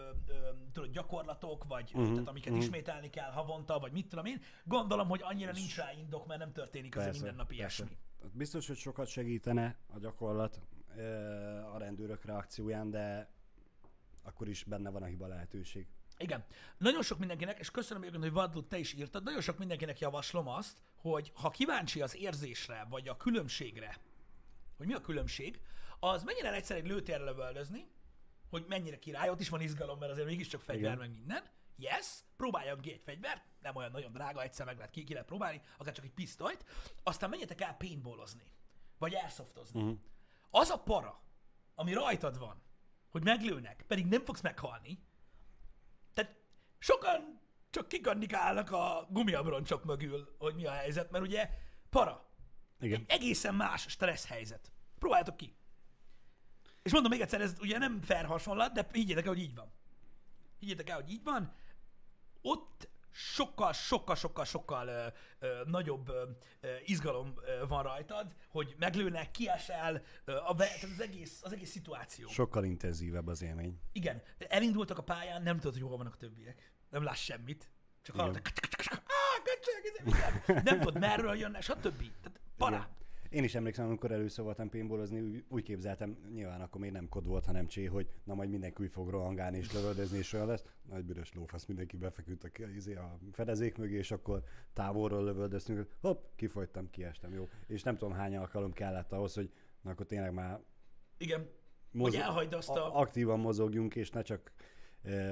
tudod, 0.73 0.91
gyakorlatok, 0.91 1.65
vagy 1.65 1.91
uh-huh, 1.95 2.13
tehát 2.13 2.29
amiket 2.29 2.53
uh-huh. 2.53 2.65
ismételni 2.65 3.11
kell 3.11 3.31
havonta, 3.31 3.79
vagy 3.79 3.93
mit 3.93 4.09
tudom 4.09 4.25
én. 4.25 4.43
Gondolom, 4.65 5.09
hogy 5.09 5.21
annyira 5.23 5.53
nincs 5.53 5.77
rá 5.77 5.93
indok, 5.93 6.27
mert 6.27 6.41
nem 6.41 6.53
történik 6.53 6.97
az 6.97 7.07
a 7.07 7.11
mindennapi 7.11 7.55
ilyesmi. 7.55 7.97
Biztos, 8.33 8.67
hogy 8.67 8.77
sokat 8.77 9.07
segítene 9.07 9.77
a 9.95 9.99
gyakorlat 9.99 10.61
a 11.75 11.79
rendőrök 11.79 12.25
reakcióján, 12.25 12.91
de 12.91 13.33
akkor 14.23 14.49
is 14.49 14.65
benne 14.65 14.91
van 14.91 15.03
a 15.03 15.07
hiba 15.07 15.27
lehetőség. 15.27 15.87
Igen. 16.19 16.45
Nagyon 16.79 17.03
sok 17.03 17.19
mindenkinek, 17.19 17.59
és 17.59 17.71
köszönöm 17.71 18.03
egyébként, 18.03 18.25
hogy 18.25 18.35
Vadlut, 18.35 18.69
te 18.69 18.79
is 18.79 18.93
írtad, 18.93 19.23
nagyon 19.23 19.41
sok 19.41 19.59
mindenkinek 19.59 19.99
javaslom 19.99 20.49
azt, 20.49 20.79
hogy 20.95 21.33
ha 21.35 21.51
kíváncsi 21.51 22.01
az 22.01 22.17
érzésre, 22.17 22.87
vagy 22.89 23.09
a 23.09 23.17
különbségre, 23.17 23.99
hogy 24.77 24.87
mi 24.87 24.95
a 24.95 25.01
különbség, 25.01 25.61
az 26.01 26.23
mennyire 26.23 26.53
egyszer 26.53 26.77
egy 26.77 26.87
lőtérre 26.87 27.25
lövöldözni, 27.25 27.87
hogy 28.51 28.65
mennyire 28.69 28.99
király, 28.99 29.29
ott 29.29 29.41
is 29.41 29.49
van 29.49 29.61
izgalom, 29.61 29.99
mert 29.99 30.13
azért 30.13 30.27
mégiscsak 30.27 30.61
fegyver, 30.61 30.85
Igen. 30.85 30.99
meg 30.99 31.11
minden. 31.11 31.43
Yes, 31.77 32.07
próbáljam 32.37 32.81
ki 32.81 32.93
egy 32.93 33.01
fegyvert, 33.05 33.43
nem 33.61 33.77
olyan 33.77 33.91
nagyon 33.91 34.13
drága, 34.13 34.43
egyszer 34.43 34.67
meg 34.67 34.77
lehet 34.77 34.91
ki, 34.91 35.05
ki 35.05 35.13
lehet 35.13 35.29
próbálni, 35.29 35.63
akár 35.79 35.95
csak 35.95 36.05
egy 36.05 36.13
pisztolyt, 36.13 36.65
aztán 37.03 37.31
menjetek 37.31 37.61
el 37.61 37.75
paintballozni, 37.77 38.51
vagy 38.99 39.15
airsoftozni. 39.15 39.81
Mhm. 39.81 39.89
Uh-huh. 39.89 40.03
Az 40.51 40.71
a 40.71 40.79
para, 40.79 41.23
ami 41.75 41.93
rajtad 41.93 42.39
van, 42.39 42.63
hogy 43.11 43.25
meglőnek, 43.25 43.85
pedig 43.87 44.07
nem 44.07 44.25
fogsz 44.25 44.41
meghalni, 44.41 44.99
sokan 46.85 47.41
csak 47.71 47.89
kikandikálnak 47.89 48.71
a 48.71 49.07
gumiabroncsok 49.11 49.85
mögül, 49.85 50.35
hogy 50.39 50.55
mi 50.55 50.67
a 50.67 50.71
helyzet, 50.71 51.11
mert 51.11 51.25
ugye 51.25 51.51
para. 51.91 52.29
Igen. 52.81 53.05
Egészen 53.07 53.55
más 53.55 53.87
stressz 53.89 54.27
helyzet. 54.27 54.73
Próbáljátok 54.99 55.37
ki. 55.37 55.57
És 56.83 56.93
mondom 56.93 57.11
még 57.11 57.21
egyszer, 57.21 57.41
ez 57.41 57.57
ugye 57.61 57.79
nem 57.79 58.01
fair 58.01 58.25
hasonlat, 58.25 58.73
de 58.73 58.87
higgyétek 58.93 59.25
el, 59.25 59.33
hogy 59.33 59.43
így 59.43 59.55
van. 59.55 59.73
Higgyétek 60.59 60.89
el, 60.89 60.97
hogy 60.97 61.11
így 61.11 61.23
van. 61.23 61.55
Ott 62.43 62.89
sokkal, 63.15 63.73
sokkal, 63.73 64.15
sokkal, 64.15 64.45
sokkal 64.45 64.89
ö, 64.89 65.07
ö, 65.39 65.63
nagyobb 65.67 66.09
ö, 66.09 66.31
ö, 66.61 66.75
izgalom 66.85 67.35
ö, 67.37 67.67
van 67.67 67.83
rajtad, 67.83 68.35
hogy 68.49 68.75
meglőnek, 68.79 69.31
kiesel, 69.31 70.03
ö, 70.25 70.37
a, 70.37 70.55
tehát 70.55 70.83
az 70.83 71.01
egész, 71.01 71.41
az 71.43 71.53
egész 71.53 71.71
szituáció. 71.71 72.29
Sokkal 72.29 72.65
intenzívebb 72.65 73.27
az 73.27 73.43
élmény. 73.43 73.81
Igen, 73.93 74.23
elindultak 74.39 74.99
a 74.99 75.03
pályán, 75.03 75.43
nem 75.43 75.57
tudod, 75.59 75.73
hogy 75.73 75.83
hol 75.83 75.97
vannak 75.97 76.15
a 76.15 76.17
többiek. 76.17 76.74
Nem 76.95 77.03
látsz 77.03 77.19
semmit. 77.19 77.71
Csak 78.03 78.17
hallod. 78.17 78.41
Nem 80.65 80.79
tudod, 80.79 80.99
merről 80.99 81.35
jönnek, 81.35 81.63
stb. 81.63 82.11
Tehát. 82.57 82.75
Igen. 82.75 82.87
Én 83.31 83.45
is 83.45 83.55
emlékszem, 83.55 83.87
amikor 83.87 84.13
először 84.13 84.45
voltam 84.45 84.69
paintballozni, 84.69 85.21
úgy, 85.21 85.45
úgy 85.49 85.63
képzeltem, 85.63 86.19
nyilván 86.33 86.61
akkor 86.61 86.81
még 86.81 86.91
nem 86.91 87.09
kod 87.09 87.27
volt, 87.27 87.45
hanem 87.45 87.67
csé, 87.67 87.85
hogy 87.85 88.09
na 88.25 88.35
majd 88.35 88.51
mindenki 88.51 88.83
úgy 88.83 88.91
fog 88.91 89.09
rohangálni 89.09 89.59
és 89.59 89.73
lövöldözni, 89.73 90.19
és 90.19 90.33
olyan 90.33 90.47
lesz. 90.47 90.65
Nagy 90.83 91.05
büdös 91.05 91.33
lófasz, 91.33 91.65
mindenki 91.67 91.97
befeküdt 91.97 92.45
a, 92.45 92.49
izé, 92.75 92.95
a 92.95 93.19
fedezék 93.33 93.77
mögé, 93.77 93.97
és 93.97 94.11
akkor 94.11 94.43
távolról 94.73 95.25
lövöldöztünk, 95.25 95.89
hopp, 96.01 96.25
kifogytam, 96.37 96.91
kiestem, 96.91 97.33
jó. 97.35 97.49
És 97.67 97.83
nem 97.83 97.97
tudom 97.97 98.15
hány 98.15 98.37
alkalom 98.37 98.73
kellett 98.73 99.13
ahhoz, 99.13 99.35
hogy 99.35 99.51
na 99.83 99.91
akkor 99.91 100.07
tényleg 100.07 100.33
már 100.33 100.61
Igen. 101.19 101.51
mozog, 101.91 102.21
elhagyd 102.21 102.53
azt 102.53 102.69
a- 102.69 102.99
aktívan 102.99 103.41
mozogjunk, 103.41 103.95
és 103.95 104.11
ne 104.11 104.23
csak 104.23 104.53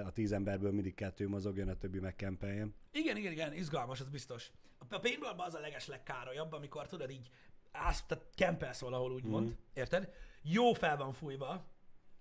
a 0.04 0.10
tíz 0.12 0.32
emberből 0.32 0.72
mindig 0.72 0.94
kettő 0.94 1.28
mozogjon, 1.28 1.68
a 1.68 1.76
többi 1.76 1.98
megkempeljen. 1.98 2.74
Igen, 2.92 3.16
igen, 3.16 3.32
igen, 3.32 3.52
izgalmas, 3.52 4.00
az 4.00 4.08
biztos. 4.08 4.50
A 4.78 4.98
paintballban 4.98 5.46
az 5.46 5.54
a 5.54 5.60
leges 5.60 5.86
legkárolyabban, 5.86 6.58
amikor 6.58 6.86
tudod 6.86 7.10
így 7.10 7.30
állsz, 7.72 8.02
tehát 8.06 8.24
kempelsz 8.34 8.80
valahol 8.80 9.12
úgymond, 9.12 9.48
mm. 9.48 9.52
érted? 9.74 10.12
Jó 10.42 10.72
fel 10.72 10.96
van 10.96 11.12
fújva 11.12 11.66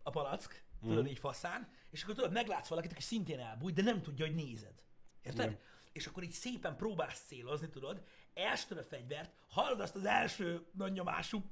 a 0.04 0.10
palack, 0.10 0.64
tudod, 0.82 1.08
így 1.08 1.20
faszán, 1.20 1.70
és 1.90 2.04
akkor 2.04 2.16
tudod, 2.16 2.32
meglátsz 2.32 2.68
valakit, 2.68 2.92
aki 2.92 3.02
szintén 3.02 3.40
elbújt, 3.40 3.76
de 3.76 3.82
nem 3.82 4.02
tudja, 4.02 4.26
hogy 4.26 4.36
nézed. 4.36 4.84
Érted? 5.24 5.46
Igen. 5.46 5.60
És 5.92 6.08
akkor 6.08 6.24
így 6.24 6.32
szépen 6.32 6.76
próbálsz 6.76 7.24
célozni, 7.28 7.70
tudod, 7.70 8.04
elsütöd 8.34 8.78
a 8.78 8.84
fegyvert, 8.84 9.32
hallod 9.48 9.80
azt 9.80 9.96
az 9.96 10.06
első 10.06 10.66
nagy 10.72 10.92
nyomású, 10.92 11.44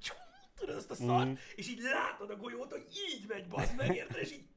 tudod, 0.55 0.75
azt 0.75 0.91
a 0.91 0.95
szart, 0.95 1.39
és 1.55 1.69
így 1.69 1.81
látod 1.81 2.29
a 2.29 2.35
golyót, 2.35 2.71
hogy 2.71 2.87
így 3.11 3.25
megy, 3.27 3.47
bazd 3.47 3.75
meg, 3.75 3.95
érted? 3.95 4.21
És 4.21 4.31
így 4.31 4.48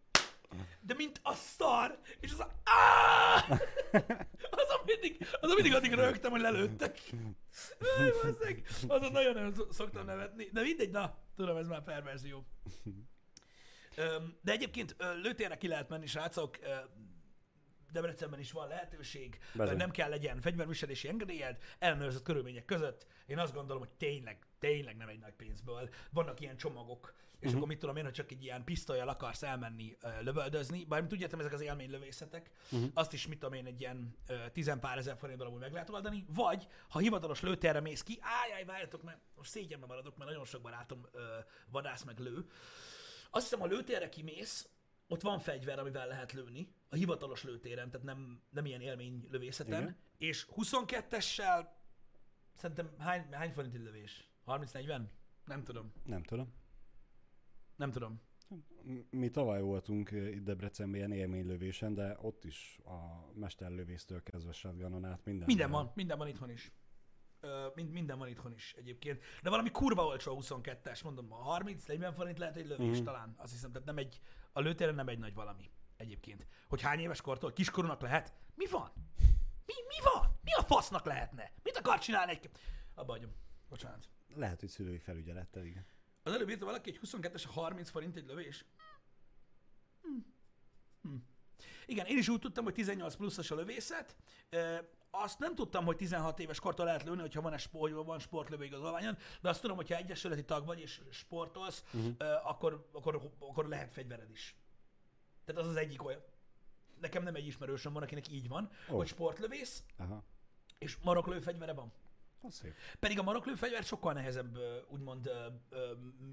de 0.80 0.94
mint 0.94 1.20
a 1.22 1.34
szar, 1.34 1.98
és 2.20 2.32
az 2.32 2.40
a... 2.40 2.50
Áááá! 2.64 3.60
Azon 4.62 4.80
mindig, 4.84 5.26
azon 5.40 5.54
mindig 5.54 5.74
addig 5.74 5.92
rögtem, 5.92 6.30
hogy 6.30 6.40
lelőttek. 6.40 6.98
Aj, 7.98 8.10
bazzeg, 8.22 8.66
Azon 8.88 9.12
nagyon 9.12 9.34
nagyon 9.34 9.66
szoktam 9.70 10.04
nevetni. 10.04 10.48
De 10.52 10.62
mindegy, 10.62 10.90
na, 10.90 11.18
tudom, 11.36 11.56
ez 11.56 11.66
már 11.66 11.82
perverzió. 11.82 12.46
De 14.42 14.52
egyébként 14.52 14.96
lőtérre 15.22 15.56
ki 15.56 15.68
lehet 15.68 15.88
menni, 15.88 16.06
srácok. 16.06 16.58
Debrecenben 17.92 18.40
is 18.40 18.52
van 18.52 18.68
lehetőség, 18.68 19.38
Bezony. 19.54 19.76
nem 19.76 19.90
kell 19.90 20.08
legyen 20.08 20.40
fegyverviselési 20.40 21.08
engedélyed, 21.08 21.58
ellenőrzött 21.78 22.22
körülmények 22.22 22.64
között. 22.64 23.06
Én 23.26 23.38
azt 23.38 23.54
gondolom, 23.54 23.82
hogy 23.82 23.92
tényleg, 23.92 24.46
tényleg 24.58 24.96
nem 24.96 25.08
egy 25.08 25.18
nagy 25.18 25.32
pénzből. 25.32 25.88
Vannak 26.10 26.40
ilyen 26.40 26.56
csomagok, 26.56 27.14
és 27.42 27.48
uh-huh. 27.48 27.56
akkor 27.56 27.68
mit 27.68 27.78
tudom 27.78 27.96
én, 27.96 28.04
hogy 28.04 28.12
csak 28.12 28.30
egy 28.30 28.42
ilyen 28.42 28.64
pisztolyjal 28.64 29.08
akarsz 29.08 29.42
elmenni 29.42 29.96
ö, 30.00 30.22
lövöldözni, 30.22 30.84
bár 30.84 31.06
tudjátok, 31.06 31.40
ezek 31.40 31.52
az 31.52 31.60
élménylövészetek, 31.60 32.50
uh-huh. 32.70 32.90
azt 32.94 33.12
is 33.12 33.26
mit 33.26 33.38
tudom 33.38 33.54
én, 33.54 33.66
egy 33.66 33.80
ilyen 33.80 34.16
ö, 34.26 34.34
tizenpár 34.52 34.98
ezer 34.98 35.16
forintból 35.16 35.46
amúgy 35.46 35.60
meg 35.60 35.72
lehet 35.72 35.90
oldani, 35.90 36.24
vagy 36.28 36.66
ha 36.88 36.98
hivatalos 36.98 37.40
lőtérre 37.40 37.80
mész 37.80 38.02
ki, 38.02 38.18
ájjáj, 38.20 38.64
várjatok, 38.64 39.02
mert 39.02 39.18
most 39.34 39.50
szégyenbe 39.50 39.86
maradok, 39.86 40.16
mert 40.16 40.30
nagyon 40.30 40.44
sok 40.44 40.62
barátom 40.62 41.06
ö, 41.12 41.20
vadász 41.70 42.02
meg 42.04 42.18
lő. 42.18 42.46
Azt 43.30 43.42
hiszem, 43.42 43.60
ha 43.60 43.66
lőtérre 43.66 44.08
kimész, 44.08 44.68
ott 45.08 45.22
van 45.22 45.38
fegyver, 45.38 45.78
amivel 45.78 46.06
lehet 46.06 46.32
lőni, 46.32 46.74
a 46.88 46.94
hivatalos 46.94 47.44
lőtéren, 47.44 47.90
tehát 47.90 48.06
nem, 48.06 48.42
nem 48.50 48.66
ilyen 48.66 48.80
élménylövészeten, 48.80 49.82
Igen. 49.82 49.96
és 50.18 50.46
22-essel 50.56 51.66
szerintem 52.56 52.90
hány, 52.98 53.26
hány 53.30 53.52
forint 53.52 53.74
lövés? 53.74 54.30
30-40? 54.46 55.02
Nem 55.44 55.64
tudom. 55.64 55.92
Nem 56.04 56.22
tudom. 56.22 56.52
Nem 57.82 57.90
tudom. 57.90 58.20
Mi 59.10 59.30
tavaly 59.30 59.60
voltunk 59.62 60.10
eh, 60.10 60.30
itt 60.30 60.42
Debrecenben 60.44 60.96
ilyen 60.98 61.12
élménylövésen, 61.12 61.94
de 61.94 62.16
ott 62.20 62.44
is 62.44 62.80
a 62.84 63.30
mesterlövésztől 63.34 64.22
kezdve 64.22 64.52
shotgunon 64.52 65.04
át 65.04 65.24
minden. 65.24 65.46
Minden 65.46 65.70
van, 65.70 65.92
minden 65.94 66.18
van 66.18 66.28
itthon 66.28 66.50
is. 66.50 66.72
Ö, 67.40 67.66
mind, 67.74 67.90
minden 67.90 68.18
van 68.18 68.28
itthon 68.28 68.52
is 68.52 68.74
egyébként. 68.78 69.22
De 69.42 69.50
valami 69.50 69.70
kurva 69.70 70.04
olcsó 70.04 70.36
a 70.36 70.40
22-es, 70.40 71.04
mondom, 71.04 71.32
a 71.32 71.58
30-40 71.58 72.12
forint 72.14 72.38
lehet 72.38 72.56
egy 72.56 72.66
lövés 72.66 72.96
Mhm. 72.96 73.04
talán. 73.04 73.34
Azt 73.36 73.52
hiszem, 73.52 73.72
tehát 73.72 73.86
nem 73.86 73.96
egy, 73.96 74.20
a 74.52 74.60
lőtéren 74.60 74.94
nem 74.94 75.08
egy 75.08 75.18
nagy 75.18 75.34
valami 75.34 75.70
egyébként. 75.96 76.46
Hogy 76.68 76.80
hány 76.82 76.98
éves 77.00 77.20
kortól 77.20 77.52
kiskorúnak 77.52 78.00
lehet? 78.00 78.32
Mi 78.54 78.66
van? 78.66 78.90
Mi, 79.66 79.74
mi 79.88 80.10
van? 80.12 80.38
Mi 80.42 80.52
a 80.52 80.62
fasznak 80.62 81.04
lehetne? 81.04 81.52
Mit 81.62 81.76
akar 81.76 81.98
csinálni 81.98 82.30
egy... 82.32 82.50
Abba 82.94 83.12
hagyom. 83.12 83.32
Bocsánat. 83.68 84.08
Lehet, 84.34 84.60
hogy 84.60 84.68
szülői 84.68 84.98
felügyelettel, 84.98 85.64
igen. 85.64 85.86
Az 86.22 86.32
előbb 86.32 86.48
írta 86.48 86.64
valaki, 86.64 86.90
hogy 86.90 87.08
22-es 87.08 87.48
a 87.48 87.52
30 87.52 87.90
forint 87.90 88.16
egy 88.16 88.26
lövés. 88.26 88.64
Hm. 90.02 90.18
Hm. 91.02 91.16
Igen, 91.86 92.06
én 92.06 92.18
is 92.18 92.28
úgy 92.28 92.40
tudtam, 92.40 92.64
hogy 92.64 92.74
18 92.74 93.14
pluszos 93.14 93.50
a 93.50 93.54
lövészet. 93.54 94.16
Ö, 94.50 94.76
azt 95.10 95.38
nem 95.38 95.54
tudtam, 95.54 95.84
hogy 95.84 95.96
16 95.96 96.38
éves 96.38 96.60
kortól 96.60 96.84
lehet 96.84 97.02
lőni, 97.02 97.20
hogyha 97.20 97.40
van, 97.40 97.54
hogy 97.70 97.92
van 97.92 98.18
sportlövő 98.18 98.64
igazolványon, 98.64 99.18
de 99.40 99.48
azt 99.48 99.60
tudom, 99.60 99.76
hogyha 99.76 99.96
egyesületi 99.96 100.44
tag 100.44 100.66
vagy 100.66 100.80
és 100.80 101.00
sportolsz, 101.10 101.84
uh-huh. 101.92 102.16
akkor, 102.48 102.88
akkor, 102.92 103.30
akkor 103.38 103.68
lehet 103.68 103.92
fegyvered 103.92 104.30
is. 104.30 104.56
Tehát 105.44 105.62
az 105.62 105.68
az 105.68 105.76
egyik 105.76 106.04
olyan. 106.04 106.22
Nekem 107.00 107.22
nem 107.22 107.34
egy 107.34 107.46
ismerősöm 107.46 107.92
van, 107.92 108.02
akinek 108.02 108.28
így 108.28 108.48
van, 108.48 108.70
oh. 108.88 108.96
hogy 108.96 109.06
sportlövész, 109.06 109.82
Aha. 109.96 110.24
és 110.78 110.96
maroklő 110.96 111.40
fegyvere 111.40 111.72
van. 111.72 111.92
Szép. 112.48 112.74
Pedig 112.98 113.18
a 113.18 113.22
maroklő 113.22 113.54
fegyvert 113.54 113.86
sokkal 113.86 114.12
nehezebb, 114.12 114.58
úgymond, 114.88 115.30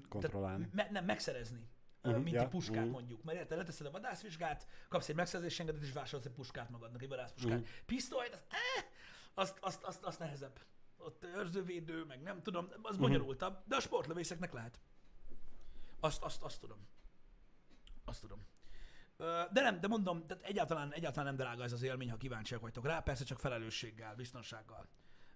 Kontrollálni. 0.08 0.68
Me, 0.72 0.88
nem, 0.90 1.04
megszerezni. 1.04 1.68
Uh-huh, 2.02 2.22
mint 2.22 2.34
ja, 2.34 2.42
egy 2.42 2.48
puskát 2.48 2.84
mhm. 2.84 2.92
mondjuk. 2.92 3.22
Mert 3.22 3.38
érted, 3.38 3.58
leteszed 3.58 3.86
a 3.86 3.90
vadászvizsgát, 3.90 4.66
kapsz 4.88 5.08
egy 5.08 5.14
megszerzési 5.14 5.60
engedélyt, 5.60 5.84
és 5.84 5.92
vásárolsz 5.92 6.24
egy 6.24 6.32
puskát 6.32 6.70
magadnak, 6.70 7.02
egy 7.02 7.08
vadászpuskát. 7.08 7.58
Mhm. 7.58 7.68
Pisztolyt, 7.86 8.32
az, 8.32 8.44
eh, 8.48 8.84
azt, 9.34 9.58
azt, 9.60 9.82
azt, 9.82 10.04
azt 10.04 10.18
nehezebb. 10.18 10.58
Ott 10.96 11.24
őrzővédő, 11.24 12.04
meg 12.04 12.22
nem 12.22 12.42
tudom, 12.42 12.68
az 12.82 12.94
Mhm. 12.94 13.02
bonyolultabb, 13.02 13.62
de 13.66 13.76
a 13.76 13.80
sportlövészeknek 13.80 14.52
lehet. 14.52 14.80
Azt, 16.00 16.22
azt, 16.22 16.42
azt 16.42 16.60
tudom. 16.60 16.88
Azt 18.04 18.20
tudom. 18.20 18.46
De 19.52 19.60
nem, 19.60 19.80
de 19.80 19.88
mondom, 19.88 20.26
tehát 20.26 20.44
egyáltalán, 20.44 20.92
egyáltalán 20.92 21.26
nem 21.26 21.36
drága 21.36 21.62
ez 21.62 21.72
az 21.72 21.82
élmény, 21.82 22.10
ha 22.10 22.16
kíváncsiak 22.16 22.60
vagytok 22.60 22.84
rá, 22.84 23.00
persze 23.00 23.24
csak 23.24 23.38
felelősséggel, 23.40 24.14
biztonsággal, 24.14 24.88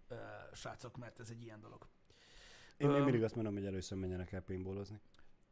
ö, 0.08 0.14
srácok, 0.52 0.96
mert 0.96 1.20
ez 1.20 1.30
egy 1.30 1.42
ilyen 1.42 1.60
dolog. 1.60 1.88
Én, 2.76 2.88
én 2.90 2.96
Öm. 2.96 3.02
mindig 3.02 3.22
azt 3.22 3.34
mondom, 3.34 3.52
hogy 3.54 3.66
először 3.66 3.98
menjenek 3.98 4.32
el 4.32 4.40
paintballozni. 4.40 5.00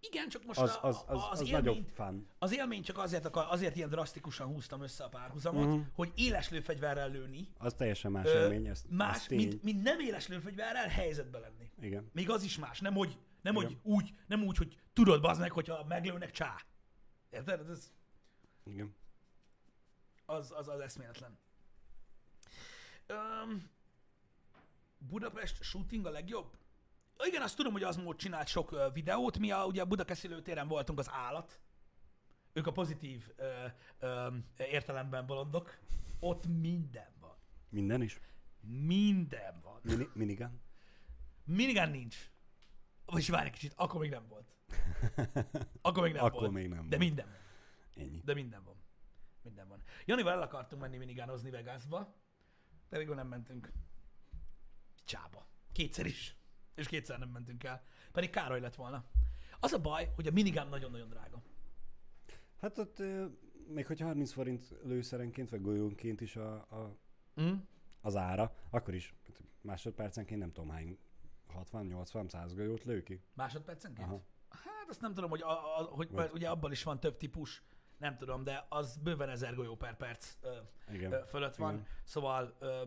Igen, 0.00 0.28
csak 0.28 0.44
most 0.44 0.60
Az, 0.60 0.78
az, 0.82 1.04
az, 1.06 1.22
az, 1.30 1.40
az, 1.40 1.48
nagyobb 1.48 1.74
élményt, 1.74 1.94
fun. 1.94 2.26
az 2.38 2.54
élmény 2.54 2.82
csak 2.82 2.98
azért, 2.98 3.24
akar, 3.24 3.46
azért 3.48 3.76
ilyen 3.76 3.88
drasztikusan 3.88 4.46
húztam 4.46 4.82
össze 4.82 5.04
a 5.04 5.08
párhuzamot, 5.08 5.64
uh-huh. 5.64 5.82
hogy 5.94 6.12
éles 6.14 6.50
lőfegyverrel 6.50 7.10
lőni, 7.10 7.48
Az 7.58 7.74
teljesen 7.74 8.10
más 8.10 8.26
ö, 8.26 8.40
élmény, 8.42 8.66
ez, 8.66 8.84
más, 8.88 9.16
ez 9.16 9.26
mint, 9.26 9.62
mint 9.62 9.82
nem 9.82 10.00
éles 10.00 10.28
lőfegyverrel 10.28 10.88
helyzetbe 10.88 11.38
lenni. 11.38 11.70
Igen. 11.80 12.10
Még 12.12 12.30
az 12.30 12.42
is 12.42 12.58
más, 12.58 12.80
nem 12.80 12.94
hogy, 12.94 13.18
nem, 13.42 13.54
hogy 13.54 13.78
úgy, 13.82 14.14
nem 14.26 14.42
úgy, 14.42 14.56
hogy 14.56 14.76
tudod, 14.92 15.20
bazd 15.20 15.40
meg, 15.40 15.52
hogyha 15.52 15.84
meglőnek, 15.84 16.30
csá. 16.30 16.62
Érted? 17.30 17.70
Ez, 17.70 17.92
Igen. 18.64 18.94
az, 20.26 20.52
az, 20.56 20.68
az 20.68 20.80
eszméletlen. 20.80 21.38
Um, 23.08 23.70
Budapest 25.08 25.62
shooting 25.62 26.06
a 26.06 26.10
legjobb? 26.10 26.56
Igen, 27.26 27.42
azt 27.42 27.56
tudom, 27.56 27.72
hogy 27.72 27.82
az 27.82 27.96
mód 27.96 28.16
csinált 28.16 28.46
sok 28.46 28.72
ö, 28.72 28.88
videót. 28.92 29.38
Mi 29.38 29.50
a, 29.50 29.64
ugye 29.66 29.82
a 29.82 29.86
Budakeszi 29.86 30.28
lőtéren 30.28 30.68
voltunk 30.68 30.98
az 30.98 31.10
állat. 31.10 31.60
Ők 32.52 32.66
a 32.66 32.72
pozitív 32.72 33.30
ö, 33.36 33.64
ö, 33.98 34.28
értelemben 34.56 35.26
bolondok. 35.26 35.78
Ott 36.20 36.46
minden 36.46 37.12
van. 37.20 37.36
Minden 37.68 38.02
is? 38.02 38.20
Minden 38.60 39.60
van. 39.62 39.80
Mini, 39.82 40.08
minigun? 40.14 40.60
Minigun 41.44 41.88
nincs. 41.90 42.30
Vagyis 43.06 43.28
várj 43.28 43.46
egy 43.46 43.52
kicsit, 43.52 43.72
akkor 43.76 44.00
még 44.00 44.10
nem 44.10 44.28
volt. 44.28 44.54
Akkor 45.82 46.02
még 46.02 46.12
nem 46.12 46.24
Akkor 46.24 46.40
volt. 46.40 46.52
még 46.52 46.68
nem 46.68 46.88
De 46.88 46.96
volt. 46.96 46.98
minden 46.98 47.26
van. 47.26 47.40
Ennyi. 48.04 48.20
De 48.24 48.34
minden 48.34 48.64
van. 48.64 48.76
Minden 49.42 49.68
van. 49.68 49.82
Janival 50.04 50.32
el 50.32 50.42
akartunk 50.42 50.82
menni 50.82 50.96
minigánozni 50.96 51.50
Vegasba, 51.50 52.14
de 52.88 52.98
végül 52.98 53.14
nem 53.14 53.28
mentünk. 53.28 53.72
Csába. 55.12 55.46
Kétszer 55.72 56.06
is. 56.06 56.36
És 56.74 56.86
kétszer 56.86 57.18
nem 57.18 57.28
mentünk 57.28 57.64
el. 57.64 57.82
Pedig 58.12 58.30
Károly 58.30 58.60
lett 58.60 58.74
volna. 58.74 59.04
Az 59.60 59.72
a 59.72 59.80
baj, 59.80 60.12
hogy 60.14 60.26
a 60.26 60.30
minigán 60.30 60.68
nagyon-nagyon 60.68 61.08
drága. 61.08 61.42
Hát 62.60 62.78
ott 62.78 63.02
még 63.68 63.86
hogyha 63.86 64.06
30 64.06 64.32
forint 64.32 64.74
lőszerenként, 64.84 65.50
vagy 65.50 65.60
golyónként 65.60 66.20
is 66.20 66.36
a, 66.36 66.54
a, 66.54 66.96
Mm? 67.40 67.52
az 68.00 68.16
ára, 68.16 68.54
akkor 68.70 68.94
is 68.94 69.14
másodpercenként 69.60 70.40
nem 70.40 70.52
tudom 70.52 70.70
hány 70.70 70.98
60, 71.46 71.86
80, 71.86 72.28
100 72.28 72.54
golyót 72.54 72.84
lő 72.84 73.02
ki. 73.02 73.22
Másodpercenként? 73.34 74.08
Aha. 74.08 74.22
Hát 74.48 74.88
azt 74.88 75.00
nem 75.00 75.14
tudom, 75.14 75.30
hogy, 75.30 75.42
a, 75.42 75.78
a, 75.80 75.82
hogy 75.84 76.10
Vagy- 76.10 76.30
ugye 76.32 76.48
abban 76.48 76.72
is 76.72 76.82
van 76.82 77.00
több 77.00 77.16
típus, 77.16 77.62
nem 77.98 78.16
tudom, 78.16 78.44
de 78.44 78.66
az 78.68 78.96
bőven 78.96 79.28
1000 79.28 79.54
golyó 79.54 79.76
per 79.76 79.96
perc 79.96 80.36
ö, 80.40 80.58
Igen. 80.92 81.12
ö, 81.12 81.22
fölött 81.26 81.56
van. 81.56 81.72
Igen. 81.74 81.86
Szóval 82.04 82.56
ö, 82.58 82.82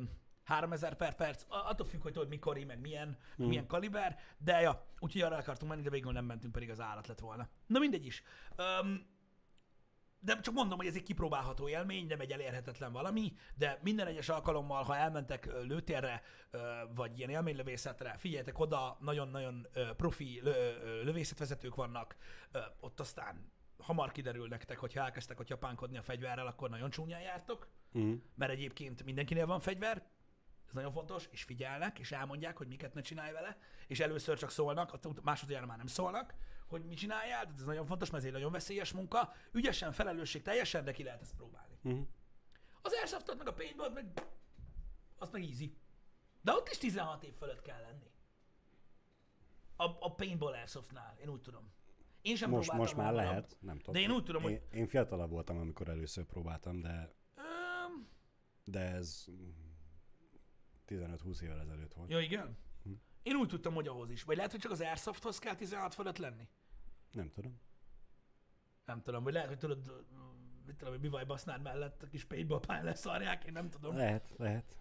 3000 0.45 0.95
per 0.95 1.15
perc, 1.15 1.45
attól 1.47 1.87
függ, 1.87 2.01
hogy 2.01 2.13
tudod 2.13 2.29
mikori, 2.29 2.63
meg 2.63 2.79
milyen, 2.79 3.17
mm. 3.41 3.45
milyen 3.47 3.67
kaliber, 3.67 4.19
de 4.37 4.61
ja, 4.61 4.85
úgyhogy 4.99 5.21
arra 5.21 5.37
akartunk 5.37 5.71
menni, 5.71 5.83
de 5.83 5.89
végül 5.89 6.11
nem 6.11 6.25
mentünk, 6.25 6.53
pedig 6.53 6.69
az 6.69 6.79
állat 6.79 7.07
lett 7.07 7.19
volna. 7.19 7.49
Na 7.67 7.79
mindegy 7.79 8.05
is. 8.05 8.23
Öm, 8.55 9.13
de 10.19 10.39
csak 10.39 10.53
mondom, 10.53 10.77
hogy 10.77 10.87
ez 10.87 10.95
egy 10.95 11.03
kipróbálható 11.03 11.67
élmény, 11.67 12.07
nem 12.07 12.19
egy 12.19 12.31
elérhetetlen 12.31 12.91
valami, 12.91 13.33
de 13.55 13.79
minden 13.81 14.07
egyes 14.07 14.29
alkalommal, 14.29 14.83
ha 14.83 14.95
elmentek 14.95 15.45
lőtérre, 15.45 16.21
vagy 16.95 17.17
ilyen 17.17 17.29
élménylövészetre, 17.29 18.17
figyeljetek 18.17 18.59
oda, 18.59 18.97
nagyon-nagyon 18.99 19.67
profi 19.97 20.41
lövészetvezetők 21.03 21.75
vannak, 21.75 22.15
ott 22.79 22.99
aztán 22.99 23.51
hamar 23.77 24.11
kiderül 24.11 24.47
nektek, 24.47 24.77
hogyha 24.77 25.03
elkezdtek 25.03 25.37
hogy 25.37 25.49
japánkodni 25.49 25.97
a 25.97 26.01
fegyverrel, 26.01 26.47
akkor 26.47 26.69
nagyon 26.69 26.89
csúnyán 26.89 27.21
jártok, 27.21 27.67
Mm. 27.97 28.13
mert 28.35 28.51
egyébként 28.51 29.03
mindenkinél 29.03 29.45
van 29.45 29.59
fegyver, 29.59 30.03
ez 30.67 30.73
nagyon 30.73 30.91
fontos, 30.91 31.27
és 31.31 31.43
figyelnek, 31.43 31.99
és 31.99 32.11
elmondják, 32.11 32.57
hogy 32.57 32.67
miket 32.67 32.93
ne 32.93 33.01
csinálj 33.01 33.31
vele, 33.31 33.57
és 33.87 33.99
először 33.99 34.37
csak 34.37 34.49
szólnak, 34.49 34.93
a 34.93 34.99
másodjára 35.23 35.65
már 35.65 35.77
nem 35.77 35.87
szólnak, 35.87 36.33
hogy 36.67 36.85
mit 36.85 36.97
csináljál, 36.97 37.43
tehát 37.43 37.59
ez 37.59 37.65
nagyon 37.65 37.85
fontos, 37.85 38.09
mert 38.09 38.23
ez 38.23 38.27
egy 38.27 38.35
nagyon 38.35 38.51
veszélyes 38.51 38.91
munka, 38.91 39.33
ügyesen, 39.51 39.91
felelősség 39.91 40.41
teljesen, 40.41 40.83
de 40.83 40.91
ki 40.91 41.03
lehet 41.03 41.21
ezt 41.21 41.35
próbálni. 41.35 41.79
Mm. 41.87 42.01
Az 42.81 42.93
airsoftot 42.93 43.37
meg 43.37 43.47
a 43.47 43.53
paintball 43.53 43.89
meg, 43.89 44.25
az 45.17 45.29
meg 45.29 45.43
easy. 45.43 45.77
De 46.41 46.51
ott 46.51 46.69
is 46.69 46.77
16 46.77 47.23
év 47.23 47.33
fölött 47.33 47.61
kell 47.61 47.81
lenni. 47.81 48.11
A, 49.75 49.83
a 49.83 50.15
paintball 50.15 50.53
airsoftnál, 50.53 51.17
én 51.21 51.29
úgy 51.29 51.41
tudom. 51.41 51.73
Én 52.21 52.35
sem 52.35 52.49
Most, 52.49 52.69
próbáltam 52.69 52.77
most 52.77 52.95
már 52.95 53.05
hamarabb. 53.05 53.27
lehet, 53.29 53.57
nem 53.59 53.77
tudom. 53.77 53.93
De 53.93 53.99
én 53.99 54.11
úgy 54.11 54.23
tudom, 54.23 54.41
hogy... 54.41 54.51
Én, 54.51 54.61
én 54.71 54.87
fiatalabb 54.87 55.29
voltam, 55.29 55.57
amikor 55.57 55.89
először 55.89 56.23
próbáltam, 56.25 56.79
de, 56.79 57.13
Öm, 57.35 58.07
de 58.63 58.79
ez 58.79 59.25
15-20 60.87 61.41
évvel 61.41 61.59
ezelőtt 61.59 61.93
volt. 61.93 62.09
ja, 62.09 62.19
igen? 62.19 62.57
Hm. 62.83 62.91
Én 63.23 63.35
úgy 63.35 63.47
tudtam, 63.47 63.73
hogy 63.73 63.87
ahhoz 63.87 64.09
is. 64.09 64.23
Vagy 64.23 64.35
lehet, 64.35 64.51
hogy 64.51 64.59
csak 64.59 64.71
az 64.71 64.81
Airsofthoz 64.81 65.39
kell 65.39 65.55
16 65.55 65.93
fölött 65.93 66.17
lenni? 66.17 66.47
Nem 67.11 67.31
tudom. 67.31 67.59
Nem 68.85 69.01
tudom, 69.01 69.23
vagy 69.23 69.33
lehet, 69.33 69.47
hogy 69.47 69.57
tudod, 69.57 70.05
mit 70.65 70.75
tudom, 70.75 70.93
hogy 70.93 71.01
bivaj 71.01 71.25
basznád 71.25 71.61
mellett 71.61 72.03
a 72.03 72.07
kis 72.07 72.25
paintball 72.25 72.59
leszarják, 72.67 73.43
én 73.43 73.51
nem 73.51 73.69
tudom. 73.69 73.95
Lehet, 73.95 74.33
lehet. 74.37 74.79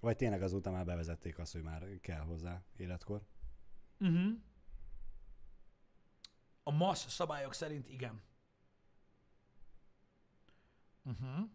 Vagy 0.00 0.16
tényleg 0.16 0.42
azóta 0.42 0.70
már 0.70 0.84
bevezették 0.84 1.38
azt, 1.38 1.52
hogy 1.52 1.62
már 1.62 2.00
kell 2.00 2.20
hozzá 2.20 2.62
életkor. 2.76 3.22
Uh-huh. 3.98 4.32
A 6.62 6.70
MASZ 6.70 7.08
szabályok 7.08 7.54
szerint 7.54 7.88
igen. 7.88 8.22
Uh-huh. 11.04 11.50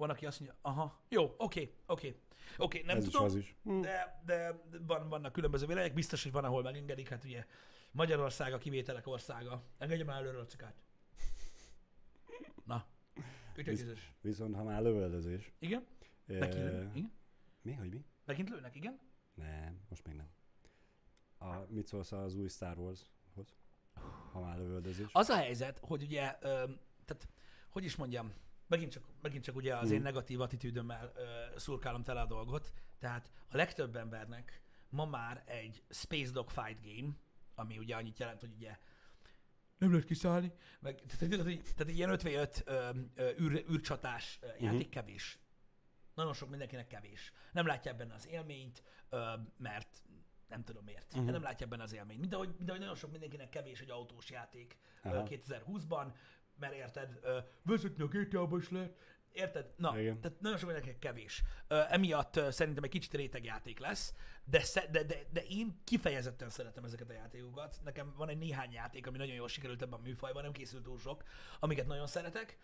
Van, 0.00 0.10
aki 0.10 0.26
azt 0.26 0.40
mondja, 0.40 0.58
aha, 0.62 1.00
jó, 1.08 1.34
oké, 1.38 1.74
oké. 1.86 2.20
Oké, 2.58 2.82
nem 2.82 2.96
ez 2.96 3.04
tudom, 3.04 3.26
is 3.26 3.32
az 3.32 3.36
is. 3.36 3.56
Hm. 3.62 3.80
de, 3.80 4.22
de 4.24 4.62
van, 4.86 5.08
vannak 5.08 5.32
különböző 5.32 5.66
vélemények, 5.66 5.94
biztos, 5.94 6.22
hogy 6.22 6.32
van, 6.32 6.44
ahol 6.44 6.62
megengedik, 6.62 7.08
hát 7.08 7.24
ugye 7.24 7.46
Magyarország 7.90 8.52
a 8.52 8.58
kivételek 8.58 9.06
országa. 9.06 9.62
Engedje 9.78 10.04
már 10.04 10.20
előre 10.20 10.38
a 10.38 10.44
cikát. 10.44 10.82
Na, 12.64 12.86
ütökizés. 13.56 14.12
Viszont 14.20 14.54
ha 14.54 14.62
már 14.62 14.82
lövöldözés. 14.82 15.52
Igen? 15.58 15.86
Neki 16.24 16.58
lőnek, 16.58 16.96
igen? 16.96 17.12
Mi, 17.62 17.72
hogy 17.72 17.88
mi? 17.90 18.04
Megint 18.24 18.48
lőnek, 18.48 18.74
igen? 18.74 19.00
Nem, 19.34 19.80
most 19.88 20.06
még 20.06 20.14
nem. 20.14 20.28
A, 21.38 21.66
mit 21.68 21.86
szólsz 21.86 22.12
az 22.12 22.34
új 22.34 22.48
Star 22.48 22.78
Warshoz? 22.78 23.56
Ha 24.32 24.40
már 24.40 24.58
lövöldözés. 24.58 25.08
Az 25.12 25.28
a 25.28 25.36
helyzet, 25.36 25.78
hogy 25.78 26.02
ugye, 26.02 26.36
ö, 26.40 26.64
tehát, 27.04 27.28
hogy 27.68 27.84
is 27.84 27.96
mondjam, 27.96 28.32
megint 28.70 28.92
csak, 28.92 29.04
megint 29.22 29.44
csak 29.44 29.56
ugye 29.56 29.76
az 29.76 29.90
én 29.90 29.94
Mhm. 29.96 30.04
negatív 30.04 30.40
attitűdömmel 30.40 31.12
ö, 31.16 31.58
szurkálom 31.58 32.02
tele 32.02 32.20
a 32.20 32.26
dolgot, 32.26 32.72
tehát 32.98 33.30
a 33.50 33.56
legtöbb 33.56 33.96
embernek 33.96 34.62
ma 34.88 35.04
már 35.04 35.42
egy 35.46 35.82
Space 35.90 36.32
Dog 36.32 36.50
Fight 36.50 36.80
Game, 36.84 37.12
ami 37.54 37.78
ugye 37.78 37.96
annyit 37.96 38.18
jelent, 38.18 38.40
hogy 38.40 38.52
ugye 38.52 38.78
nem 39.78 39.90
lehet 39.90 40.06
kiszállni, 40.06 40.52
meg, 40.80 40.94
tehát, 40.94 41.18
tehát, 41.28 41.44
tehát, 41.44 41.74
tehát 41.76 41.92
ilyen 41.94 42.10
5v5 42.18 42.62
ö, 42.64 42.90
ö, 43.14 43.30
űr, 43.40 43.64
űrcsatás 43.70 44.38
ö, 44.42 44.46
játék 44.58 44.88
kevés. 44.88 45.38
Nagyon 46.14 46.32
sok 46.34 46.48
mindenkinek 46.50 46.86
kevés. 46.86 47.32
Nem 47.52 47.66
látják 47.66 47.96
benne 47.96 48.14
az 48.14 48.26
élményt, 48.28 48.82
ö, 49.08 49.32
mert 49.56 50.02
nem 50.48 50.64
tudom 50.64 50.84
miért. 50.84 51.14
Mhm. 51.14 51.24
Nem 51.24 51.42
látják 51.42 51.70
benne 51.70 51.82
az 51.82 51.92
élményt. 51.92 52.20
Mint 52.20 52.34
ahogy, 52.34 52.54
mint 52.56 52.68
ahogy 52.68 52.80
nagyon 52.80 52.94
sok 52.94 53.10
mindenkinek 53.10 53.48
kevés 53.48 53.80
egy 53.80 53.90
autós 53.90 54.30
játék 54.30 54.76
Aha. 55.02 55.22
2020-ban, 55.28 56.12
mert 56.60 56.74
érted, 56.74 57.18
ö, 57.22 57.38
vezetni 57.62 58.02
a 58.02 58.06
GTA-ba 58.06 58.56
is 58.58 58.70
lehet, 58.70 58.96
érted? 59.32 59.72
Na, 59.76 60.00
Igen. 60.00 60.20
tehát 60.20 60.40
nagyon 60.40 60.58
sok 60.58 60.66
mindenkinek 60.66 60.98
kevés. 60.98 61.42
Ö, 61.68 61.80
emiatt 61.88 62.36
ö, 62.36 62.50
szerintem 62.50 62.84
egy 62.84 62.90
kicsit 62.90 63.14
rétegjáték 63.14 63.78
lesz, 63.78 64.14
de, 64.44 64.60
sze- 64.60 64.88
de, 64.90 65.02
de, 65.04 65.22
de 65.32 65.42
én 65.42 65.80
kifejezetten 65.84 66.50
szeretem 66.50 66.84
ezeket 66.84 67.10
a 67.10 67.12
játékokat. 67.12 67.80
Nekem 67.84 68.14
van 68.16 68.28
egy 68.28 68.38
néhány 68.38 68.72
játék, 68.72 69.06
ami 69.06 69.16
nagyon 69.16 69.34
jól 69.34 69.48
sikerült 69.48 69.82
ebben 69.82 69.98
a 69.98 70.02
műfajban, 70.02 70.42
nem 70.42 70.52
készült 70.52 70.82
túl 70.82 70.98
sok, 70.98 71.22
amiket 71.60 71.86
nagyon 71.86 72.06
szeretek. 72.06 72.58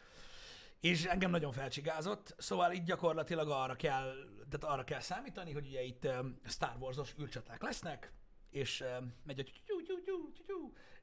És 0.80 1.04
engem 1.04 1.30
nagyon 1.30 1.52
felcsigázott, 1.52 2.34
szóval 2.38 2.72
itt 2.72 2.84
gyakorlatilag 2.84 3.48
arra 3.50 3.74
kell, 3.74 4.12
tehát 4.50 4.74
arra 4.74 4.84
kell 4.84 5.00
számítani, 5.00 5.52
hogy 5.52 5.66
ugye 5.66 5.82
itt 5.82 6.08
Star 6.44 6.76
Wars-os 6.78 7.14
űrcsaták 7.20 7.62
lesznek, 7.62 8.12
és 8.50 8.84
megy 9.24 9.40
a 9.40 9.44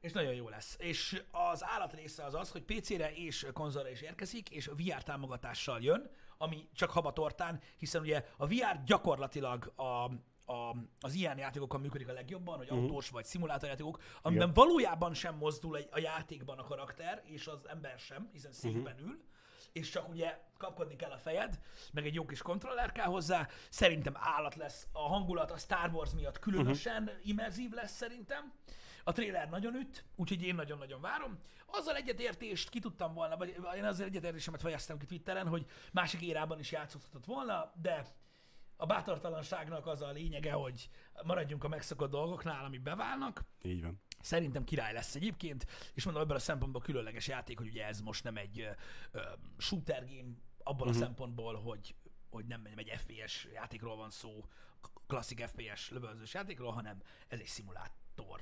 és 0.04 0.12
nagyon 0.12 0.34
jó 0.34 0.50
lesz. 0.50 0.76
És 0.80 1.24
az 1.32 1.64
állat 1.66 1.94
része 1.94 2.24
az 2.24 2.34
az, 2.34 2.52
hogy 2.52 2.62
PC-re 2.62 3.14
és 3.14 3.48
konzolra 3.54 3.90
is 3.90 4.02
érkezik, 4.02 4.50
és 4.50 4.66
VR 4.66 5.04
támogatással 5.04 5.82
jön, 5.82 6.10
ami 6.38 6.68
csak 6.74 6.90
habatortán, 6.90 7.62
hiszen 7.78 8.02
ugye 8.02 8.26
a 8.38 8.48
VR 8.48 8.84
gyakorlatilag 8.86 9.74
a, 9.76 9.84
a, 10.54 10.76
az 11.00 11.14
ilyen 11.14 11.38
játékokon 11.38 11.82
működik 11.82 12.08
a 12.08 12.14
legjobban, 12.14 12.58
hogy 12.58 12.70
autós 12.70 13.10
vagy 13.10 13.26
szimulátorjátékok, 13.26 14.00
amiben 14.22 14.50
Igen. 14.50 14.64
valójában 14.64 15.14
sem 15.14 15.36
mozdul 15.36 15.78
egy, 15.78 15.88
a 15.92 16.00
játékban 16.00 16.60
a 16.60 16.64
karakter, 16.64 17.22
és 17.26 17.48
az 17.48 17.68
ember 17.68 18.00
sem, 18.00 18.30
hiszen 18.32 18.52
székben 18.52 19.00
ül, 19.00 19.24
és 19.72 19.90
csak 19.90 20.10
ugye 20.10 20.40
kapkodni 20.58 20.96
kell 20.96 21.12
a 21.12 21.18
fejed, 21.18 21.60
meg 21.92 22.06
egy 22.06 22.14
jó 22.14 22.26
kis 22.26 22.42
kontroller 22.42 22.92
kell 22.92 23.06
hozzá. 23.06 23.48
Szerintem 23.70 24.14
állat 24.18 24.56
lesz 24.56 24.88
a 24.92 25.08
hangulat, 25.08 25.52
a 25.52 25.58
Star 25.58 25.90
Wars 25.94 26.12
miatt 26.14 26.40
különösen 26.40 27.04
uh-huh. 27.04 27.28
immerzív 27.28 27.72
lesz 27.72 27.96
szerintem. 27.96 28.54
A 29.04 29.12
trailer 29.12 29.50
nagyon 29.50 29.76
üt, 29.76 30.06
úgyhogy 30.16 30.44
én 30.44 30.56
nagyon-nagyon 30.56 31.02
várom. 31.02 31.40
Azzal 31.66 31.96
egyetértést 31.96 32.70
ki 32.70 32.80
tudtam 32.80 33.14
volna, 33.14 33.38
vagy 33.38 33.56
én 33.76 33.84
azzal 33.84 34.06
egyetértésemet 34.06 34.62
fejeztem 34.62 34.98
ki 34.98 35.06
Twitteren, 35.06 35.48
hogy 35.48 35.66
másik 35.92 36.22
érában 36.22 36.60
is 36.60 36.72
játszhatott 36.72 37.26
volna, 37.26 37.74
de 37.82 38.06
a 38.76 38.86
bátortalanságnak 38.86 39.88
az 39.88 40.02
a 40.02 40.12
lényege, 40.12 40.52
hogy 40.52 40.90
maradjunk 41.24 41.64
a 41.64 41.68
megszokott 41.68 42.12
dolgoknál, 42.12 42.66
amik 42.66 42.82
beválnak. 42.82 43.44
Így 43.64 43.82
van. 43.82 44.02
Szerintem 44.22 44.64
király 44.64 44.94
lesz 44.94 45.16
egyébként, 45.16 45.66
és 45.94 46.04
mondom, 46.04 46.24
ebből 46.24 46.36
a 46.36 46.40
szempontból 46.40 46.82
különleges 46.82 47.28
játék, 47.28 47.58
hogy 47.58 47.68
ugye 47.68 47.86
ez 47.86 48.02
most 48.02 48.24
nem 48.24 48.38
egy 48.38 48.76
ö, 49.12 49.22
shooter 49.58 50.06
game, 50.06 50.34
abból 50.64 50.88
uh-huh. 50.88 51.02
a 51.02 51.06
szempontból, 51.06 51.56
hogy, 51.56 51.96
hogy 52.30 52.46
nem 52.46 52.68
egy 52.76 52.94
FPS 52.98 53.48
játékról 53.54 53.96
van 53.96 54.10
szó, 54.10 54.46
klasszik 55.08 55.46
FPS 55.46 55.90
lövöldözős 55.90 56.34
játékról, 56.34 56.72
hanem 56.72 57.02
ez 57.28 57.40
egy 57.40 57.46
szimulátor. 57.46 58.40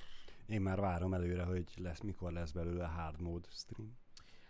Én 0.52 0.62
már 0.62 0.80
várom 0.80 1.14
előre, 1.14 1.43
hogy 1.43 1.74
lesz, 1.76 1.99
mikor 1.99 2.32
lesz 2.32 2.52
belőle 2.52 2.86
hard 2.86 3.22
mode 3.22 3.47
stream. 3.52 3.99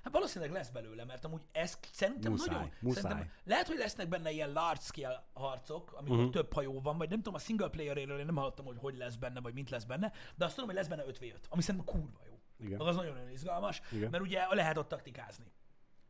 Hát 0.04 0.14
valószínűleg 0.14 0.54
lesz 0.54 0.70
belőle, 0.70 1.06
mert 1.06 1.26
amúgy 1.26 1.42
ez 1.52 1.78
szerintem 1.92 2.32
Muszáj, 2.32 2.56
nagyon... 2.56 2.72
muszáj. 2.80 3.02
Szerintem 3.02 3.32
lehet, 3.44 3.68
hogy 3.68 3.78
lesznek 3.78 4.08
benne 4.08 4.32
ilyen 4.32 4.52
large 4.52 4.82
scale 4.82 5.26
harcok, 5.34 5.94
amikor 5.94 6.18
uh-huh. 6.18 6.32
több 6.32 6.54
hajó 6.54 6.82
van, 6.82 6.98
vagy 6.98 7.10
nem 7.10 7.18
tudom, 7.18 7.34
a 7.34 7.40
single 7.40 7.70
playeréről 7.70 8.20
én 8.20 8.26
nem 8.26 8.36
hallottam, 8.36 8.66
hogy 8.66 8.78
hogy 8.80 8.98
lesz 8.98 9.16
benne, 9.16 9.40
vagy 9.40 9.54
mint 9.54 9.70
lesz 9.70 9.84
benne, 9.84 10.12
de 10.36 10.46
azt 10.46 10.54
tudom, 10.54 10.70
hogy 10.70 10.78
lesz 10.78 10.88
benne 10.88 11.04
5v5, 11.06 11.36
ami 11.50 11.62
szerintem 11.62 11.96
kurva 11.96 12.20
jó. 12.28 12.40
Igen. 12.60 12.80
Az 12.80 12.96
nagyon-nagyon 12.96 13.32
izgalmas, 13.32 13.82
Igen. 13.92 14.10
mert 14.10 14.24
ugye 14.24 14.54
lehet 14.54 14.78
ott 14.78 14.88
taktikázni. 14.88 15.46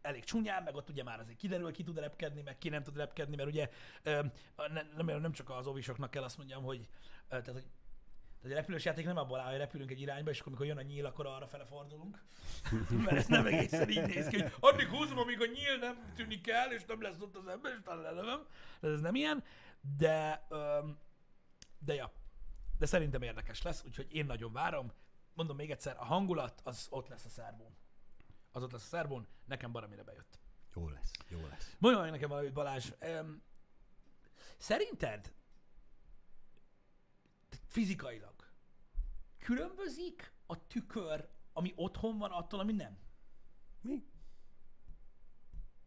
Elég 0.02 0.24
csúnyán, 0.24 0.64
meg 0.64 0.76
ott 0.76 0.90
ugye 0.90 1.04
már 1.04 1.20
azért 1.20 1.38
kiderül, 1.38 1.72
ki 1.72 1.84
tud 1.84 2.00
repkedni, 2.00 2.42
meg 2.42 2.58
ki 2.58 2.70
nem 2.70 2.84
tud 2.84 2.98
repkedni, 2.98 3.36
mert 3.36 3.50
ugye 3.50 3.70
nem, 4.98 5.06
nem, 5.22 5.32
csak 5.32 5.50
az 5.50 5.68
ovisoknak 5.68 6.12
kell 6.12 6.24
azt 6.24 6.38
mondjam, 6.38 6.64
hogy, 6.64 6.88
tehát, 7.28 7.48
hogy 7.48 7.66
tehát 8.42 8.58
egy 8.58 8.62
repülős 8.62 8.86
játék 8.86 9.06
nem 9.06 9.18
abból 9.18 9.40
áll, 9.40 9.50
hogy 9.50 9.58
repülünk 9.58 9.92
egy 9.92 10.02
irányba, 10.02 10.30
és 10.30 10.40
akkor, 10.40 10.48
amikor 10.52 10.68
jön 10.68 10.78
a 10.78 10.82
nyíl, 10.82 11.06
akkor 11.06 11.26
arra 11.26 11.48
fele 11.48 11.66
fordulunk. 11.66 12.24
Mert 13.06 13.18
ez 13.18 13.28
nem 13.28 13.46
egészen 13.46 13.90
így 13.90 14.06
néz 14.06 14.28
ki, 14.28 14.42
hogy 14.42 14.54
addig 14.60 14.88
húzom, 14.88 15.18
amíg 15.18 15.42
a 15.42 15.46
nyíl 15.46 15.78
nem 15.80 16.12
tűnik 16.16 16.48
el, 16.48 16.74
és 16.74 16.86
nem 16.86 17.02
lesz 17.02 17.20
ott 17.20 17.36
az 17.36 17.48
ember, 17.48 17.72
és 17.72 17.80
talán 17.84 18.02
lelövöm. 18.02 18.46
De 18.80 18.90
ez 18.90 19.02
nem 19.02 19.16
ilyen. 19.16 19.44
De, 19.98 20.46
öm, 20.50 20.98
de 21.80 21.94
ja. 21.94 22.12
De 22.78 22.86
szerintem 22.86 23.22
érdekes 23.22 23.62
lesz, 23.62 23.84
úgyhogy 23.86 24.08
én 24.16 24.26
nagyon 24.26 24.54
várom. 24.54 24.92
Mondom 25.34 25.56
még 25.56 25.72
egyszer, 25.72 25.96
a 26.00 26.06
hangulat 26.06 26.62
az 26.64 26.88
ott 26.90 27.08
lesz 27.08 27.26
a 27.26 27.30
szervón. 27.30 27.76
Az 28.52 28.64
ott 28.64 28.72
lesz 28.72 28.84
a 28.84 28.88
szervón, 28.88 29.28
nekem 29.46 29.72
baromira 29.72 30.04
bejött. 30.04 30.40
Jó 30.76 30.90
lesz, 30.90 31.12
jó 31.28 31.48
lesz. 31.50 31.76
Mondja 31.80 32.10
nekem 32.10 32.30
valamit, 32.30 32.54
Balázs. 32.54 32.90
Um, 33.02 33.44
szerinted 34.58 35.34
fizikailag 37.72 38.36
különbözik 39.38 40.34
a 40.46 40.68
tükör, 40.68 41.30
ami 41.54 41.74
otthon 41.76 42.18
van, 42.18 42.32
attól, 42.32 42.60
ami 42.60 42.72
nem? 42.74 42.98
Mi? 43.82 44.04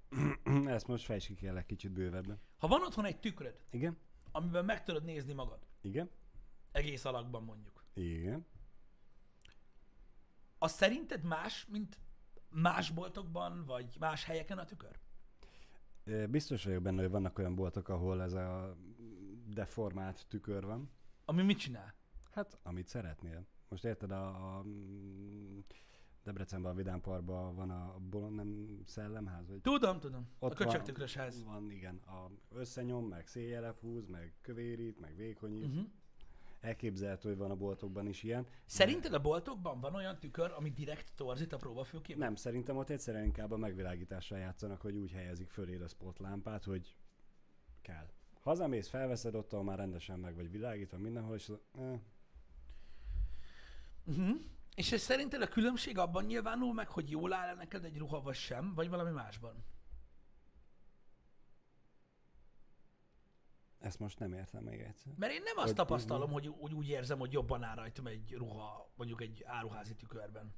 Ezt 0.66 0.86
most 0.86 1.04
fejtsd 1.04 1.34
ki 1.34 1.48
egy 1.48 1.66
kicsit 1.66 1.92
bővebben. 1.92 2.40
Ha 2.58 2.66
van 2.66 2.82
otthon 2.82 3.04
egy 3.04 3.20
tükröd, 3.20 3.64
Igen? 3.70 3.98
amiben 4.32 4.64
meg 4.64 4.82
tudod 4.84 5.04
nézni 5.04 5.32
magad, 5.32 5.66
Igen? 5.80 6.10
egész 6.72 7.04
alakban 7.04 7.42
mondjuk, 7.44 7.84
Igen. 7.94 8.46
az 10.58 10.72
szerinted 10.72 11.22
más, 11.24 11.66
mint 11.66 11.98
más 12.48 12.90
boltokban, 12.90 13.64
vagy 13.64 13.96
más 13.98 14.24
helyeken 14.24 14.58
a 14.58 14.64
tükör? 14.64 14.98
Ö, 16.04 16.26
Biztos 16.26 16.64
vagyok 16.64 16.82
benne, 16.82 17.02
hogy 17.02 17.10
vannak 17.10 17.38
olyan 17.38 17.54
boltok, 17.54 17.88
ahol 17.88 18.22
ez 18.22 18.32
a 18.32 18.76
deformált 19.46 20.26
tükör 20.28 20.64
van. 20.64 20.90
Ami 21.24 21.42
mit 21.42 21.58
csinál? 21.58 21.94
Hát, 22.30 22.58
amit 22.62 22.86
szeretnél. 22.88 23.46
Most 23.68 23.84
érted, 23.84 24.10
a, 24.10 24.56
a 24.56 24.62
mm, 24.62 25.58
Debrecenben, 26.22 26.72
a 26.72 26.74
Vidám 26.74 27.00
Parkban 27.00 27.54
van 27.54 27.70
a 27.70 27.98
bolond, 28.10 28.34
nem 28.34 28.80
szellemház? 28.86 29.48
Vagy 29.48 29.60
Tudom, 29.60 30.00
tudom. 30.00 30.28
a 30.38 30.44
Ott 30.46 30.54
köcsög 30.54 30.74
van- 30.74 30.84
tükrös 30.84 31.14
ház. 31.14 31.44
Van, 31.44 31.70
igen. 31.70 31.96
A 31.96 32.30
összenyom, 32.54 33.06
meg 33.08 33.26
széjjelep 33.26 33.80
húz, 33.80 34.06
meg 34.06 34.34
kövérít, 34.40 35.00
meg 35.00 35.16
vékonyít. 35.16 35.64
Uh-huh. 35.64 35.76
Uh-huh. 35.78 35.92
Elképzelhető, 36.60 37.28
hogy 37.28 37.38
van 37.38 37.50
a 37.50 37.54
boltokban 37.56 38.06
is 38.06 38.22
ilyen. 38.22 38.46
Szerinted 38.66 39.12
a 39.14 39.20
boltokban 39.20 39.80
van 39.80 39.94
olyan 39.94 40.18
tükör, 40.18 40.52
ami 40.56 40.70
direkt 40.70 41.12
torzít 41.14 41.52
a 41.52 41.56
próbafülkében? 41.56 42.26
Nem, 42.26 42.34
szerintem 42.34 42.76
ott 42.76 42.88
egyszerűen 42.90 43.24
inkább 43.24 43.50
a 43.50 43.56
megvilágítással 43.56 44.38
játszanak, 44.38 44.80
hogy 44.80 44.96
úgy 44.96 45.10
helyezik 45.10 45.50
fölé 45.50 45.76
a 45.80 45.88
spotlámpát, 45.88 46.64
hogy 46.64 46.96
kell. 47.82 48.06
Hazamész, 48.44 48.88
felveszed 48.88 49.34
ott, 49.34 49.62
már 49.62 49.78
rendesen 49.78 50.18
meg 50.18 50.34
vagy 50.34 50.50
világítva 50.50 50.98
mindenhol, 50.98 51.34
és 51.34 51.52
eh, 51.78 52.00
Uh-huh. 54.06 54.40
És 54.74 54.92
ez 54.92 55.00
szerinted 55.00 55.42
a 55.42 55.48
különbség 55.48 55.98
abban 55.98 56.24
nyilvánul 56.24 56.74
meg, 56.74 56.88
hogy 56.88 57.10
jól 57.10 57.32
áll 57.32 57.54
neked 57.54 57.84
egy 57.84 57.98
ruha, 57.98 58.20
vagy 58.20 58.34
sem, 58.34 58.74
vagy 58.74 58.88
valami 58.88 59.10
másban? 59.10 59.64
Ezt 63.78 63.98
most 63.98 64.18
nem 64.18 64.32
értem 64.32 64.62
még 64.62 64.80
egyszer. 64.80 65.12
Mert 65.16 65.32
én 65.32 65.42
nem 65.42 65.56
azt 65.56 65.66
Hogy- 65.66 65.74
tapasztalom, 65.76 66.30
hogy, 66.30 66.46
hogy 66.58 66.74
úgy 66.74 66.88
érzem, 66.88 67.18
hogy 67.18 67.32
jobban 67.32 67.62
áll 67.62 67.74
rajtam 67.74 68.06
egy 68.06 68.32
ruha, 68.32 68.90
mondjuk 68.96 69.20
egy 69.20 69.42
áruházi 69.44 69.94
tükörben. 69.94 70.54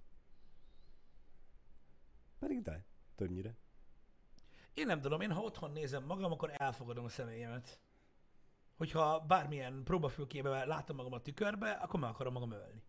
Pedig 2.39 2.62
de, 2.62 2.84
többnyire. 3.14 3.57
Én 4.77 4.87
nem 4.87 5.01
tudom, 5.01 5.20
én 5.20 5.33
ha 5.33 5.41
otthon 5.41 5.70
nézem 5.70 6.05
magam, 6.05 6.33
akkor 6.33 6.51
elfogadom 6.57 7.05
a 7.05 7.09
személyemet. 7.09 7.81
Hogyha 8.77 9.20
bármilyen 9.20 9.83
próbafülkében 9.85 10.66
látom 10.66 10.97
magam 10.97 11.12
a 11.12 11.22
tükörbe, 11.22 11.70
akkor 11.70 12.01
meg 12.01 12.11
akarom 12.11 12.33
magam 12.33 12.51
ölni. 12.51 12.83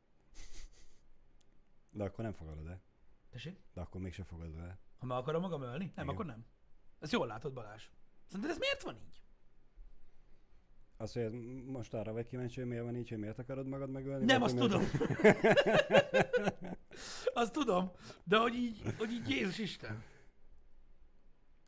De 1.90 2.04
akkor 2.04 2.24
nem 2.24 2.34
fogadod 2.34 2.68
el. 2.68 2.82
Tessék? 3.30 3.60
De 3.74 3.82
akkor 3.82 4.02
mégse 4.02 4.24
fogadod 4.24 4.58
el. 4.60 4.80
Ha 4.98 5.06
meg 5.06 5.18
akarom 5.18 5.42
magam 5.42 5.62
ölni? 5.62 5.92
Nem, 5.96 6.04
Igen. 6.04 6.08
akkor 6.08 6.26
nem. 6.26 6.46
Ezt 7.00 7.12
jól 7.12 7.28
látod, 7.28 7.54
Balázs. 7.54 7.90
Szerinted 8.26 8.52
ez 8.52 8.58
miért 8.58 8.82
van 8.82 8.96
így? 8.96 9.22
Az, 10.98 11.14
hogy 11.14 11.22
ez 11.22 11.32
most 11.66 11.94
arra 11.94 12.12
vagy 12.14 12.28
kíváncsi, 12.28 12.60
hogy 12.60 12.70
miért 12.70 12.84
van 12.84 12.96
így, 12.96 13.10
hogy 13.10 13.18
miért 13.18 13.40
akarod 13.40 13.68
magad 13.68 13.90
megölni? 13.90 14.26
Nem, 14.26 14.42
azt 14.42 14.58
tudom. 14.58 14.84
azt 17.34 17.54
tudom. 17.54 17.92
De 18.24 18.38
hogy 18.38 18.54
így, 18.54 18.82
hogy 18.98 19.12
így 19.12 19.30
Jézus 19.30 19.58
Isten. 19.58 20.04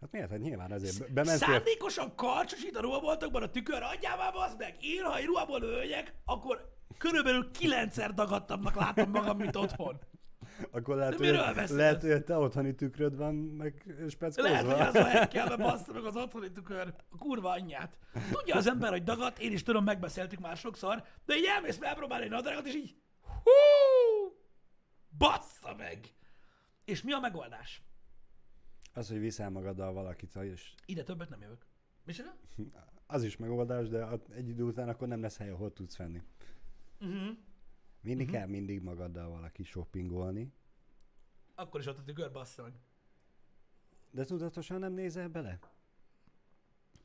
Hát 0.02 0.12
miért? 0.12 0.30
Hát 0.30 0.39
nyilván 0.39 0.72
azért 0.72 1.00
be- 1.00 1.06
bementél... 1.06 1.47
Szándékosan 1.47 2.16
karcsosít 2.16 2.78
a 2.78 2.82
ruhaboltokban 2.82 3.43
a 3.43 3.50
tükör 3.50 3.84
adjává, 3.84 4.32
bazd 4.32 4.58
meg! 4.58 4.76
Én, 4.82 5.04
ha 5.04 5.18
egy 5.18 5.26
ruhából 5.26 5.62
öljek, 5.62 6.14
akkor 6.26 6.78
körülbelül 6.97 7.52
kilencszer 7.52 8.14
dagadtabbnak 8.14 8.76
látom 8.76 9.10
magam, 9.10 9.38
mint 9.38 9.56
otthon. 9.56 10.00
Akkor 10.72 10.95
lehet, 10.95 11.16
hogy, 11.16 11.39
lehet, 11.70 12.02
hogy 12.02 12.24
te 12.24 12.38
otthoni 12.38 12.76
tükröd 12.76 13.18
van, 13.18 13.36
meg 13.36 13.95
speckozva. 14.10 14.41
Lehet, 14.41 14.66
hogy 14.66 14.80
az 14.80 14.95
a 14.95 15.28
kell, 15.34 15.56
bassza 15.56 15.93
meg 15.93 16.06
az 16.06 16.16
otthoni 16.16 16.52
tükör. 16.52 16.93
A 17.10 17.18
kurva 17.18 17.50
anyját. 17.50 17.97
Tudja 18.32 18.56
az 18.56 18.68
ember, 18.68 18.89
hogy 18.89 19.04
dagat, 19.04 19.39
én 19.39 19.52
is 19.52 19.64
tudom, 19.64 19.84
megbeszéltük 19.84 20.39
már 20.39 20.58
sokszor, 20.58 21.04
de 21.26 21.36
így 21.36 21.45
elmész 21.45 21.78
megpróbálni 21.78 22.26
egy 22.26 22.32
nadrágot, 22.32 22.66
és 22.68 22.76
így 22.76 22.95
hú, 23.43 23.52
bassza 25.18 25.76
meg. 25.78 26.14
És 26.86 27.02
mi 27.02 27.12
a 27.12 27.20
megoldás? 27.20 27.82
Az, 29.00 29.10
hogy 29.10 29.20
viszel 29.20 29.50
magaddal 29.50 29.93
valakit, 29.93 30.36
és 30.36 30.74
Ide 30.86 31.04
többet 31.04 31.30
nem 31.30 31.41
jövök. 31.41 31.66
Mi 32.06 32.14
csinál? 32.14 32.36
az 33.08 33.24
is 33.24 33.38
megoldás, 33.38 33.88
de 33.88 34.08
egy 34.30 34.47
idő 34.47 34.64
után 34.64 34.89
akkor 34.89 35.08
nem 35.08 35.22
lesz 35.22 35.38
hely, 35.38 35.50
ahol 35.50 35.74
tudsz 35.74 35.97
venni. 35.97 36.22
Uh-huh. 37.02 37.38
Mindig 38.02 38.26
uh-huh. 38.26 38.41
kell 38.41 38.50
mindig 38.50 38.82
magaddal 38.82 39.30
valaki 39.30 39.64
shoppingolni, 39.64 40.54
Akkor 41.56 41.80
is 41.80 41.86
ott 41.86 41.97
a 41.97 42.04
tükör, 42.04 42.32
bassza 42.32 42.62
meg. 42.62 42.74
de 44.12 44.26
tudatosan 44.26 44.80
nem 44.80 44.93
nézel 44.93 45.30
bele? 45.30 45.60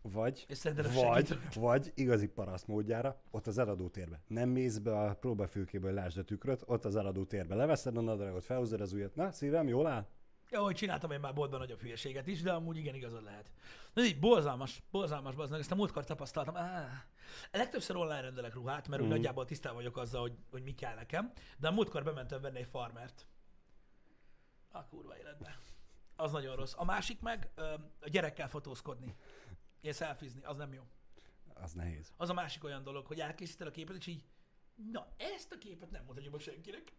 Vagy, 0.03 0.47
vagy, 0.95 1.27
segít? 1.27 1.55
vagy 1.55 1.93
igazi 1.95 2.29
paraszt 2.29 2.67
módjára, 2.67 3.23
ott 3.31 3.47
az 3.47 3.59
eladó 3.59 3.89
térbe. 3.89 4.21
Nem 4.27 4.49
mész 4.49 4.79
be 4.79 4.99
a 4.99 5.15
próbafülkéből, 5.15 5.93
lásd 5.93 6.19
a 6.19 6.25
tükröt, 6.25 6.63
ott 6.67 6.85
az 6.85 6.97
eladó 6.97 7.25
térbe. 7.25 7.55
Leveszed 7.55 7.97
a 7.97 8.01
nadrágot, 8.01 8.45
felhúzod 8.45 8.81
az 8.81 8.93
ujjat. 8.93 9.15
Na, 9.15 9.33
szívem, 9.33 9.69
jól 9.69 9.87
áll? 9.87 10.07
Jó, 10.55 10.63
hogy 10.65 10.75
csináltam 10.75 11.11
én 11.11 11.21
már 11.21 11.35
boltban 11.35 11.59
nagyobb 11.59 11.81
hülyeséget 11.81 12.27
is, 12.27 12.43
de 12.43 12.53
amúgy 12.53 12.77
igen 12.77 12.95
igazad 12.95 13.23
lehet. 13.23 13.51
De 13.95 14.03
így 14.03 14.19
borzalmas, 14.19 14.83
borzalmas 14.91 15.35
bazdmeg, 15.35 15.61
ezt 15.61 15.71
a 15.71 15.75
múltkor 15.75 16.05
tapasztaltam. 16.05 16.57
Áh. 16.57 16.91
Legtöbbször 17.51 17.97
online 17.97 18.21
rendelek 18.21 18.55
ruhát, 18.55 18.89
mert 18.89 19.03
úgy 19.03 19.09
Mhm. 19.09 19.17
nagyjából 19.17 19.45
tisztában 19.45 19.77
vagyok 19.77 19.97
azzal, 19.97 20.21
hogy, 20.21 20.37
hogy 20.51 20.63
mi 20.63 20.75
kell 20.75 20.95
nekem, 20.95 21.33
de 21.59 21.69
a 21.69 21.73
múltkor 21.73 22.05
bementem 22.05 22.41
venni 22.41 22.59
egy 22.59 22.67
farmert. 22.67 23.27
A 24.71 24.85
kurva 24.87 25.19
életbe. 25.19 25.59
Az 26.17 26.33
nagyon 26.33 26.57
rossz. 26.57 26.73
A 26.77 26.85
másik 26.85 27.21
meg 27.21 27.51
ö, 27.55 27.75
a 28.01 28.09
gyerekkel 28.09 28.49
fotózkodni. 28.49 29.15
Ilyen 29.81 29.95
szelfizni, 29.95 30.43
az 30.45 30.57
nem 30.57 30.73
jó. 30.73 30.83
Az 31.55 31.73
nehéz. 31.73 32.13
Az 32.17 32.29
a 32.31 32.35
másik 32.35 32.65
olyan 32.65 32.83
dolog, 32.83 33.07
hogy 33.07 33.21
elkészíted 33.21 33.67
a 33.67 33.71
képet, 33.71 33.97
és 33.97 34.07
így, 34.07 34.25
na 34.93 35.07
ezt 35.17 35.53
a 35.53 35.59
képet 35.59 35.91
nem 35.91 36.05
mutatjuk 36.05 36.33
meg 36.33 36.41
senkinek. 36.41 36.93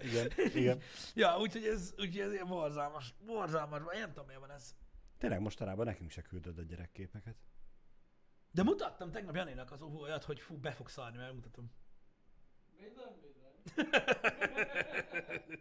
Igen, 0.00 0.30
igen. 0.54 0.80
Ja, 1.14 1.38
úgyhogy 1.38 1.64
ez, 1.64 1.94
úgyhogy 1.98 2.18
ez 2.18 2.32
ilyen 2.32 2.46
borzalmas, 2.46 3.14
borzalmas, 3.26 3.80
én 3.94 4.00
nem 4.00 4.08
tudom, 4.08 4.26
miért 4.26 4.40
van 4.40 4.50
ez. 4.50 4.74
Tényleg 5.18 5.40
mostanában 5.40 5.86
nekünk 5.86 6.10
se 6.10 6.22
küldöd 6.22 6.58
a 6.58 6.62
gyerekképeket. 6.62 7.36
De 8.50 8.62
mutattam 8.62 9.10
tegnap 9.10 9.36
Janinak 9.36 9.72
az 9.72 9.82
olyat, 9.82 10.24
hogy 10.24 10.40
fú, 10.40 10.56
be 10.56 10.70
fog 10.70 10.88
szarni, 10.88 11.16
mert 11.16 11.34
mutatom. 11.34 11.70
Minden, 12.80 13.18
minden. 13.22 13.90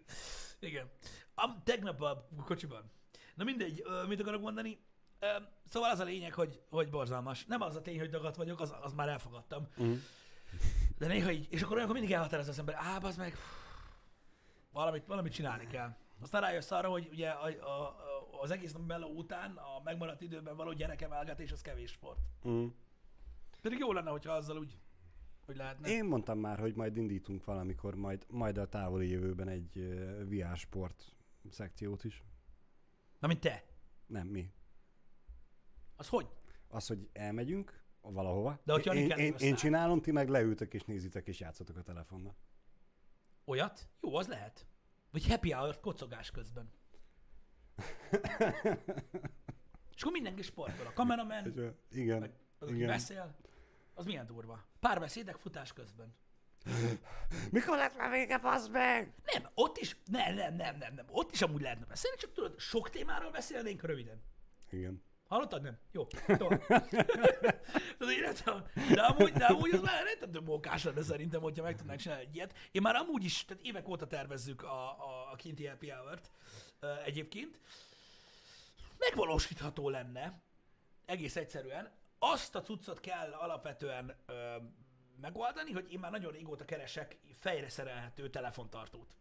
Igen. 0.59 0.89
A, 1.35 1.63
tegnap 1.63 2.01
a 2.01 2.27
kocsiban. 2.45 2.91
Na 3.35 3.43
mindegy, 3.43 3.81
ö, 3.85 4.05
mit 4.07 4.19
akarok 4.19 4.41
mondani? 4.41 4.79
Ö, 5.19 5.27
Szóval 5.69 5.89
az 5.91 5.99
a 5.99 6.03
lényeg, 6.03 6.33
hogy, 6.33 6.61
hogy 6.69 6.89
borzalmas. 6.89 7.45
Nem 7.45 7.61
az 7.61 7.75
a 7.75 7.81
tény, 7.81 7.99
hogy 7.99 8.09
dagat 8.09 8.35
vagyok, 8.35 8.59
az, 8.59 8.73
az 8.81 8.93
már 8.93 9.09
elfogadtam. 9.09 9.67
Mm. 9.81 9.93
De 10.97 11.07
néha 11.07 11.31
így, 11.31 11.47
és 11.49 11.61
akkor 11.61 11.75
olyankor 11.75 11.95
mindig 11.95 12.15
elhatározza 12.15 12.51
az 12.51 12.59
ember, 12.59 12.75
á, 12.75 12.97
az 13.01 13.15
meg, 13.17 13.35
valamit, 14.71 15.05
valamit 15.05 15.33
csinálni 15.33 15.67
kell. 15.67 15.95
Aztán 16.21 16.41
rájössz 16.41 16.71
arra, 16.71 16.89
hogy 16.89 17.07
ugye 17.11 17.29
a, 17.29 17.47
a, 17.61 17.81
a, 17.81 18.41
az 18.41 18.51
egész 18.51 18.73
nap 18.73 18.87
meló 18.87 19.07
után 19.07 19.55
a 19.55 19.81
megmaradt 19.83 20.21
időben 20.21 20.55
való 20.55 20.73
gyerekemelgetés 20.73 21.51
az 21.51 21.61
kevés 21.61 21.91
sport. 21.91 22.19
Mm. 22.47 22.67
Pedig 23.61 23.79
jó 23.79 23.93
lenne, 23.93 24.09
hogyha 24.09 24.31
azzal 24.31 24.57
úgy, 24.57 24.79
hogy 25.45 25.55
lehetne. 25.55 25.89
Én 25.89 26.05
mondtam 26.05 26.39
már, 26.39 26.59
hogy 26.59 26.75
majd 26.75 26.97
indítunk 26.97 27.45
valamikor, 27.45 27.95
majd, 27.95 28.25
majd 28.27 28.57
a 28.57 28.67
távoli 28.67 29.09
jövőben 29.09 29.47
egy 29.47 29.77
uh, 29.77 30.23
VR 30.29 30.57
sport 30.57 31.13
szekciót 31.49 32.03
is. 32.03 32.23
Na, 33.19 33.27
mint 33.27 33.39
te. 33.39 33.63
Nem, 34.05 34.27
mi. 34.27 34.51
Az 35.95 36.07
hogy? 36.07 36.27
Az, 36.67 36.87
hogy 36.87 37.09
elmegyünk 37.13 37.83
valahova. 38.01 38.59
De 38.63 38.73
hogyha 38.73 38.93
én, 38.93 39.01
én, 39.01 39.07
kell 39.07 39.47
én 39.47 39.55
csinálom, 39.55 40.01
ti 40.01 40.11
meg 40.11 40.29
leültök 40.29 40.73
és 40.73 40.83
nézitek 40.83 41.27
és 41.27 41.39
játszotok 41.39 41.77
a 41.77 41.81
telefonnal. 41.81 42.35
Olyat? 43.49 43.87
Jó, 44.01 44.15
az 44.15 44.27
lehet. 44.27 44.65
Vagy 45.11 45.27
happy 45.27 45.51
hour 45.51 45.79
kocogás 45.79 46.31
közben. 46.31 46.71
És 49.95 50.01
akkor 50.01 50.11
mindenki 50.11 50.41
sportol. 50.41 50.87
A 50.87 50.93
És, 50.93 51.51
ö, 51.55 51.69
igen, 51.91 52.19
Meg- 52.19 52.33
az, 52.59 52.67
aki 52.67 52.75
igen. 52.75 52.87
beszél, 52.87 53.35
az 53.93 54.05
milyen 54.05 54.25
durva. 54.25 54.65
Párbeszédek 54.79 55.35
futás 55.35 55.73
közben. 55.73 56.15
Mikor 57.51 57.77
lett 57.77 57.97
már 57.97 58.11
vége, 58.11 58.39
fasz 58.39 58.67
meg? 58.67 59.13
Nem, 59.33 59.49
ott 59.53 59.77
is, 59.77 59.97
nem, 60.05 60.35
nem, 60.35 60.55
nem, 60.55 60.77
nem, 60.77 60.93
nem, 60.93 61.05
ott 61.09 61.31
is 61.31 61.41
amúgy 61.41 61.61
lehetne 61.61 61.85
beszélni, 61.85 62.17
csak 62.17 62.33
tudod, 62.33 62.59
sok 62.59 62.89
témáról 62.89 63.31
beszélnénk 63.31 63.81
röviden. 63.81 64.21
Igen. 64.69 65.03
Hallottad? 65.29 65.61
Nem? 65.61 65.77
Jó. 65.91 66.07
De, 66.27 66.37
de, 68.93 69.01
amúgy, 69.01 69.31
de 69.31 69.45
amúgy 69.45 69.73
az 69.73 69.81
már 69.81 70.03
rettentő 70.03 70.39
mókás 70.39 70.83
lenne 70.83 71.01
szerintem, 71.01 71.41
hogyha 71.41 71.63
meg 71.63 71.75
tudnánk 71.75 71.99
csinálni 71.99 72.23
egy 72.23 72.35
ilyet. 72.35 72.53
Én 72.71 72.81
már 72.81 72.95
amúgy 72.95 73.23
is, 73.23 73.45
tehát 73.45 73.63
évek 73.63 73.87
óta 73.87 74.07
tervezzük 74.07 74.63
a, 74.63 74.89
a, 74.89 75.31
a 75.31 75.35
kinti 75.35 75.65
happy 75.65 75.89
hour-t 75.89 76.31
uh, 76.81 77.05
egyébként. 77.05 77.59
Megvalósítható 78.97 79.89
lenne, 79.89 80.41
egész 81.05 81.35
egyszerűen. 81.35 81.91
Azt 82.19 82.55
a 82.55 82.61
cuccot 82.61 82.99
kell 82.99 83.31
alapvetően 83.31 84.15
uh, 84.27 84.35
megoldani, 85.21 85.71
hogy 85.71 85.91
én 85.91 85.99
már 85.99 86.11
nagyon 86.11 86.31
régóta 86.31 86.65
keresek 86.65 87.17
fejre 87.39 87.69
szerelhető 87.69 88.29
telefontartót. 88.29 89.15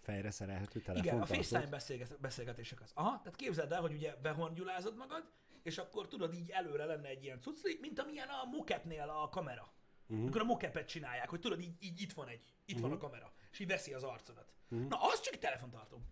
Fejre 0.00 0.30
szerelhető 0.30 0.80
Igen, 0.80 0.94
a 0.96 1.00
telefontartót. 1.00 1.36
FaceTime 1.36 1.70
beszélget- 1.70 2.20
beszélgetések 2.20 2.80
az. 2.80 2.90
Aha, 2.94 3.18
tehát 3.18 3.36
képzeld 3.36 3.72
el, 3.72 3.80
hogy 3.80 3.92
ugye 3.92 4.14
behornyulázod 4.22 4.96
magad, 4.96 5.30
és 5.62 5.78
akkor 5.78 6.08
tudod, 6.08 6.34
így 6.34 6.50
előre 6.50 6.84
lenne 6.84 7.08
egy 7.08 7.22
ilyen 7.24 7.40
cucli, 7.40 7.78
mint 7.80 7.98
amilyen 7.98 8.28
a 8.28 8.44
mocapnél 8.44 9.08
a 9.08 9.28
kamera. 9.28 9.62
Mhm. 9.62 9.72
Uh-huh. 10.06 10.20
Amikor 10.20 10.40
a 10.40 10.44
mocapet 10.44 10.88
csinálják, 10.88 11.28
hogy 11.28 11.40
tudod, 11.40 11.60
így, 11.60 11.74
így 11.80 12.00
itt 12.00 12.12
van 12.12 12.28
egy, 12.28 12.44
itt 12.64 12.74
uh-huh. 12.74 12.88
van 12.88 12.98
a 12.98 13.00
kamera, 13.00 13.32
és 13.50 13.58
így 13.58 13.66
veszi 13.66 13.92
az 13.92 14.02
arcodat. 14.02 14.52
Uh-huh. 14.70 14.88
Na, 14.88 14.96
az 15.00 15.20
csak 15.20 15.34
egy 15.34 15.40
telefontartó. 15.40 16.02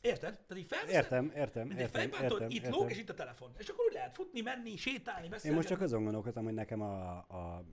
Érted? 0.00 0.34
Tehát 0.34 0.62
így 0.62 0.66
felveszed, 0.68 1.02
Értem, 1.02 1.32
értem, 1.34 1.66
mint 1.66 1.78
egy 1.78 1.84
értem, 1.84 2.00
fejpántod, 2.00 2.40
értem, 2.40 2.56
itt 2.56 2.62
értem. 2.62 2.72
lóg, 2.72 2.90
és 2.90 2.98
itt 2.98 3.08
a 3.08 3.14
telefon. 3.14 3.52
És 3.58 3.68
akkor 3.68 3.84
úgy 3.84 3.92
lehet 3.92 4.14
futni, 4.14 4.40
menni, 4.40 4.76
sétálni, 4.76 5.28
beszélni. 5.28 5.48
Én 5.48 5.54
most 5.54 5.68
csak 5.68 5.80
azon 5.80 6.02
gondolkodtam, 6.02 6.44
hogy 6.44 6.54
nekem 6.54 6.80
a, 6.80 7.16
a 7.16 7.64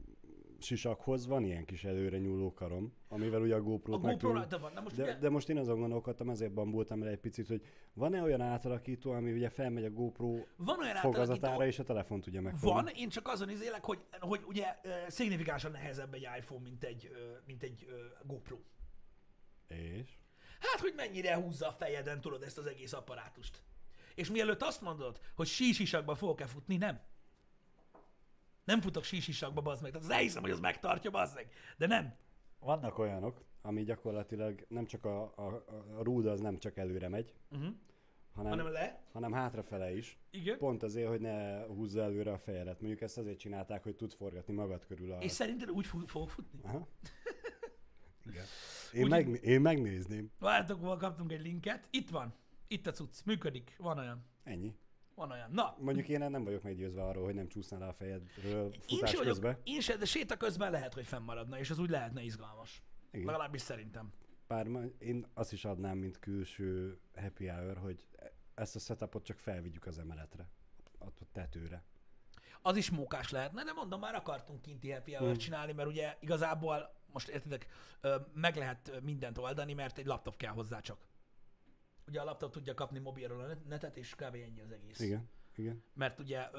sisakhoz 0.59 1.27
van 1.27 1.43
ilyen 1.43 1.65
kis 1.65 1.83
előre 1.83 2.17
nyúló 2.17 2.53
karom, 2.53 2.93
amivel 3.07 3.41
ugye 3.41 3.53
a 3.53 3.57
a 3.57 3.61
GoPro-t 3.61 3.95
GoPro 3.95 4.07
meg 4.07 4.17
tudom- 4.17 4.35
rajta 4.35 4.59
van. 4.59 4.73
Na 4.73 4.81
most 4.81 4.95
de, 4.95 5.03
ugye, 5.03 5.17
de 5.17 5.29
most 5.29 5.49
én 5.49 5.57
azon 5.57 5.79
gondolkodtam, 5.79 6.29
ezért 6.29 6.53
bambultam 6.53 7.01
el 7.03 7.07
egy 7.07 7.19
picit, 7.19 7.47
hogy 7.47 7.65
van-e 7.93 8.21
olyan 8.21 8.41
átalakító, 8.41 9.11
ami 9.11 9.31
ugye 9.31 9.49
felmegy 9.49 9.85
a 9.85 9.89
GoPro 9.89 10.37
van 10.55 10.79
olyan 10.79 10.95
fogazatára, 10.95 11.65
és 11.65 11.79
a 11.79 11.83
telefon 11.83 12.21
tudja 12.21 12.41
megfogni? 12.41 12.73
Van, 12.73 12.87
én 12.87 13.09
csak 13.09 13.27
azon 13.27 13.49
izélek, 13.49 13.83
hogy, 13.83 13.99
hogy 14.19 14.41
ugye 14.47 14.75
szignifikánsan 15.07 15.71
nehezebb 15.71 16.13
egy 16.13 16.27
iPhone, 16.37 16.61
mint 16.63 16.83
egy, 16.83 17.11
mint 17.45 17.63
egy 17.63 17.87
GoPro. 18.23 18.57
És? 19.67 20.17
Hát, 20.59 20.79
hogy 20.79 20.93
mennyire 20.95 21.35
húzza 21.35 21.67
a 21.67 21.71
fejeden, 21.71 22.21
tudod, 22.21 22.43
ezt 22.43 22.57
az 22.57 22.65
egész 22.65 22.93
apparátust. 22.93 23.61
És 24.15 24.29
mielőtt 24.31 24.61
azt 24.61 24.81
mondod, 24.81 25.19
hogy 25.35 25.47
sísisakba 25.47 26.15
fogok-e 26.15 26.45
futni, 26.45 26.77
nem. 26.77 26.99
Nem 28.68 28.82
futok 28.82 29.03
sísisakba, 29.03 29.61
bazd 29.61 29.82
meg. 29.82 29.91
Tehát 29.91 30.07
az 30.07 30.13
elhiszem, 30.13 30.41
hogy 30.41 30.51
az 30.51 30.59
megtartja, 30.59 31.09
bazd 31.11 31.36
meg. 31.36 31.51
De 31.78 31.88
nem. 31.88 32.15
Vannak 32.59 32.97
olyanok, 32.97 33.43
ami 33.61 33.84
gyakorlatilag 33.84 34.65
nem 34.68 34.86
csak 34.86 35.05
a, 35.05 35.24
a, 35.36 35.63
a 35.97 36.03
rúd 36.03 36.26
az 36.26 36.39
nem 36.39 36.57
csak 36.57 36.78
előre 36.78 37.07
megy, 37.09 37.34
Uh-huh. 37.51 37.70
hanem, 38.34 38.51
Hanem 38.51 38.72
le. 38.72 39.03
hanem 39.11 39.32
hátrafele 39.32 39.95
is. 39.95 40.20
Igen. 40.32 40.57
Pont 40.57 40.84
azért, 40.84 41.07
hogy 41.07 41.22
ne 41.22 41.63
húzza 41.65 42.01
előre 42.01 42.32
a 42.32 42.38
fejedet. 42.38 42.80
Mondjuk 42.80 43.01
ezt 43.01 43.18
azért 43.18 43.39
csinálták, 43.39 43.84
hogy 43.84 43.95
tud 43.95 44.13
forgatni 44.13 44.53
magad 44.53 44.86
körül 44.86 45.11
a... 45.11 45.18
És 45.20 45.32
szerinted 45.32 45.70
úgy 45.70 45.86
fog, 45.86 46.07
fogok 46.07 46.30
futni? 46.30 46.59
Aha. 46.63 46.88
Igen. 48.30 48.45
Én, 48.93 49.03
Úgy- 49.03 49.09
meg, 49.09 49.43
én 49.43 49.61
megnézném. 49.61 50.32
Várjátok, 50.39 50.97
kaptunk 50.99 51.32
egy 51.32 51.41
linket. 51.41 51.88
Itt 51.91 52.09
van. 52.09 52.34
Itt 52.68 52.88
a 52.88 52.91
cucc. 52.91 53.26
Működik. 53.26 53.76
Van 53.78 53.97
olyan. 53.97 54.26
Ennyi. 54.43 54.76
Van 55.18 55.32
olyan. 55.32 55.51
Na, 55.51 55.76
Mondjuk 55.80 56.07
én 56.07 56.20
nem 56.30 56.43
vagyok 56.43 56.63
meggyőzve 56.63 57.03
arról, 57.03 57.24
hogy 57.26 57.34
nem 57.34 57.47
csúsznál 57.47 57.80
le 57.80 57.88
a 57.88 57.93
fejedről 57.93 58.65
én 58.74 58.80
futás 58.88 59.11
vagyok, 59.11 59.26
közben. 59.26 59.57
én 59.63 59.80
sem, 59.82 59.99
de 59.99 60.05
séta 60.05 60.38
közben 60.38 60.72
lehet, 60.72 60.93
hogy 60.93 61.05
fennmaradna, 61.05 61.59
és 61.59 61.70
az 61.70 61.80
úgy 61.80 61.89
lehetne 61.89 62.22
izgalmas. 62.24 62.84
Igen. 63.11 63.26
Legalábbis 63.26 63.61
szerintem. 63.61 64.11
Bár 64.47 64.68
én 64.99 65.26
azt 65.34 65.51
is 65.53 65.65
adnám, 65.65 65.97
mint 65.97 66.20
külső 66.20 66.99
happy 67.15 67.47
hour, 67.47 67.78
hogy 67.78 68.07
ezt 68.55 68.76
a 68.76 68.80
setupot 68.80 69.24
csak 69.24 69.38
felvigyük 69.38 69.86
az 69.86 69.99
emeletre, 69.99 70.49
a 70.99 71.05
tetőre. 71.32 71.84
Az 72.61 72.76
is 72.76 72.89
mókás 72.91 73.30
lehetne, 73.30 73.63
de 73.63 73.72
mondom, 73.74 73.99
már 73.99 74.15
akartunk 74.15 74.61
kinti 74.61 74.91
happy 74.91 75.13
hour 75.13 75.30
Hmm. 75.30 75.38
csinálni, 75.38 75.74
mert 75.74 75.88
ugye 75.89 76.15
igazából, 76.20 76.93
most 77.13 77.28
értitek, 77.28 77.68
ö, 78.01 78.15
meg 78.34 78.55
lehet 78.55 78.99
mindent 79.03 79.38
oldani, 79.38 79.74
mert 79.74 79.97
egy 79.97 80.05
laptop 80.05 80.38
kell 80.38 80.51
hozzá 80.53 80.80
csak. 80.80 80.97
Ugye 82.07 82.21
a 82.21 82.23
laptop 82.23 82.51
tudja 82.51 82.73
kapni 82.73 82.99
mobilról 82.99 83.41
a 83.41 83.53
netet, 83.67 83.97
és 83.97 84.15
kb. 84.15 84.35
ennyi 84.35 84.61
az 84.61 84.71
egész. 84.71 84.99
Igen, 84.99 85.29
igen. 85.55 85.83
Mert 85.93 86.19
ugye 86.19 86.49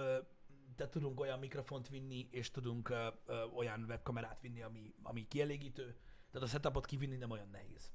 te 0.77 0.89
tudunk 0.89 1.21
olyan 1.21 1.39
mikrofont 1.39 1.89
vinni, 1.89 2.29
és 2.31 2.51
tudunk 2.51 2.89
ö, 2.89 3.09
ö, 3.27 3.43
olyan 3.45 3.85
webkamerát 3.89 4.41
vinni, 4.41 4.63
ami, 4.63 4.95
ami 5.03 5.29
kielégítő. 5.29 5.97
Tehát 6.31 6.47
a 6.49 6.51
setupot 6.51 6.87
kivinni 6.87 7.17
nem 7.17 7.31
olyan 7.31 7.49
nehéz. 7.51 7.93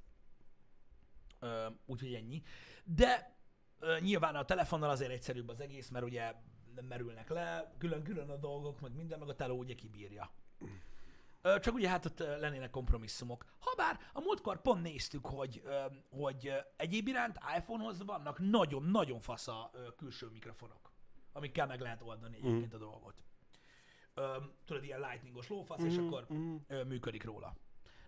Ö, 1.40 1.68
úgyhogy 1.86 2.14
ennyi. 2.14 2.44
De 2.84 3.38
ö, 3.80 4.00
nyilván 4.00 4.36
a 4.36 4.46
telefonnal 4.46 4.90
azért 4.90 5.12
egyszerűbb 5.12 5.50
az 5.50 5.60
egész, 5.60 5.90
mert 5.90 6.06
ugye 6.06 6.34
nem 6.76 6.86
merülnek 6.86 7.30
le, 7.30 7.74
külön-külön 7.78 8.30
a 8.30 8.38
dolgok, 8.38 8.80
meg 8.80 8.96
minden, 8.96 9.20
meg 9.20 9.30
a 9.30 9.36
teló 9.36 9.58
ugye 9.58 9.76
kibírja. 9.76 10.32
Csak 11.44 11.74
ugye 11.74 11.90
hát 11.90 12.06
ott 12.06 12.20
lennének 12.20 12.70
kompromisszumok. 12.70 13.46
Habár 13.60 14.00
a 14.14 14.22
múltkor 14.22 14.62
pont 14.62 14.82
néztük, 14.82 15.26
hogy, 15.26 15.64
hogy 16.10 16.54
egyéb 16.76 17.08
iránt 17.08 17.38
iPhone-hoz 17.58 18.04
vannak 18.06 18.40
nagyon-nagyon 18.40 19.20
fasza 19.20 19.70
ö, 19.74 19.96
külső 19.96 20.30
mikrofonok, 20.30 20.92
amikkel 21.34 21.68
meg 21.68 21.80
lehet 21.80 22.02
oldani 22.02 22.36
egyébként 22.36 22.74
a 22.74 22.78
dolgot. 22.78 23.24
Tudod, 24.66 24.84
ilyen 24.84 25.00
lightningos 25.00 25.48
lófasz, 25.48 25.84
és 25.84 25.98
akkor 25.98 26.26
ö, 26.68 26.84
működik 26.84 27.24
róla. 27.24 27.56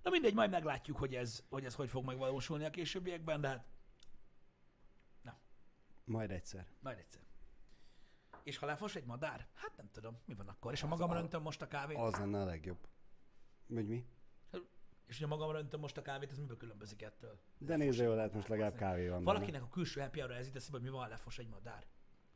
Na 0.04 0.10
mindegy, 0.10 0.34
majd 0.34 0.50
meglátjuk, 0.50 0.98
hogy 0.98 1.16
ez, 1.16 1.44
hogy 1.50 1.66
ez 1.66 1.76
hogy 1.76 1.90
fog 1.90 2.06
megvalósulni 2.06 2.66
a 2.66 2.70
későbbiekben, 2.70 3.42
de 3.42 3.48
hát 3.48 3.66
Majd 6.04 6.32
egyszer. 6.32 6.68
majd 6.80 6.98
egyszer. 6.98 7.22
És 8.44 8.58
ha 8.58 8.66
lefos 8.66 8.96
egy 8.96 9.06
madár? 9.06 9.48
Hát 9.54 9.78
nem 9.78 9.90
tudom, 9.92 10.18
mi 10.26 10.34
van 10.34 10.48
akkor. 10.48 10.72
És 10.72 10.82
ha 10.82 10.88
magam 10.88 11.12
öntöm 11.12 11.42
most 11.42 11.62
a 11.62 11.68
kávét? 11.68 11.98
Az 11.98 12.16
lenne 12.16 12.42
a 12.42 12.46
legjobb. 12.46 12.88
Hogy 13.74 13.88
mi? 13.88 14.06
És 15.08 15.20
ha 15.20 15.28
magam 15.28 15.56
öntöm 15.56 15.80
most 15.80 15.98
a 15.98 16.02
kávét, 16.02 16.32
ez 16.32 16.38
miből 16.38 16.58
különbözik 16.58 17.02
ettől? 17.02 17.40
De 17.58 17.76
nézd, 17.76 18.00
jól 18.00 18.16
lehet, 18.16 18.34
most 18.34 18.48
legalább 18.48 18.76
kávé 18.76 19.08
van 19.08 19.18
benne. 19.18 19.32
Valakinek 19.32 19.64
a 19.64 19.70
külső 19.70 20.02
happy 20.02 20.20
hour 20.20 20.32
ez 20.32 20.48
itt 20.48 20.68
hogy 20.68 20.82
mi 20.82 20.90
van, 20.90 21.10
lefos 21.10 21.38
egy 21.38 21.48
madár. 21.48 21.86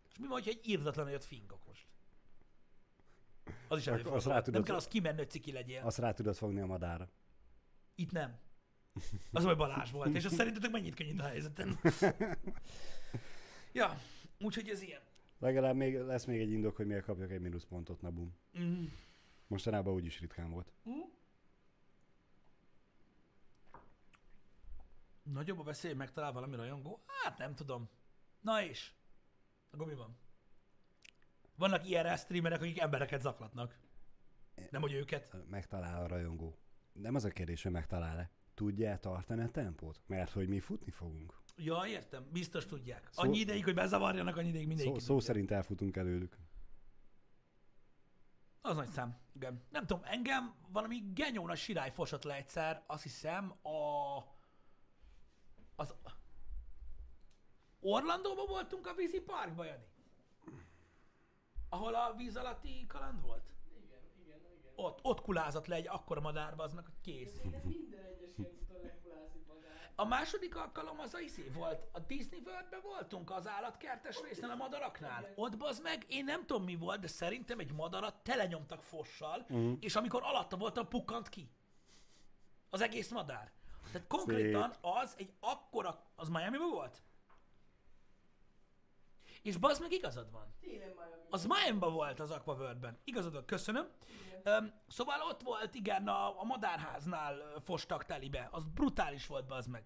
És 0.10 0.18
mi 0.18 0.28
van, 0.28 0.32
hogyha 0.32 0.50
egy 0.50 0.68
írdatlan 0.68 1.08
olyat 1.08 1.26
fingok 1.26 1.66
most? 1.68 1.88
Az 3.68 3.78
is 3.78 3.88
előfordul. 3.88 4.16
azt 4.18 4.26
rá 4.26 4.34
Nem 4.34 4.44
tudod- 4.44 4.66
kell 4.66 4.76
az 4.76 4.88
kimenni, 4.88 5.18
hogy 5.18 5.30
ciki 5.30 5.52
legyél. 5.52 5.82
Azt 5.84 5.98
rá 5.98 6.12
tudod 6.12 6.36
fogni 6.36 6.60
a 6.60 6.66
madára. 6.66 7.10
Itt 7.96 8.12
nem. 8.12 8.40
Az, 9.32 9.44
hogy 9.44 9.58
Balázs 9.58 9.92
volt, 9.92 10.16
és 10.16 10.26
azt 10.26 10.36
szerintetek 10.36 10.72
mennyit 10.72 10.96
könnyít 10.96 11.20
a 11.20 11.24
helyzeten? 11.24 11.80
ja, 13.74 14.00
úgyhogy 14.40 14.70
ez 14.70 14.82
ilyen. 14.82 15.02
Legalább 15.40 15.76
még, 15.76 15.96
lesz 15.96 16.26
még 16.26 16.40
egy 16.40 16.52
indok, 16.52 16.76
hogy 16.76 16.86
miért 16.86 17.04
kapjak 17.06 17.32
egy 17.32 17.42
mínuszpontot, 17.42 18.02
na 18.02 18.12
bum. 18.12 18.36
Mm. 18.60 18.86
Mostanában 19.48 19.94
úgyis 19.94 20.20
ritkán 20.20 20.50
volt. 20.52 20.74
Nagyobb 25.34 25.60
a 25.60 25.64
veszély, 25.64 25.90
hogy 25.90 26.00
megtalál 26.00 26.32
valami 26.32 26.56
rajongó? 26.56 27.04
Hát 27.24 27.38
nem 27.38 27.56
tudom. 27.56 27.90
Na 28.42 28.64
és? 28.64 28.94
Akkor 29.72 29.88
mi 29.88 29.94
van? 29.94 30.18
Vannak 31.56 31.90
IRL 31.90 32.16
streamerek, 32.16 32.62
akik 32.62 32.80
embereket 32.80 33.22
zaklatnak. 33.22 33.80
Nem, 34.72 34.82
hogy 34.82 34.94
őket. 34.94 35.36
Megtalál 35.50 36.04
a 36.04 36.08
rajongó. 36.08 36.58
Nem 36.94 37.16
az 37.16 37.24
a 37.24 37.30
kérdés, 37.30 37.64
hogy 37.64 37.72
megtalál-e. 37.72 38.32
Tudja 38.54 38.98
tartani 39.00 39.44
a 39.44 39.50
tempót? 39.52 40.02
Mert 40.08 40.32
hogy 40.32 40.48
mi 40.48 40.60
futni 40.60 40.92
fogunk. 40.92 41.42
Ja, 41.56 41.82
értem. 41.88 42.28
Biztos 42.32 42.66
tudják. 42.66 43.08
Szó- 43.12 43.24
Annyi 43.24 43.38
ideig, 43.38 43.64
hogy 43.64 43.74
bezavarjanak, 43.74 44.36
annyi 44.38 44.48
ideig 44.48 44.68
mindenki 44.68 45.00
Szó, 45.00 45.06
szó 45.06 45.20
szerint 45.20 45.52
elfutunk 45.52 45.96
előlük. 45.96 46.38
Az 48.62 48.76
nagy 48.76 48.90
szám. 48.90 49.18
Igen. 49.36 49.64
Nem 49.70 49.86
tudom, 49.86 50.04
engem 50.06 50.54
valami 50.72 51.12
genyó 51.14 51.48
nagy 51.48 51.58
sirály 51.58 51.92
fosott 51.92 52.24
le 52.24 52.36
egyszer, 52.36 52.84
azt 52.88 53.04
hiszem 53.04 53.52
a... 53.62 54.18
Az... 55.76 55.96
Orlandóban 57.82 58.46
voltunk 58.48 58.88
a 58.88 58.94
vízi 58.94 59.20
parkban, 59.22 59.66
Jani? 59.66 59.88
Ahol 61.70 61.96
a 61.96 62.14
víz 62.18 62.36
alatti 62.36 62.86
kaland 62.88 63.22
volt? 63.22 63.54
Igen, 63.84 64.00
igen, 64.22 64.40
igen. 64.58 64.72
Ott, 64.76 65.00
ott 65.02 65.22
kulázott 65.22 65.68
le 65.68 65.76
egy 65.76 65.88
akkora 65.88 66.22
madárba, 66.22 66.64
aznak, 66.64 66.86
hogy 66.86 67.02
kész. 67.02 67.42
De 67.42 67.62
minden 67.64 68.06
egyes 68.06 68.30
ilyen 68.38 68.52
úton 68.62 68.82
legkulászik 68.82 69.48
magát. 69.48 69.92
A 69.96 70.06
második 70.06 70.56
alkalom 70.56 71.00
az 71.00 71.14
a 71.14 71.20
izé 71.20 71.50
volt, 71.50 71.88
a 71.92 72.00
Disney 72.00 72.42
Worldben 72.46 72.82
voltunk, 72.82 73.32
az 73.32 73.48
állatkertes 73.48 74.22
résznél 74.22 74.50
a 74.50 74.56
madaraknál. 74.56 75.32
Ott 75.36 75.58
bazd 75.58 75.84
meg, 75.84 76.06
én 76.08 76.24
nem 76.24 76.46
tudom 76.46 76.64
mi 76.64 76.76
volt, 76.76 77.00
de 77.00 77.08
szerintem 77.08 77.60
egy 77.60 77.72
madarat 77.72 78.24
telenyomtak 78.24 78.84
fossal, 78.84 79.40
uh-huh. 79.42 79.78
és 79.80 79.96
amikor 79.96 80.24
alatta 80.24 80.58
voltam, 80.58 80.88
pukkant 80.88 81.30
ki. 81.30 81.50
Az 82.70 82.82
egész 82.82 83.12
madár. 83.12 83.52
Tehát 83.92 84.08
konkrétan 84.08 84.74
az 84.82 85.14
egy 85.18 85.34
akkora, 85.40 86.04
az 86.16 86.30
miami 86.30 86.58
volt? 86.58 87.02
És 89.42 89.58
bazd 89.58 89.82
meg 89.82 89.92
igazad 89.92 90.32
van. 90.32 90.54
Az 91.30 91.46
miami 91.46 91.80
volt 91.80 92.20
az 92.20 92.32
Aquaworld-ben. 92.32 92.98
Igazad 93.04 93.34
van, 93.34 93.46
köszönöm. 93.46 93.88
Um, 94.46 94.74
szóval 94.88 95.22
ott 95.22 95.42
volt, 95.42 95.76
igen, 95.76 96.08
a, 96.08 96.42
a 96.42 96.44
madárháznál 96.44 97.62
fostak 97.64 98.06
telibe. 98.06 98.48
Az 98.52 98.66
brutális 98.66 99.28
volt, 99.28 99.52
az 99.52 99.68
meg. 99.68 99.84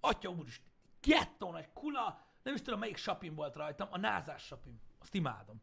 Atya 0.00 0.28
úristen, 0.28 0.70
gettó 1.00 1.50
nagy 1.50 1.72
kula, 1.72 2.26
nem 2.42 2.54
is 2.54 2.62
tudom 2.62 2.78
melyik 2.78 2.96
sapin 2.96 3.34
volt 3.34 3.56
rajtam, 3.56 3.88
a 3.90 3.98
názás 3.98 4.42
sapin. 4.42 4.80
Azt 4.98 5.14
imádom. 5.14 5.62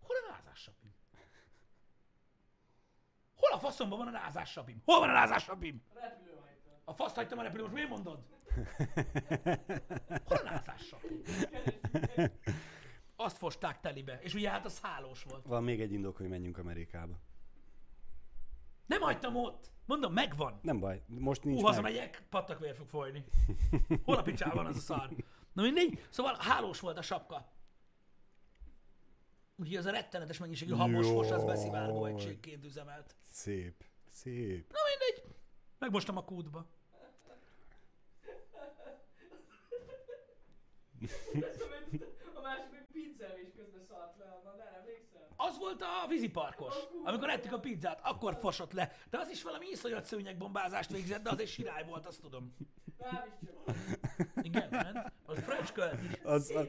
Hol 0.00 0.16
a 0.16 0.30
názás 0.32 0.58
sapin? 0.58 0.94
Hol 3.36 3.52
a 3.52 3.58
faszomban 3.58 3.98
van 3.98 4.06
a 4.06 4.10
názás 4.10 4.50
sapim? 4.50 4.82
Hol 4.84 4.98
van 4.98 5.08
a 5.08 5.12
názás 5.12 5.42
sapim? 5.42 5.82
A 6.84 6.92
faszt 6.92 7.14
hagytam 7.14 7.38
a 7.38 7.42
repülő, 7.42 7.62
most 7.62 7.74
miért 7.74 7.88
mondod? 7.88 8.18
Sapim? 10.88 11.22
Azt 13.16 13.36
fosták 13.36 13.80
telibe, 13.80 14.18
és 14.22 14.34
ugye 14.34 14.50
hát 14.50 14.64
az 14.64 14.80
hálós 14.80 15.22
volt. 15.22 15.46
Van 15.46 15.64
még 15.64 15.80
egy 15.80 15.92
indok, 15.92 16.16
hogy 16.16 16.28
menjünk 16.28 16.58
Amerikába. 16.58 17.20
Nem 18.86 19.00
hagytam 19.00 19.36
ott! 19.36 19.70
Mondom, 19.84 20.12
megvan. 20.12 20.58
Nem 20.62 20.78
baj, 20.78 21.02
most 21.06 21.44
nincs 21.44 21.58
Hú, 21.58 21.64
meg. 21.64 21.74
hazamegyek, 21.74 22.22
patakvér 22.30 22.74
fog 22.76 22.88
folyni. 22.88 23.24
Hol 24.04 24.16
a 24.16 24.22
picsában 24.22 24.66
az 24.66 24.76
a 24.76 24.80
szar? 24.80 25.10
Na 25.52 25.62
mindegy, 25.62 26.06
szóval 26.10 26.36
hálós 26.38 26.80
volt 26.80 26.98
a 26.98 27.02
sapka. 27.02 27.52
Úgyhogy 29.56 29.76
az 29.76 29.86
a 29.86 29.90
rettenetes 29.90 30.38
mennyiségű 30.38 30.72
habos 30.72 31.06
fos, 31.06 31.30
az 31.30 31.44
beszivárgó 31.44 32.04
egységként 32.04 32.64
üzemelt. 32.64 33.16
Szép, 33.30 33.84
szép. 34.08 34.72
Na 34.72 34.78
mindegy, 34.88 35.36
megmostam 35.78 36.16
a 36.16 36.24
kútba. 36.24 36.66
A 42.34 42.40
másik 42.42 42.70
meg 42.70 42.86
pizzávés 42.92 43.48
közben 43.56 43.84
szart 43.88 44.18
le 44.18 44.24
a 44.24 44.40
madár, 44.44 44.74
emlékszel? 44.80 45.28
Az 45.48 45.58
volt 45.58 45.82
a 45.82 46.06
víziparkos, 46.08 46.74
amikor 47.04 47.30
ettük 47.30 47.52
a 47.52 47.58
pizzát, 47.58 48.00
akkor 48.02 48.38
fosott 48.40 48.72
le. 48.72 48.92
De 49.10 49.18
az 49.18 49.28
is 49.28 49.42
valami 49.42 49.66
iszonyat 49.70 50.04
szőnyegbombázást 50.04 50.90
végzett, 50.90 51.22
de 51.22 51.30
az 51.30 51.40
egy 51.40 51.48
sirály 51.48 51.84
volt, 51.84 52.06
azt 52.06 52.20
tudom. 52.20 52.54
Igen, 54.42 54.68
ment. 54.70 55.12
Az 55.26 55.38
fröcskölt 55.38 56.02
is. 56.02 56.18
Az, 56.22 56.50
az, 56.54 56.68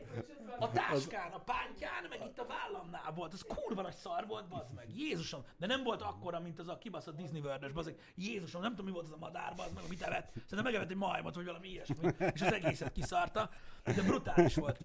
A 0.59 0.71
táskán, 0.71 1.31
a 1.31 1.39
pántján, 1.39 2.05
meg 2.09 2.21
itt 2.25 2.39
a 2.39 2.45
vállamnál 2.45 3.11
volt. 3.15 3.33
Az 3.33 3.45
kurva 3.47 3.81
nagy 3.81 3.95
szar 3.95 4.27
volt, 4.27 4.47
bazd 4.47 4.73
meg. 4.73 4.97
Jézusom. 4.97 5.45
De 5.57 5.67
nem 5.67 5.83
volt 5.83 6.01
akkora, 6.01 6.39
mint 6.39 6.59
az 6.59 6.67
a 6.67 6.77
kibaszott 6.77 7.15
Disney 7.15 7.41
World-ös, 7.41 7.71
bazd 7.71 7.87
meg. 7.87 8.13
Jézusom, 8.15 8.61
nem 8.61 8.69
tudom, 8.69 8.85
mi 8.85 8.91
volt 8.91 9.05
az 9.05 9.11
a 9.11 9.17
madár, 9.17 9.53
bazd 9.55 9.73
meg, 9.73 9.83
amit 9.83 10.01
evett. 10.01 10.31
Szerintem 10.33 10.63
megevett 10.63 10.89
egy 10.89 10.97
majmot, 10.97 11.35
vagy 11.35 11.45
valami 11.45 11.67
ilyesmi. 11.67 11.95
És 12.33 12.41
az 12.41 12.53
egészet 12.53 12.91
kiszarta. 12.91 13.49
De 13.83 14.01
brutális 14.01 14.55
volt. 14.55 14.79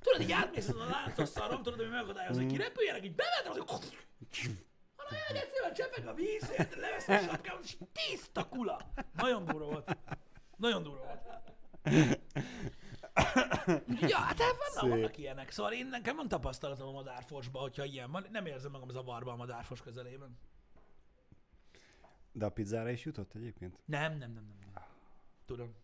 Tudod, 0.00 0.20
így 0.20 0.32
átmész 0.32 0.68
azon 0.68 0.80
a 0.80 0.90
láncos 0.90 1.28
szarom, 1.28 1.62
tudod, 1.62 1.78
hogy 1.78 1.88
megakadályozza, 1.88 2.40
hogy 2.40 2.50
kirepüljenek, 2.50 3.04
így 3.04 3.14
bevettem, 3.14 3.52
az 3.52 3.58
Egyszerűen 5.32 5.74
csepeg 5.74 6.06
a 6.06 6.14
víz, 6.14 6.52
leveszem 6.76 7.16
a 7.16 7.30
sapkámat, 7.30 7.62
és 7.64 7.76
tiszta 7.92 8.48
kula. 8.48 8.80
Nagyon 9.12 9.44
durva 9.44 9.66
volt. 9.66 9.96
Nagyon 10.56 10.82
durva 10.82 11.04
volt. 11.04 11.20
ja, 14.00 14.16
hát 14.16 14.38
vannak, 14.38 14.80
Szép. 14.80 14.88
vannak 14.88 15.18
ilyenek. 15.18 15.50
Szóval 15.50 15.72
én 15.72 15.86
nekem 15.86 16.16
van 16.16 16.28
tapasztalatom 16.28 16.88
a 16.88 16.92
madárfosba, 16.92 17.58
hogyha 17.58 17.84
ilyen 17.84 18.10
van. 18.10 18.26
Nem 18.30 18.46
érzem 18.46 18.70
magam 18.70 18.88
zavarba 18.88 19.32
a 19.32 19.36
madárfos 19.36 19.80
közelében. 19.80 20.38
De 22.32 22.44
a 22.44 22.50
pizzára 22.50 22.90
is 22.90 23.04
jutott 23.04 23.34
egyébként? 23.34 23.78
Nem, 23.84 24.12
nem, 24.12 24.32
nem, 24.32 24.44
nem. 24.46 24.56
nem. 24.74 24.84
Tudom. 25.44 25.74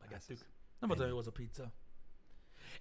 Megettük. 0.00 0.38
Nem 0.78 0.88
volt 0.88 1.00
olyan 1.00 1.12
jó 1.12 1.18
az 1.18 1.26
a 1.26 1.32
pizza. 1.32 1.72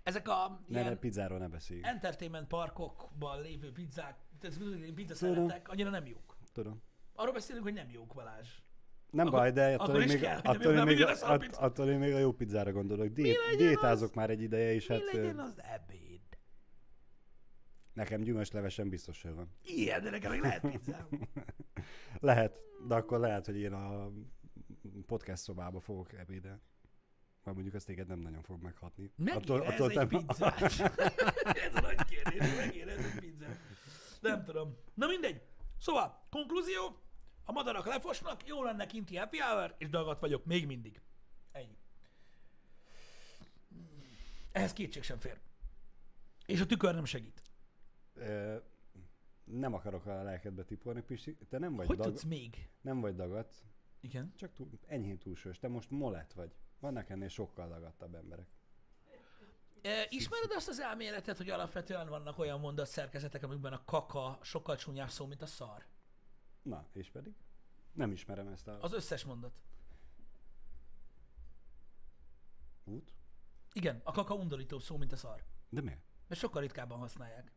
Ezek 0.03 0.27
a 0.27 0.61
Ne, 0.67 0.79
ilyen 0.79 0.91
ne, 0.91 0.97
pizzáról 0.97 1.37
ne 1.37 1.47
beszéljünk. 1.47 1.87
entertainment 1.87 2.47
parkokban 2.47 3.41
lévő 3.41 3.71
pizzák, 3.71 4.15
tehát 4.39 4.57
pizza 4.93 5.15
Tudom. 5.15 5.35
szeretek, 5.47 5.69
annyira 5.69 5.89
nem 5.89 6.05
jók. 6.05 6.37
Tudom. 6.53 6.81
Arról 7.15 7.33
beszélünk, 7.33 7.63
hogy 7.63 7.73
nem 7.73 7.89
jók, 7.89 8.13
Balázs. 8.13 8.47
Nem 9.11 9.27
Akkor- 9.27 9.39
baj, 9.39 9.51
de 9.51 9.75
attól 9.75 9.97
még, 9.97 10.19
kell, 10.19 10.39
attól 10.43 10.83
még, 10.85 10.95
ugyanaz 10.95 11.21
a 11.23 11.37
pizza. 11.37 11.59
attól 11.59 11.85
még 11.97 12.13
a 12.13 12.17
jó 12.17 12.31
pizzára 12.31 12.71
gondolok. 12.71 13.07
Diét, 13.07 13.37
diétázok 13.57 14.09
az? 14.09 14.15
már 14.15 14.29
egy 14.29 14.41
ideje, 14.41 14.73
és 14.73 14.87
Mi 14.87 14.93
hát 14.95 15.13
legyen 15.13 15.39
az 15.39 15.61
ebéd? 15.61 16.21
nekem 17.93 18.21
gyümölcslevesen 18.21 18.89
biztos, 18.89 19.21
hogy 19.21 19.33
van. 19.33 19.49
Ilyen, 19.63 20.03
de 20.03 20.09
nekem 20.09 20.31
még 20.31 20.41
lehet 20.41 20.61
pizzám. 20.71 21.07
Lehet, 22.19 22.57
de 22.87 22.95
akkor 22.95 23.19
lehet, 23.19 23.45
hogy 23.45 23.57
én 23.57 23.73
a 23.73 24.11
podcast 25.05 25.43
szobába 25.43 25.79
fogok 25.79 26.13
ebédelni. 26.13 26.61
Már 27.47 27.55
mondjuk 27.55 27.75
azt 27.75 27.85
téged 27.85 28.07
nem 28.07 28.19
nagyon 28.19 28.41
fog 28.41 28.61
meghatni. 28.61 29.11
Megér 29.15 29.61
ez 29.61 29.79
egy 29.79 29.93
te- 29.93 30.05
pizzát? 30.07 30.61
ez 31.65 31.75
a 31.75 31.81
nagy 31.81 32.05
kérdés, 32.05 32.55
megér 32.57 32.87
ez 32.87 33.05
egy 33.05 33.19
pizzát. 33.19 33.59
Nem 34.21 34.43
tudom. 34.43 34.77
Na 34.93 35.07
mindegy. 35.07 35.41
Szóval, 35.77 36.27
konklúzió, 36.29 37.01
a 37.43 37.51
madarak 37.51 37.85
lefosnak, 37.85 38.47
jó 38.47 38.63
lenne 38.63 38.85
kinti 38.85 39.15
happy 39.15 39.37
hour, 39.39 39.75
és 39.77 39.89
dagat 39.89 40.19
vagyok 40.19 40.45
még 40.45 40.65
mindig. 40.65 41.01
Ennyi. 41.51 41.77
Ehhez 44.51 44.73
kétség 44.73 45.03
sem 45.03 45.19
fér. 45.19 45.39
És 46.45 46.61
a 46.61 46.65
tükör 46.65 46.93
nem 46.93 47.05
segít. 47.05 47.41
Ö, 48.13 48.57
nem 49.43 49.73
akarok 49.73 50.05
a 50.05 50.23
lelkedbe 50.23 50.63
tipolni, 50.63 51.01
Pisti. 51.01 51.37
Te 51.49 51.57
nem 51.57 51.75
vagy, 51.75 51.87
Hogy 51.87 51.97
dag, 51.97 52.05
tudsz 52.07 52.23
még? 52.23 52.69
nem 52.81 52.99
vagy 53.01 53.15
dagat, 53.15 53.63
Igen. 54.01 54.33
csak 54.35 54.53
túl, 54.53 54.69
enyhén 54.85 55.17
túlsős. 55.17 55.59
Te 55.59 55.67
most 55.67 55.89
molet 55.89 56.33
vagy. 56.33 56.55
Vannak 56.79 57.09
ennél 57.09 57.27
sokkal 57.27 57.67
dagadtabb 57.67 58.15
emberek. 58.15 58.47
E, 59.81 60.05
ismered 60.09 60.51
azt 60.51 60.67
az 60.67 60.79
elméletet, 60.79 61.37
hogy 61.37 61.49
alapvetően 61.49 62.09
vannak 62.09 62.37
olyan 62.37 62.59
mondatszerkezetek, 62.59 63.43
amikben 63.43 63.73
a 63.73 63.85
kaka 63.85 64.39
sokkal 64.41 64.75
csúnyább 64.75 65.09
szó, 65.09 65.25
mint 65.25 65.41
a 65.41 65.45
szar? 65.45 65.85
Na, 66.61 66.87
és 66.93 67.09
pedig? 67.09 67.33
Nem 67.93 68.11
ismerem 68.11 68.47
ezt 68.47 68.67
a 68.67 68.81
Az 68.81 68.93
összes 68.93 69.23
mondat. 69.23 69.59
út. 72.83 73.13
Igen, 73.73 74.01
a 74.03 74.11
kaka 74.11 74.33
undorító 74.33 74.79
szó, 74.79 74.97
mint 74.97 75.11
a 75.11 75.15
szar. 75.15 75.43
De 75.69 75.81
miért? 75.81 76.01
Mert 76.27 76.39
sokkal 76.41 76.61
ritkábban 76.61 76.99
használják. 76.99 77.51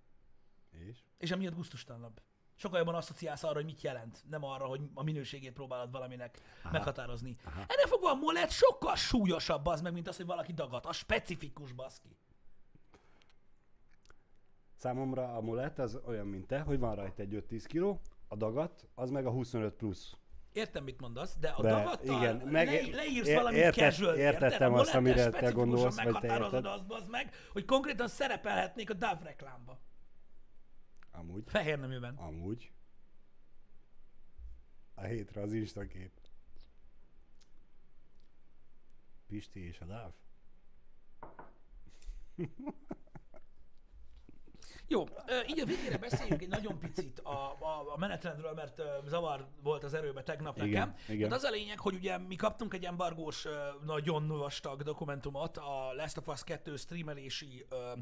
És? 0.71 1.05
És 1.17 1.31
emiatt 1.31 1.55
gusztustalanabb. 1.55 2.23
Sokkal 2.61 2.79
jobban 2.79 2.95
asszociálsz 2.95 3.43
arra, 3.43 3.55
hogy 3.55 3.65
mit 3.65 3.83
jelent, 3.83 4.19
nem 4.31 4.45
arra, 4.45 4.65
hogy 4.67 4.81
a 4.95 5.03
minőségét 5.03 5.53
próbálod 5.53 5.91
valaminek 5.91 6.39
Aha. 6.63 6.73
meghatározni. 6.73 7.37
Aha. 7.45 7.61
Ennek 7.61 7.87
fogva 7.87 8.11
a 8.11 8.15
molet 8.15 8.51
sokkal 8.51 8.95
súlyosabb 8.97 9.67
az 9.67 9.81
meg, 9.81 9.93
mint 9.93 10.09
az, 10.09 10.17
hogy 10.17 10.27
valaki 10.27 10.53
dagat. 10.53 10.87
A 10.87 10.93
specifikus 10.93 11.73
baszki. 11.73 12.17
Számomra 14.77 15.35
a 15.37 15.41
molet 15.41 15.79
az 15.79 16.01
olyan, 16.07 16.27
mint 16.27 16.47
te, 16.47 16.61
hogy 16.61 16.79
van 16.79 16.95
rajta 16.95 17.23
egy 17.23 17.45
5-10 17.51 17.65
kiló, 17.67 18.01
a 18.29 18.37
dagat, 18.37 18.89
az 18.95 19.11
meg 19.11 19.27
a 19.27 19.31
25 19.31 19.75
plusz. 19.75 20.13
Értem, 20.53 20.85
mit 20.85 21.01
mondasz, 21.01 21.37
de 21.39 21.49
a 21.49 21.63
De 21.63 21.69
dagattal 21.71 22.17
igen, 22.17 22.37
meg- 22.37 22.67
le, 22.67 22.97
leírsz 22.97 23.29
é- 23.29 23.35
valamit 23.35 23.59
értet- 23.59 23.95
casual 23.95 24.17
értettem 24.17 24.75
azt, 24.75 24.95
amire 24.95 25.31
te 25.31 25.51
gondolsz, 25.51 25.83
vagy 25.83 25.95
te 25.95 26.05
meghatározod 26.05 26.55
érted. 26.55 26.73
azt, 26.73 26.87
bazd 26.87 27.11
meg, 27.11 27.35
hogy 27.53 27.65
konkrétan 27.65 28.09
szerepelhetnék 28.09 28.91
a 28.91 28.95
DAV 28.95 29.23
reklámba. 29.23 29.79
Amúgy. 31.21 31.45
Fehér 31.47 31.79
neműben. 31.79 32.15
Amúgy. 32.17 32.73
A 34.95 35.03
hétre 35.03 35.41
az 35.41 35.53
Insta 35.53 35.87
kép. 35.87 36.21
Pisti 39.27 39.61
és 39.61 39.81
a 39.81 39.85
Dáv. 39.85 40.13
Jó, 44.93 45.05
így 45.49 45.61
a 45.61 45.65
végére 45.65 45.99
beszéljünk 45.99 46.43
egy 46.43 46.49
nagyon 46.49 46.79
picit 46.79 47.19
a, 47.19 47.57
a, 47.61 47.93
a 47.95 47.99
menetrendről, 47.99 48.53
mert 48.53 48.83
zavar 49.07 49.47
volt 49.63 49.85
az 49.85 49.95
erőbe 49.95 50.23
tegnap 50.23 50.57
Igen, 50.57 50.69
nekem. 50.69 50.95
igen. 51.09 51.29
Tehát 51.29 51.45
az 51.45 51.51
a 51.51 51.51
lényeg, 51.51 51.79
hogy 51.79 51.95
ugye 51.95 52.19
mi 52.19 52.37
kaptunk 52.37 52.75
egy 52.75 52.85
embargós, 52.85 53.47
nagyon 53.85 54.29
vastag 54.29 54.83
dokumentumot 54.83 55.57
a 55.57 55.93
Last 55.97 56.17
of 56.17 56.29
Us 56.29 56.45
2 56.45 56.77
streamelési 56.77 57.67
ö, 57.69 57.93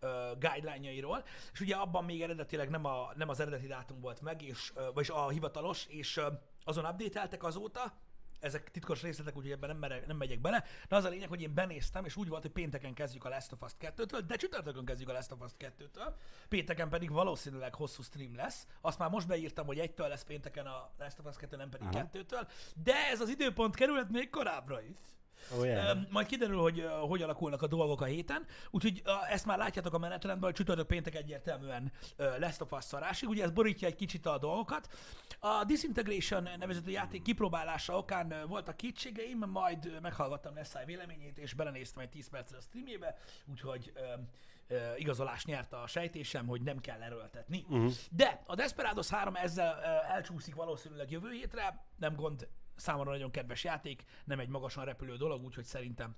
ö, 0.00 0.30
guideline-jairól, 0.38 1.24
és 1.52 1.60
ugye 1.60 1.74
abban 1.74 2.04
még 2.04 2.22
eredetileg 2.22 2.70
nem, 2.70 2.84
a, 2.84 3.12
nem 3.16 3.28
az 3.28 3.40
eredeti 3.40 3.66
dátum 3.66 4.00
volt 4.00 4.20
meg, 4.20 4.42
és, 4.42 4.72
vagyis 4.94 5.10
a 5.10 5.28
hivatalos, 5.28 5.86
és 5.86 6.20
azon 6.64 6.84
update 6.84 7.36
azóta, 7.40 7.92
ezek 8.44 8.70
titkos 8.70 9.02
részletek, 9.02 9.36
úgyhogy 9.36 9.52
ebben 9.52 9.68
nem, 9.68 9.78
mere, 9.78 10.02
nem 10.06 10.16
megyek 10.16 10.40
bele, 10.40 10.64
de 10.88 10.96
az 10.96 11.04
a 11.04 11.08
lényeg, 11.08 11.28
hogy 11.28 11.42
én 11.42 11.54
benéztem, 11.54 12.04
és 12.04 12.16
úgy 12.16 12.28
volt, 12.28 12.42
hogy 12.42 12.50
pénteken 12.50 12.94
kezdjük 12.94 13.24
a 13.24 13.28
Last 13.28 13.52
of 13.52 13.62
Us 13.62 13.72
2-től, 13.80 14.22
de 14.26 14.36
csütörtökön 14.36 14.84
kezdjük 14.84 15.08
a 15.08 15.12
Last 15.12 15.32
of 15.32 15.40
Us 15.40 15.52
2-től, 15.58 16.12
pénteken 16.48 16.88
pedig 16.88 17.10
valószínűleg 17.10 17.74
hosszú 17.74 18.02
stream 18.02 18.36
lesz. 18.36 18.66
Azt 18.80 18.98
már 18.98 19.10
most 19.10 19.26
beírtam, 19.26 19.66
hogy 19.66 19.78
egytől 19.78 20.08
lesz 20.08 20.24
pénteken 20.24 20.66
a 20.66 20.90
Last 20.98 21.18
of 21.18 21.26
Us 21.26 21.36
2, 21.36 21.56
nem 21.56 21.70
pedig 21.70 21.86
Aha. 21.86 21.96
kettőtől, 21.96 22.48
de 22.82 22.94
ez 23.10 23.20
az 23.20 23.28
időpont 23.28 23.74
kerülhet 23.74 24.10
még 24.10 24.30
korábbra 24.30 24.82
is. 24.82 24.98
Oh, 25.50 25.64
yeah. 25.66 25.98
Majd 26.10 26.26
kiderül, 26.26 26.60
hogy 26.60 26.88
hogy 27.08 27.22
alakulnak 27.22 27.62
a 27.62 27.66
dolgok 27.66 28.00
a 28.00 28.04
héten, 28.04 28.46
úgyhogy 28.70 29.02
ezt 29.28 29.46
már 29.46 29.58
látjátok 29.58 29.94
a 29.94 29.98
menetrendben, 29.98 30.44
hogy 30.44 30.54
csütörtök 30.54 30.86
péntek 30.86 31.14
egyértelműen 31.14 31.92
uh, 32.18 32.38
Last 32.38 32.60
of 32.60 32.72
Us 32.72 32.84
szarásig, 32.84 33.28
ugye 33.28 33.44
ez 33.44 33.50
borítja 33.50 33.88
egy 33.88 33.94
kicsit 33.94 34.26
a 34.26 34.38
dolgokat. 34.38 34.88
A 35.38 35.64
Disintegration 35.64 36.48
nevezetű 36.58 36.90
játék 36.90 37.22
kipróbálása 37.22 37.96
okán 37.96 38.34
voltak 38.48 38.76
kétségeim, 38.76 39.38
majd 39.38 40.00
meghallgattam 40.00 40.54
Nessai 40.54 40.84
véleményét, 40.84 41.38
és 41.38 41.54
belenéztem 41.54 42.02
egy 42.02 42.08
10 42.08 42.28
percre 42.28 42.56
a 42.56 42.60
streamjébe, 42.60 43.16
úgyhogy 43.50 43.92
igazolás 44.96 45.44
nyerte 45.44 45.76
a 45.76 45.86
sejtésem, 45.86 46.46
hogy 46.46 46.62
nem 46.62 46.80
kell 46.80 47.02
erőltetni. 47.02 47.64
Uh-huh. 47.68 47.92
De 48.10 48.42
a 48.46 48.54
Desperados 48.54 49.08
3 49.08 49.34
ezzel 49.34 49.80
elcsúszik 50.08 50.54
valószínűleg 50.54 51.10
jövő 51.10 51.30
hétre, 51.30 51.84
nem 51.96 52.14
gond, 52.14 52.48
számomra 52.76 53.10
nagyon 53.10 53.30
kedves 53.30 53.64
játék, 53.64 54.04
nem 54.24 54.40
egy 54.40 54.48
magasan 54.48 54.84
repülő 54.84 55.16
dolog, 55.16 55.44
úgyhogy 55.44 55.64
szerintem 55.64 56.16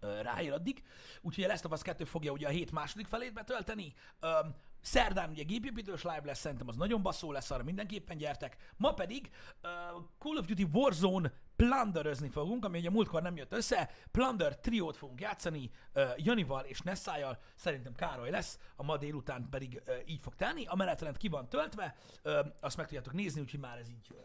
ö, 0.00 0.22
ráér 0.22 0.52
addig. 0.52 0.82
Úgyhogy 1.20 1.44
a 1.44 1.46
Last 1.46 1.64
of 1.64 1.72
Us 1.72 1.82
2 1.82 2.04
fogja 2.04 2.32
ugye 2.32 2.46
a 2.46 2.50
hét 2.50 2.72
második 2.72 3.06
felét 3.06 3.32
betölteni. 3.32 3.94
Öm, 4.20 4.54
Szerdán 4.82 5.30
ugye 5.30 5.42
gépépítős 5.42 6.02
live 6.02 6.22
lesz, 6.24 6.38
szerintem 6.38 6.68
az 6.68 6.76
nagyon 6.76 7.02
basszó 7.02 7.32
lesz, 7.32 7.50
arra 7.50 7.62
mindenképpen 7.62 8.16
gyertek. 8.16 8.56
Ma 8.76 8.94
pedig 8.94 9.30
uh, 9.62 9.70
Call 10.18 10.36
of 10.36 10.46
Duty 10.46 10.66
Warzone 10.72 11.32
plunderözni 11.56 12.28
fogunk, 12.28 12.64
ami 12.64 12.78
ugye 12.78 12.90
múltkor 12.90 13.22
nem 13.22 13.36
jött 13.36 13.52
össze. 13.52 13.90
Plunder 14.10 14.58
triót 14.58 14.96
fogunk 14.96 15.20
játszani 15.20 15.70
uh, 15.94 16.10
Janival 16.16 16.64
és 16.64 16.80
Nessájjal, 16.80 17.38
szerintem 17.54 17.94
Károly 17.94 18.30
lesz, 18.30 18.58
a 18.76 18.82
ma 18.82 18.96
délután 18.96 19.48
pedig 19.50 19.82
uh, 19.86 19.94
így 20.06 20.20
fog 20.20 20.34
tenni. 20.34 20.64
A 20.66 20.74
menetrend 20.74 21.16
ki 21.16 21.28
van 21.28 21.48
töltve, 21.48 21.96
uh, 22.24 22.38
azt 22.60 22.76
meg 22.76 22.86
tudjátok 22.86 23.12
nézni, 23.12 23.40
úgyhogy 23.40 23.60
már 23.60 23.78
ez 23.78 23.88
így, 23.88 24.08
uh, 24.10 24.18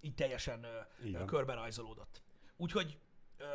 így 0.00 0.14
teljesen 0.14 0.66
van. 1.12 1.26
körbe 1.26 1.54
rajzolódott. 1.54 2.22
Úgyhogy 2.56 2.98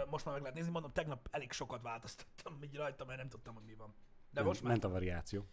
most 0.09 0.25
már 0.25 0.33
meg 0.33 0.43
lehet 0.43 0.57
nézni, 0.57 0.71
mondom, 0.71 0.91
tegnap 0.91 1.27
elég 1.31 1.51
sokat 1.51 1.81
változtattam 1.81 2.63
így 2.63 2.75
rajta, 2.75 3.05
mert 3.05 3.19
nem 3.19 3.29
tudtam, 3.29 3.53
hogy 3.53 3.63
mi 3.63 3.73
van. 3.73 3.95
De 4.29 4.43
most 4.43 4.61
már. 4.61 4.71
Ment 4.71 4.83
a 4.83 4.89
variáció. 4.89 5.45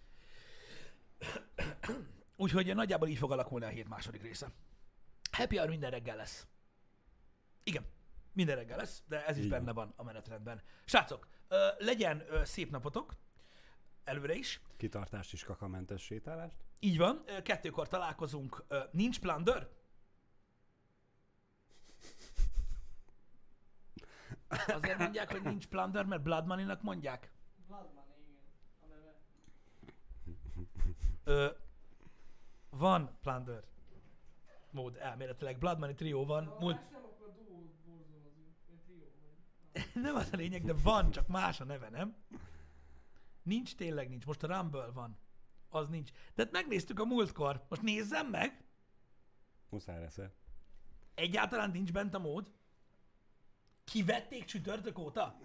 Úgyhogy 2.36 2.74
nagyjából 2.74 3.08
így 3.08 3.18
fog 3.18 3.32
alakulni 3.32 3.64
a 3.64 3.68
hét 3.68 3.88
második 3.88 4.22
része. 4.22 4.52
Happy 5.32 5.56
Hour 5.56 5.68
minden 5.68 5.90
reggel 5.90 6.16
lesz. 6.16 6.46
Igen, 7.62 7.86
minden 8.32 8.56
reggel 8.56 8.76
lesz, 8.76 9.02
de 9.06 9.26
ez 9.26 9.36
is 9.36 9.48
van. 9.48 9.58
benne 9.58 9.72
van 9.72 9.92
a 9.96 10.02
menetrendben. 10.02 10.62
Srácok, 10.84 11.28
legyen 11.78 12.24
szép 12.44 12.70
napotok, 12.70 13.14
előre 14.04 14.34
is. 14.34 14.60
Kitartást 14.76 15.32
és 15.32 15.44
kakamentes 15.44 16.02
sétálást. 16.02 16.54
Így 16.80 16.98
van, 16.98 17.24
kettőkor 17.42 17.88
találkozunk. 17.88 18.64
Nincs 18.90 19.20
plunder? 19.20 19.68
Azért 24.66 24.98
mondják, 24.98 25.30
hogy 25.30 25.42
nincs 25.42 25.66
plunder, 25.66 26.04
mert 26.04 26.22
Blood 26.22 26.46
Money-nak 26.46 26.82
mondják. 26.82 27.32
Blood 27.66 27.88
Money, 27.94 28.14
igen. 28.28 28.44
A 28.80 28.86
neve. 28.86 29.14
Ö, 31.24 31.50
van 32.70 33.18
plunder 33.20 33.64
mód 34.72 34.96
elméletileg. 34.96 35.58
Blood 35.58 35.78
Money 35.78 35.94
Trio 35.94 36.24
van. 36.24 36.46
Ha 36.46 36.58
Múlt... 36.58 36.90
nem, 36.90 37.04
akkor. 37.04 37.32
Vagy 38.68 38.80
trió 38.86 39.10
vagy. 39.74 40.02
Nem 40.04 40.14
az 40.14 40.28
a 40.32 40.36
lényeg, 40.36 40.64
de 40.64 40.74
van, 40.82 41.10
csak 41.10 41.26
más 41.26 41.60
a 41.60 41.64
neve, 41.64 41.88
nem? 41.88 42.16
Nincs, 43.42 43.74
tényleg 43.74 44.08
nincs. 44.08 44.26
Most 44.26 44.42
a 44.42 44.56
Rumble 44.56 44.90
van. 44.90 45.18
Az 45.68 45.88
nincs. 45.88 46.10
De 46.34 46.42
hát 46.42 46.52
megnéztük 46.52 47.00
a 47.00 47.04
múltkor. 47.04 47.64
Most 47.68 47.82
nézzem 47.82 48.26
meg. 48.26 48.64
Muszáj 49.68 50.00
lesz 50.00 50.18
Egyáltalán 51.14 51.70
nincs 51.70 51.92
bent 51.92 52.14
a 52.14 52.18
mód? 52.18 52.50
Kivették 53.92 54.44
csütörtök 54.44 54.98
óta? 54.98 55.38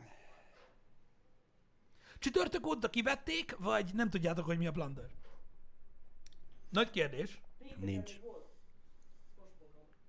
Csütörtök 2.20 2.66
óta 2.66 2.90
kivették, 2.90 3.56
vagy 3.58 3.94
nem 3.94 4.10
tudjátok, 4.10 4.46
hogy 4.46 4.58
mi 4.58 4.68
a 4.68 4.72
plunder? 4.72 5.10
Nagy 6.70 6.90
kérdés. 6.90 7.42
Pénteken 7.58 7.86
Nincs. 7.86 8.20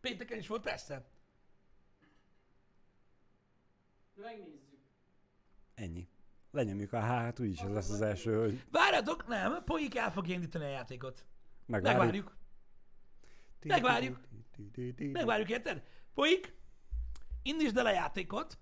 Pénteken 0.00 0.38
is 0.38 0.46
volt, 0.46 0.62
persze. 0.62 1.08
Megnézzük. 4.14 4.78
Ennyi. 5.74 6.08
Lenyomjuk 6.50 6.92
a 6.92 7.00
hát, 7.00 7.40
úgyis 7.40 7.60
ez 7.60 7.72
lesz 7.72 7.90
az 7.90 8.00
első, 8.00 8.40
hogy 8.40 8.64
Várjatok, 8.70 9.26
nem, 9.26 9.64
Poik 9.64 9.96
el 9.96 10.12
fogja 10.12 10.34
indítani 10.34 10.64
a 10.64 10.68
játékot. 10.68 11.24
megvárjuk. 11.66 12.36
Megvárjuk. 13.64 14.20
Megvárjuk. 14.56 15.12
Megvárjuk, 15.12 15.50
érted? 15.50 15.82
Poik, 16.14 16.57
indítsd 17.42 17.76
el 17.76 17.86
a 17.86 17.90
játékot. 17.90 18.58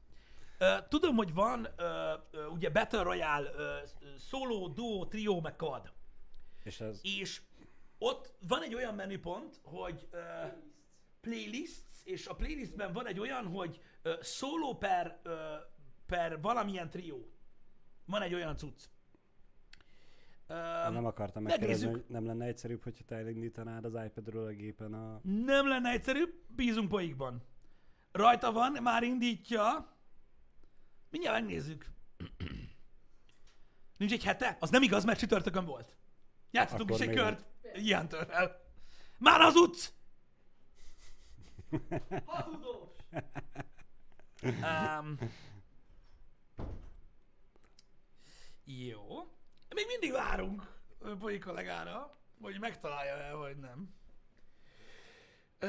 Tudom, 0.89 1.17
hogy 1.17 1.35
van 1.35 1.69
ugye 2.53 2.71
Battle 2.71 3.03
Royale, 3.03 3.51
solo, 4.19 4.69
duo, 4.69 5.07
trio, 5.07 5.41
meg 5.41 5.57
quad. 5.57 5.93
És 6.63 6.81
ez 6.81 7.01
És 7.03 7.43
ott 7.99 8.33
van 8.49 8.63
egy 8.63 8.75
olyan 8.75 8.95
menüpont, 8.95 9.61
hogy 9.63 10.09
playlists, 11.21 12.05
és 12.05 12.27
a 12.27 12.35
playlistben 12.35 12.93
van 12.93 13.07
egy 13.07 13.19
olyan, 13.19 13.47
hogy 13.47 13.81
solo 14.23 14.75
per, 14.75 15.21
per 16.07 16.41
valamilyen 16.41 16.91
trió. 16.91 17.31
Van 18.05 18.23
egy 18.23 18.35
olyan 18.35 18.57
cucc. 18.57 18.85
Ö, 20.47 20.55
nem 20.91 21.07
akartam 21.07 21.43
megkérdezni, 21.43 21.91
hogy 21.91 22.05
nem 22.09 22.27
lenne 22.27 22.45
egyszerűbb, 22.45 22.83
hogyha 22.83 23.05
te 23.05 23.17
elindítanád 23.17 23.85
az 23.85 23.95
iPadről 24.05 24.47
a 24.47 24.51
gépen 24.51 24.95
a... 24.95 25.21
Nem 25.23 25.69
lenne 25.69 25.91
egyszerűbb, 25.91 26.35
bízunk 26.47 26.89
poikban. 26.89 27.43
Rajta 28.17 28.53
van, 28.53 28.73
már 28.83 29.03
indítja. 29.03 29.95
Mindjárt 31.11 31.41
megnézzük. 31.41 31.87
Nincs 33.97 34.13
egy 34.13 34.25
hete? 34.25 34.57
Az 34.61 34.71
nem 34.71 34.83
igaz, 34.83 35.05
mert 35.05 35.19
csütörtökön 35.19 35.65
volt. 35.65 35.97
Játszottunk 36.51 36.91
is 36.91 37.01
egy 37.01 37.15
kört 37.15 37.45
ilyen 37.75 38.09
törrel. 38.09 38.65
Már 39.19 39.41
az 39.41 39.55
utc! 39.55 39.89
Hazudós! 42.25 42.89
Um, 44.43 45.19
jó. 48.65 49.19
Még 49.75 49.87
mindig 49.87 50.13
várunk 50.13 50.81
Poly 51.19 51.39
kollégára, 51.39 52.19
hogy 52.41 52.59
megtalálja-e, 52.61 53.35
vagy 53.35 53.57
nem. 53.57 53.95
Ö, 55.59 55.67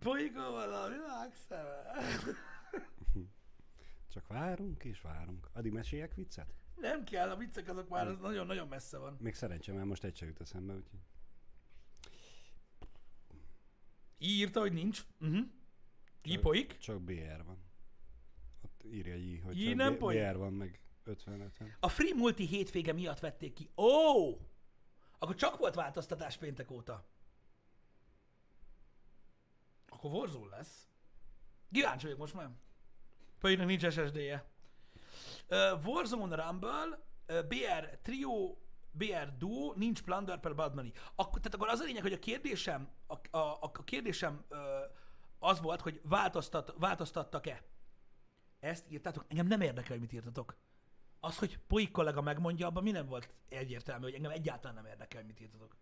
Polyka 0.00 0.50
van 0.50 0.72
a 0.72 0.88
világ 0.88 1.34
szeme. 1.48 1.82
Csak 4.12 4.26
várunk 4.26 4.84
és 4.84 5.00
várunk. 5.00 5.48
Addig 5.52 5.72
meséljek 5.72 6.14
viccet? 6.14 6.54
Nem 6.76 7.04
kell, 7.04 7.30
a 7.30 7.36
viccek 7.36 7.68
azok 7.68 7.88
már 7.88 8.06
az 8.06 8.18
nagyon-nagyon 8.18 8.68
messze 8.68 8.98
van. 8.98 9.16
Még 9.20 9.34
szerencsém, 9.34 9.74
mert 9.74 9.86
most 9.86 10.04
egy 10.04 10.16
se 10.16 10.26
jut 10.26 10.40
eszembe, 10.40 10.74
úgyhogy... 10.74 11.00
Írta, 14.18 14.60
hogy 14.60 14.72
nincs. 14.72 15.04
Uh-huh. 15.20 15.46
Ipoik. 16.22 16.78
Csak 16.78 17.02
BR 17.02 17.44
van. 17.44 17.64
Ott 18.62 18.82
írja 18.84 19.14
J, 19.14 19.38
hogy 19.38 19.64
csak 19.64 19.74
nem 19.74 19.94
B-? 19.94 19.98
BR 19.98 20.36
van, 20.36 20.52
meg 20.52 20.80
50-50. 21.06 21.50
A 21.80 21.88
Free 21.88 22.14
Multi 22.14 22.46
hétvége 22.46 22.92
miatt 22.92 23.18
vették 23.18 23.52
ki. 23.52 23.70
Ó! 23.76 23.84
Oh! 23.84 24.38
Akkor 25.18 25.34
csak 25.34 25.58
volt 25.58 25.74
változtatás 25.74 26.36
péntek 26.36 26.70
óta. 26.70 27.08
Akkor 30.00 30.12
Warzone 30.12 30.56
lesz. 30.56 30.88
Kíváncsi 31.72 32.04
vagyok 32.04 32.18
most 32.18 32.34
már. 32.34 32.50
Pedig 33.40 33.58
nincs 33.58 33.88
SSD-je. 33.88 34.50
Uh, 35.48 35.86
Warzone 35.86 36.44
Rumble, 36.44 37.04
uh, 37.28 37.46
BR 37.46 37.98
Trio, 38.02 38.56
BR 38.90 39.36
Duo, 39.38 39.72
nincs 39.76 40.02
Plunder 40.02 40.40
per 40.40 40.54
Blood 40.54 40.74
Money. 40.74 40.92
Akkor, 41.14 41.40
tehát 41.40 41.54
akkor 41.54 41.68
az 41.68 41.80
a 41.80 41.84
lényeg, 41.84 42.02
hogy 42.02 42.12
a 42.12 42.18
kérdésem, 42.18 42.88
a, 43.06 43.36
a, 43.38 43.58
a 43.60 43.84
kérdésem 43.84 44.44
uh, 44.50 44.58
az 45.38 45.60
volt, 45.60 45.80
hogy 45.80 46.00
változtat, 46.04 46.74
változtattak-e. 46.78 47.62
Ezt 48.60 48.90
írtátok? 48.90 49.24
Engem 49.28 49.46
nem 49.46 49.60
érdekel, 49.60 49.90
hogy 49.90 50.00
mit 50.00 50.12
írtatok. 50.12 50.56
Az, 51.20 51.38
hogy 51.38 51.58
Poik 51.58 51.90
kollega 51.90 52.20
megmondja, 52.20 52.66
abban 52.66 52.82
mi 52.82 52.90
nem 52.90 53.06
volt 53.06 53.30
egyértelmű, 53.48 54.04
hogy 54.04 54.14
engem 54.14 54.30
egyáltalán 54.30 54.76
nem 54.76 54.86
érdekel, 54.86 55.20
hogy 55.20 55.28
mit 55.28 55.40
írtatok. 55.40 55.76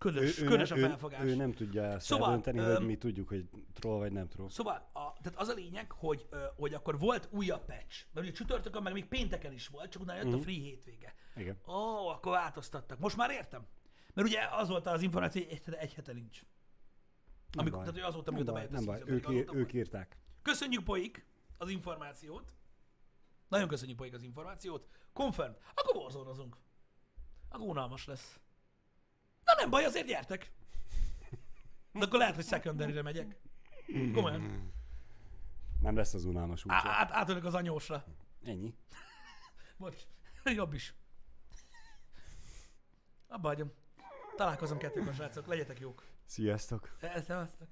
Ködös, 0.00 0.34
ködös 0.34 0.70
a 0.70 0.76
ő, 0.76 0.80
felfogás. 0.80 1.22
ő, 1.24 1.34
nem 1.34 1.52
tudja 1.52 1.82
ezt 1.82 2.06
Szóval, 2.06 2.24
eldönteni, 2.26 2.58
öm, 2.58 2.76
hogy 2.76 2.86
mi 2.86 2.96
tudjuk, 2.96 3.28
hogy 3.28 3.48
troll 3.72 3.98
vagy 3.98 4.12
nem 4.12 4.28
troll. 4.28 4.48
Szóval, 4.48 4.90
a, 4.92 5.12
tehát 5.22 5.38
az 5.38 5.48
a 5.48 5.52
lényeg, 5.54 5.92
hogy, 5.92 6.28
hogy 6.56 6.74
akkor 6.74 6.98
volt 6.98 7.28
újabb 7.30 7.64
patch, 7.64 8.04
mert 8.12 8.26
ugye 8.26 8.36
csütörtökön, 8.36 8.82
meg 8.82 8.92
még 8.92 9.06
pénteken 9.06 9.52
is 9.52 9.68
volt, 9.68 9.90
csak 9.90 10.02
utána 10.02 10.18
jött 10.18 10.28
Mhm. 10.28 10.38
a 10.38 10.42
free 10.42 10.60
hétvége. 10.60 11.14
Igen. 11.36 11.58
Ó, 11.66 12.06
akkor 12.08 12.32
változtattak. 12.32 12.98
Most 12.98 13.16
már 13.16 13.30
értem. 13.30 13.66
Mert 14.14 14.28
ugye 14.28 14.40
az 14.50 14.68
volt 14.68 14.86
az 14.86 15.02
információ, 15.02 15.42
hogy 15.44 15.60
egy 15.66 15.74
egy 15.74 15.94
hete 15.94 16.12
nincs. 16.12 16.40
Nem 16.40 17.60
Amikor, 17.60 17.78
baj. 17.78 17.88
tehát, 17.88 18.00
hogy 18.00 18.10
azóta, 18.14 18.30
mióta 18.30 18.52
bejött 18.52 18.70
a 18.70 18.72
nem 18.72 18.84
baj. 18.84 19.02
Ők, 19.06 19.28
azóta 19.28 19.54
ők 19.54 19.72
írták. 19.72 20.18
Köszönjük 20.42 20.84
Poik 20.84 21.26
az 21.58 21.68
információt. 21.68 22.52
Nagyon 23.48 23.68
köszönjük 23.68 23.96
Poik 23.96 24.14
az 24.14 24.22
információt. 24.22 24.88
Confirm. 25.12 25.52
Akkor 25.74 25.96
warzone 25.96 26.56
Akkor 27.48 27.68
unalmas 27.68 28.06
lesz. 28.06 28.40
Na 29.50 29.60
nem 29.60 29.70
baj, 29.70 29.84
azért 29.84 30.06
gyertek. 30.06 30.50
De 31.92 32.04
akkor 32.04 32.18
lehet, 32.18 32.34
hogy 32.34 32.46
secondary 32.46 33.00
megyek. 33.00 33.40
Komolyan. 34.14 34.72
Nem 35.80 35.96
lesz 35.96 36.14
az 36.14 36.24
unalmas 36.24 36.64
útja. 36.64 36.80
Át, 36.84 37.10
átölök 37.12 37.44
az 37.44 37.54
anyósra. 37.54 38.04
Ennyi. 38.44 38.74
Bocs. 39.76 40.02
Jobb 40.44 40.72
is. 40.72 40.94
Abba 43.28 43.48
hagyom. 43.48 43.72
Találkozom 44.36 44.78
kettőkön, 44.78 45.12
srácok. 45.12 45.46
Legyetek 45.46 45.80
jók. 45.80 46.04
Sziasztok. 46.24 46.96
Szevasztok. 47.26 47.68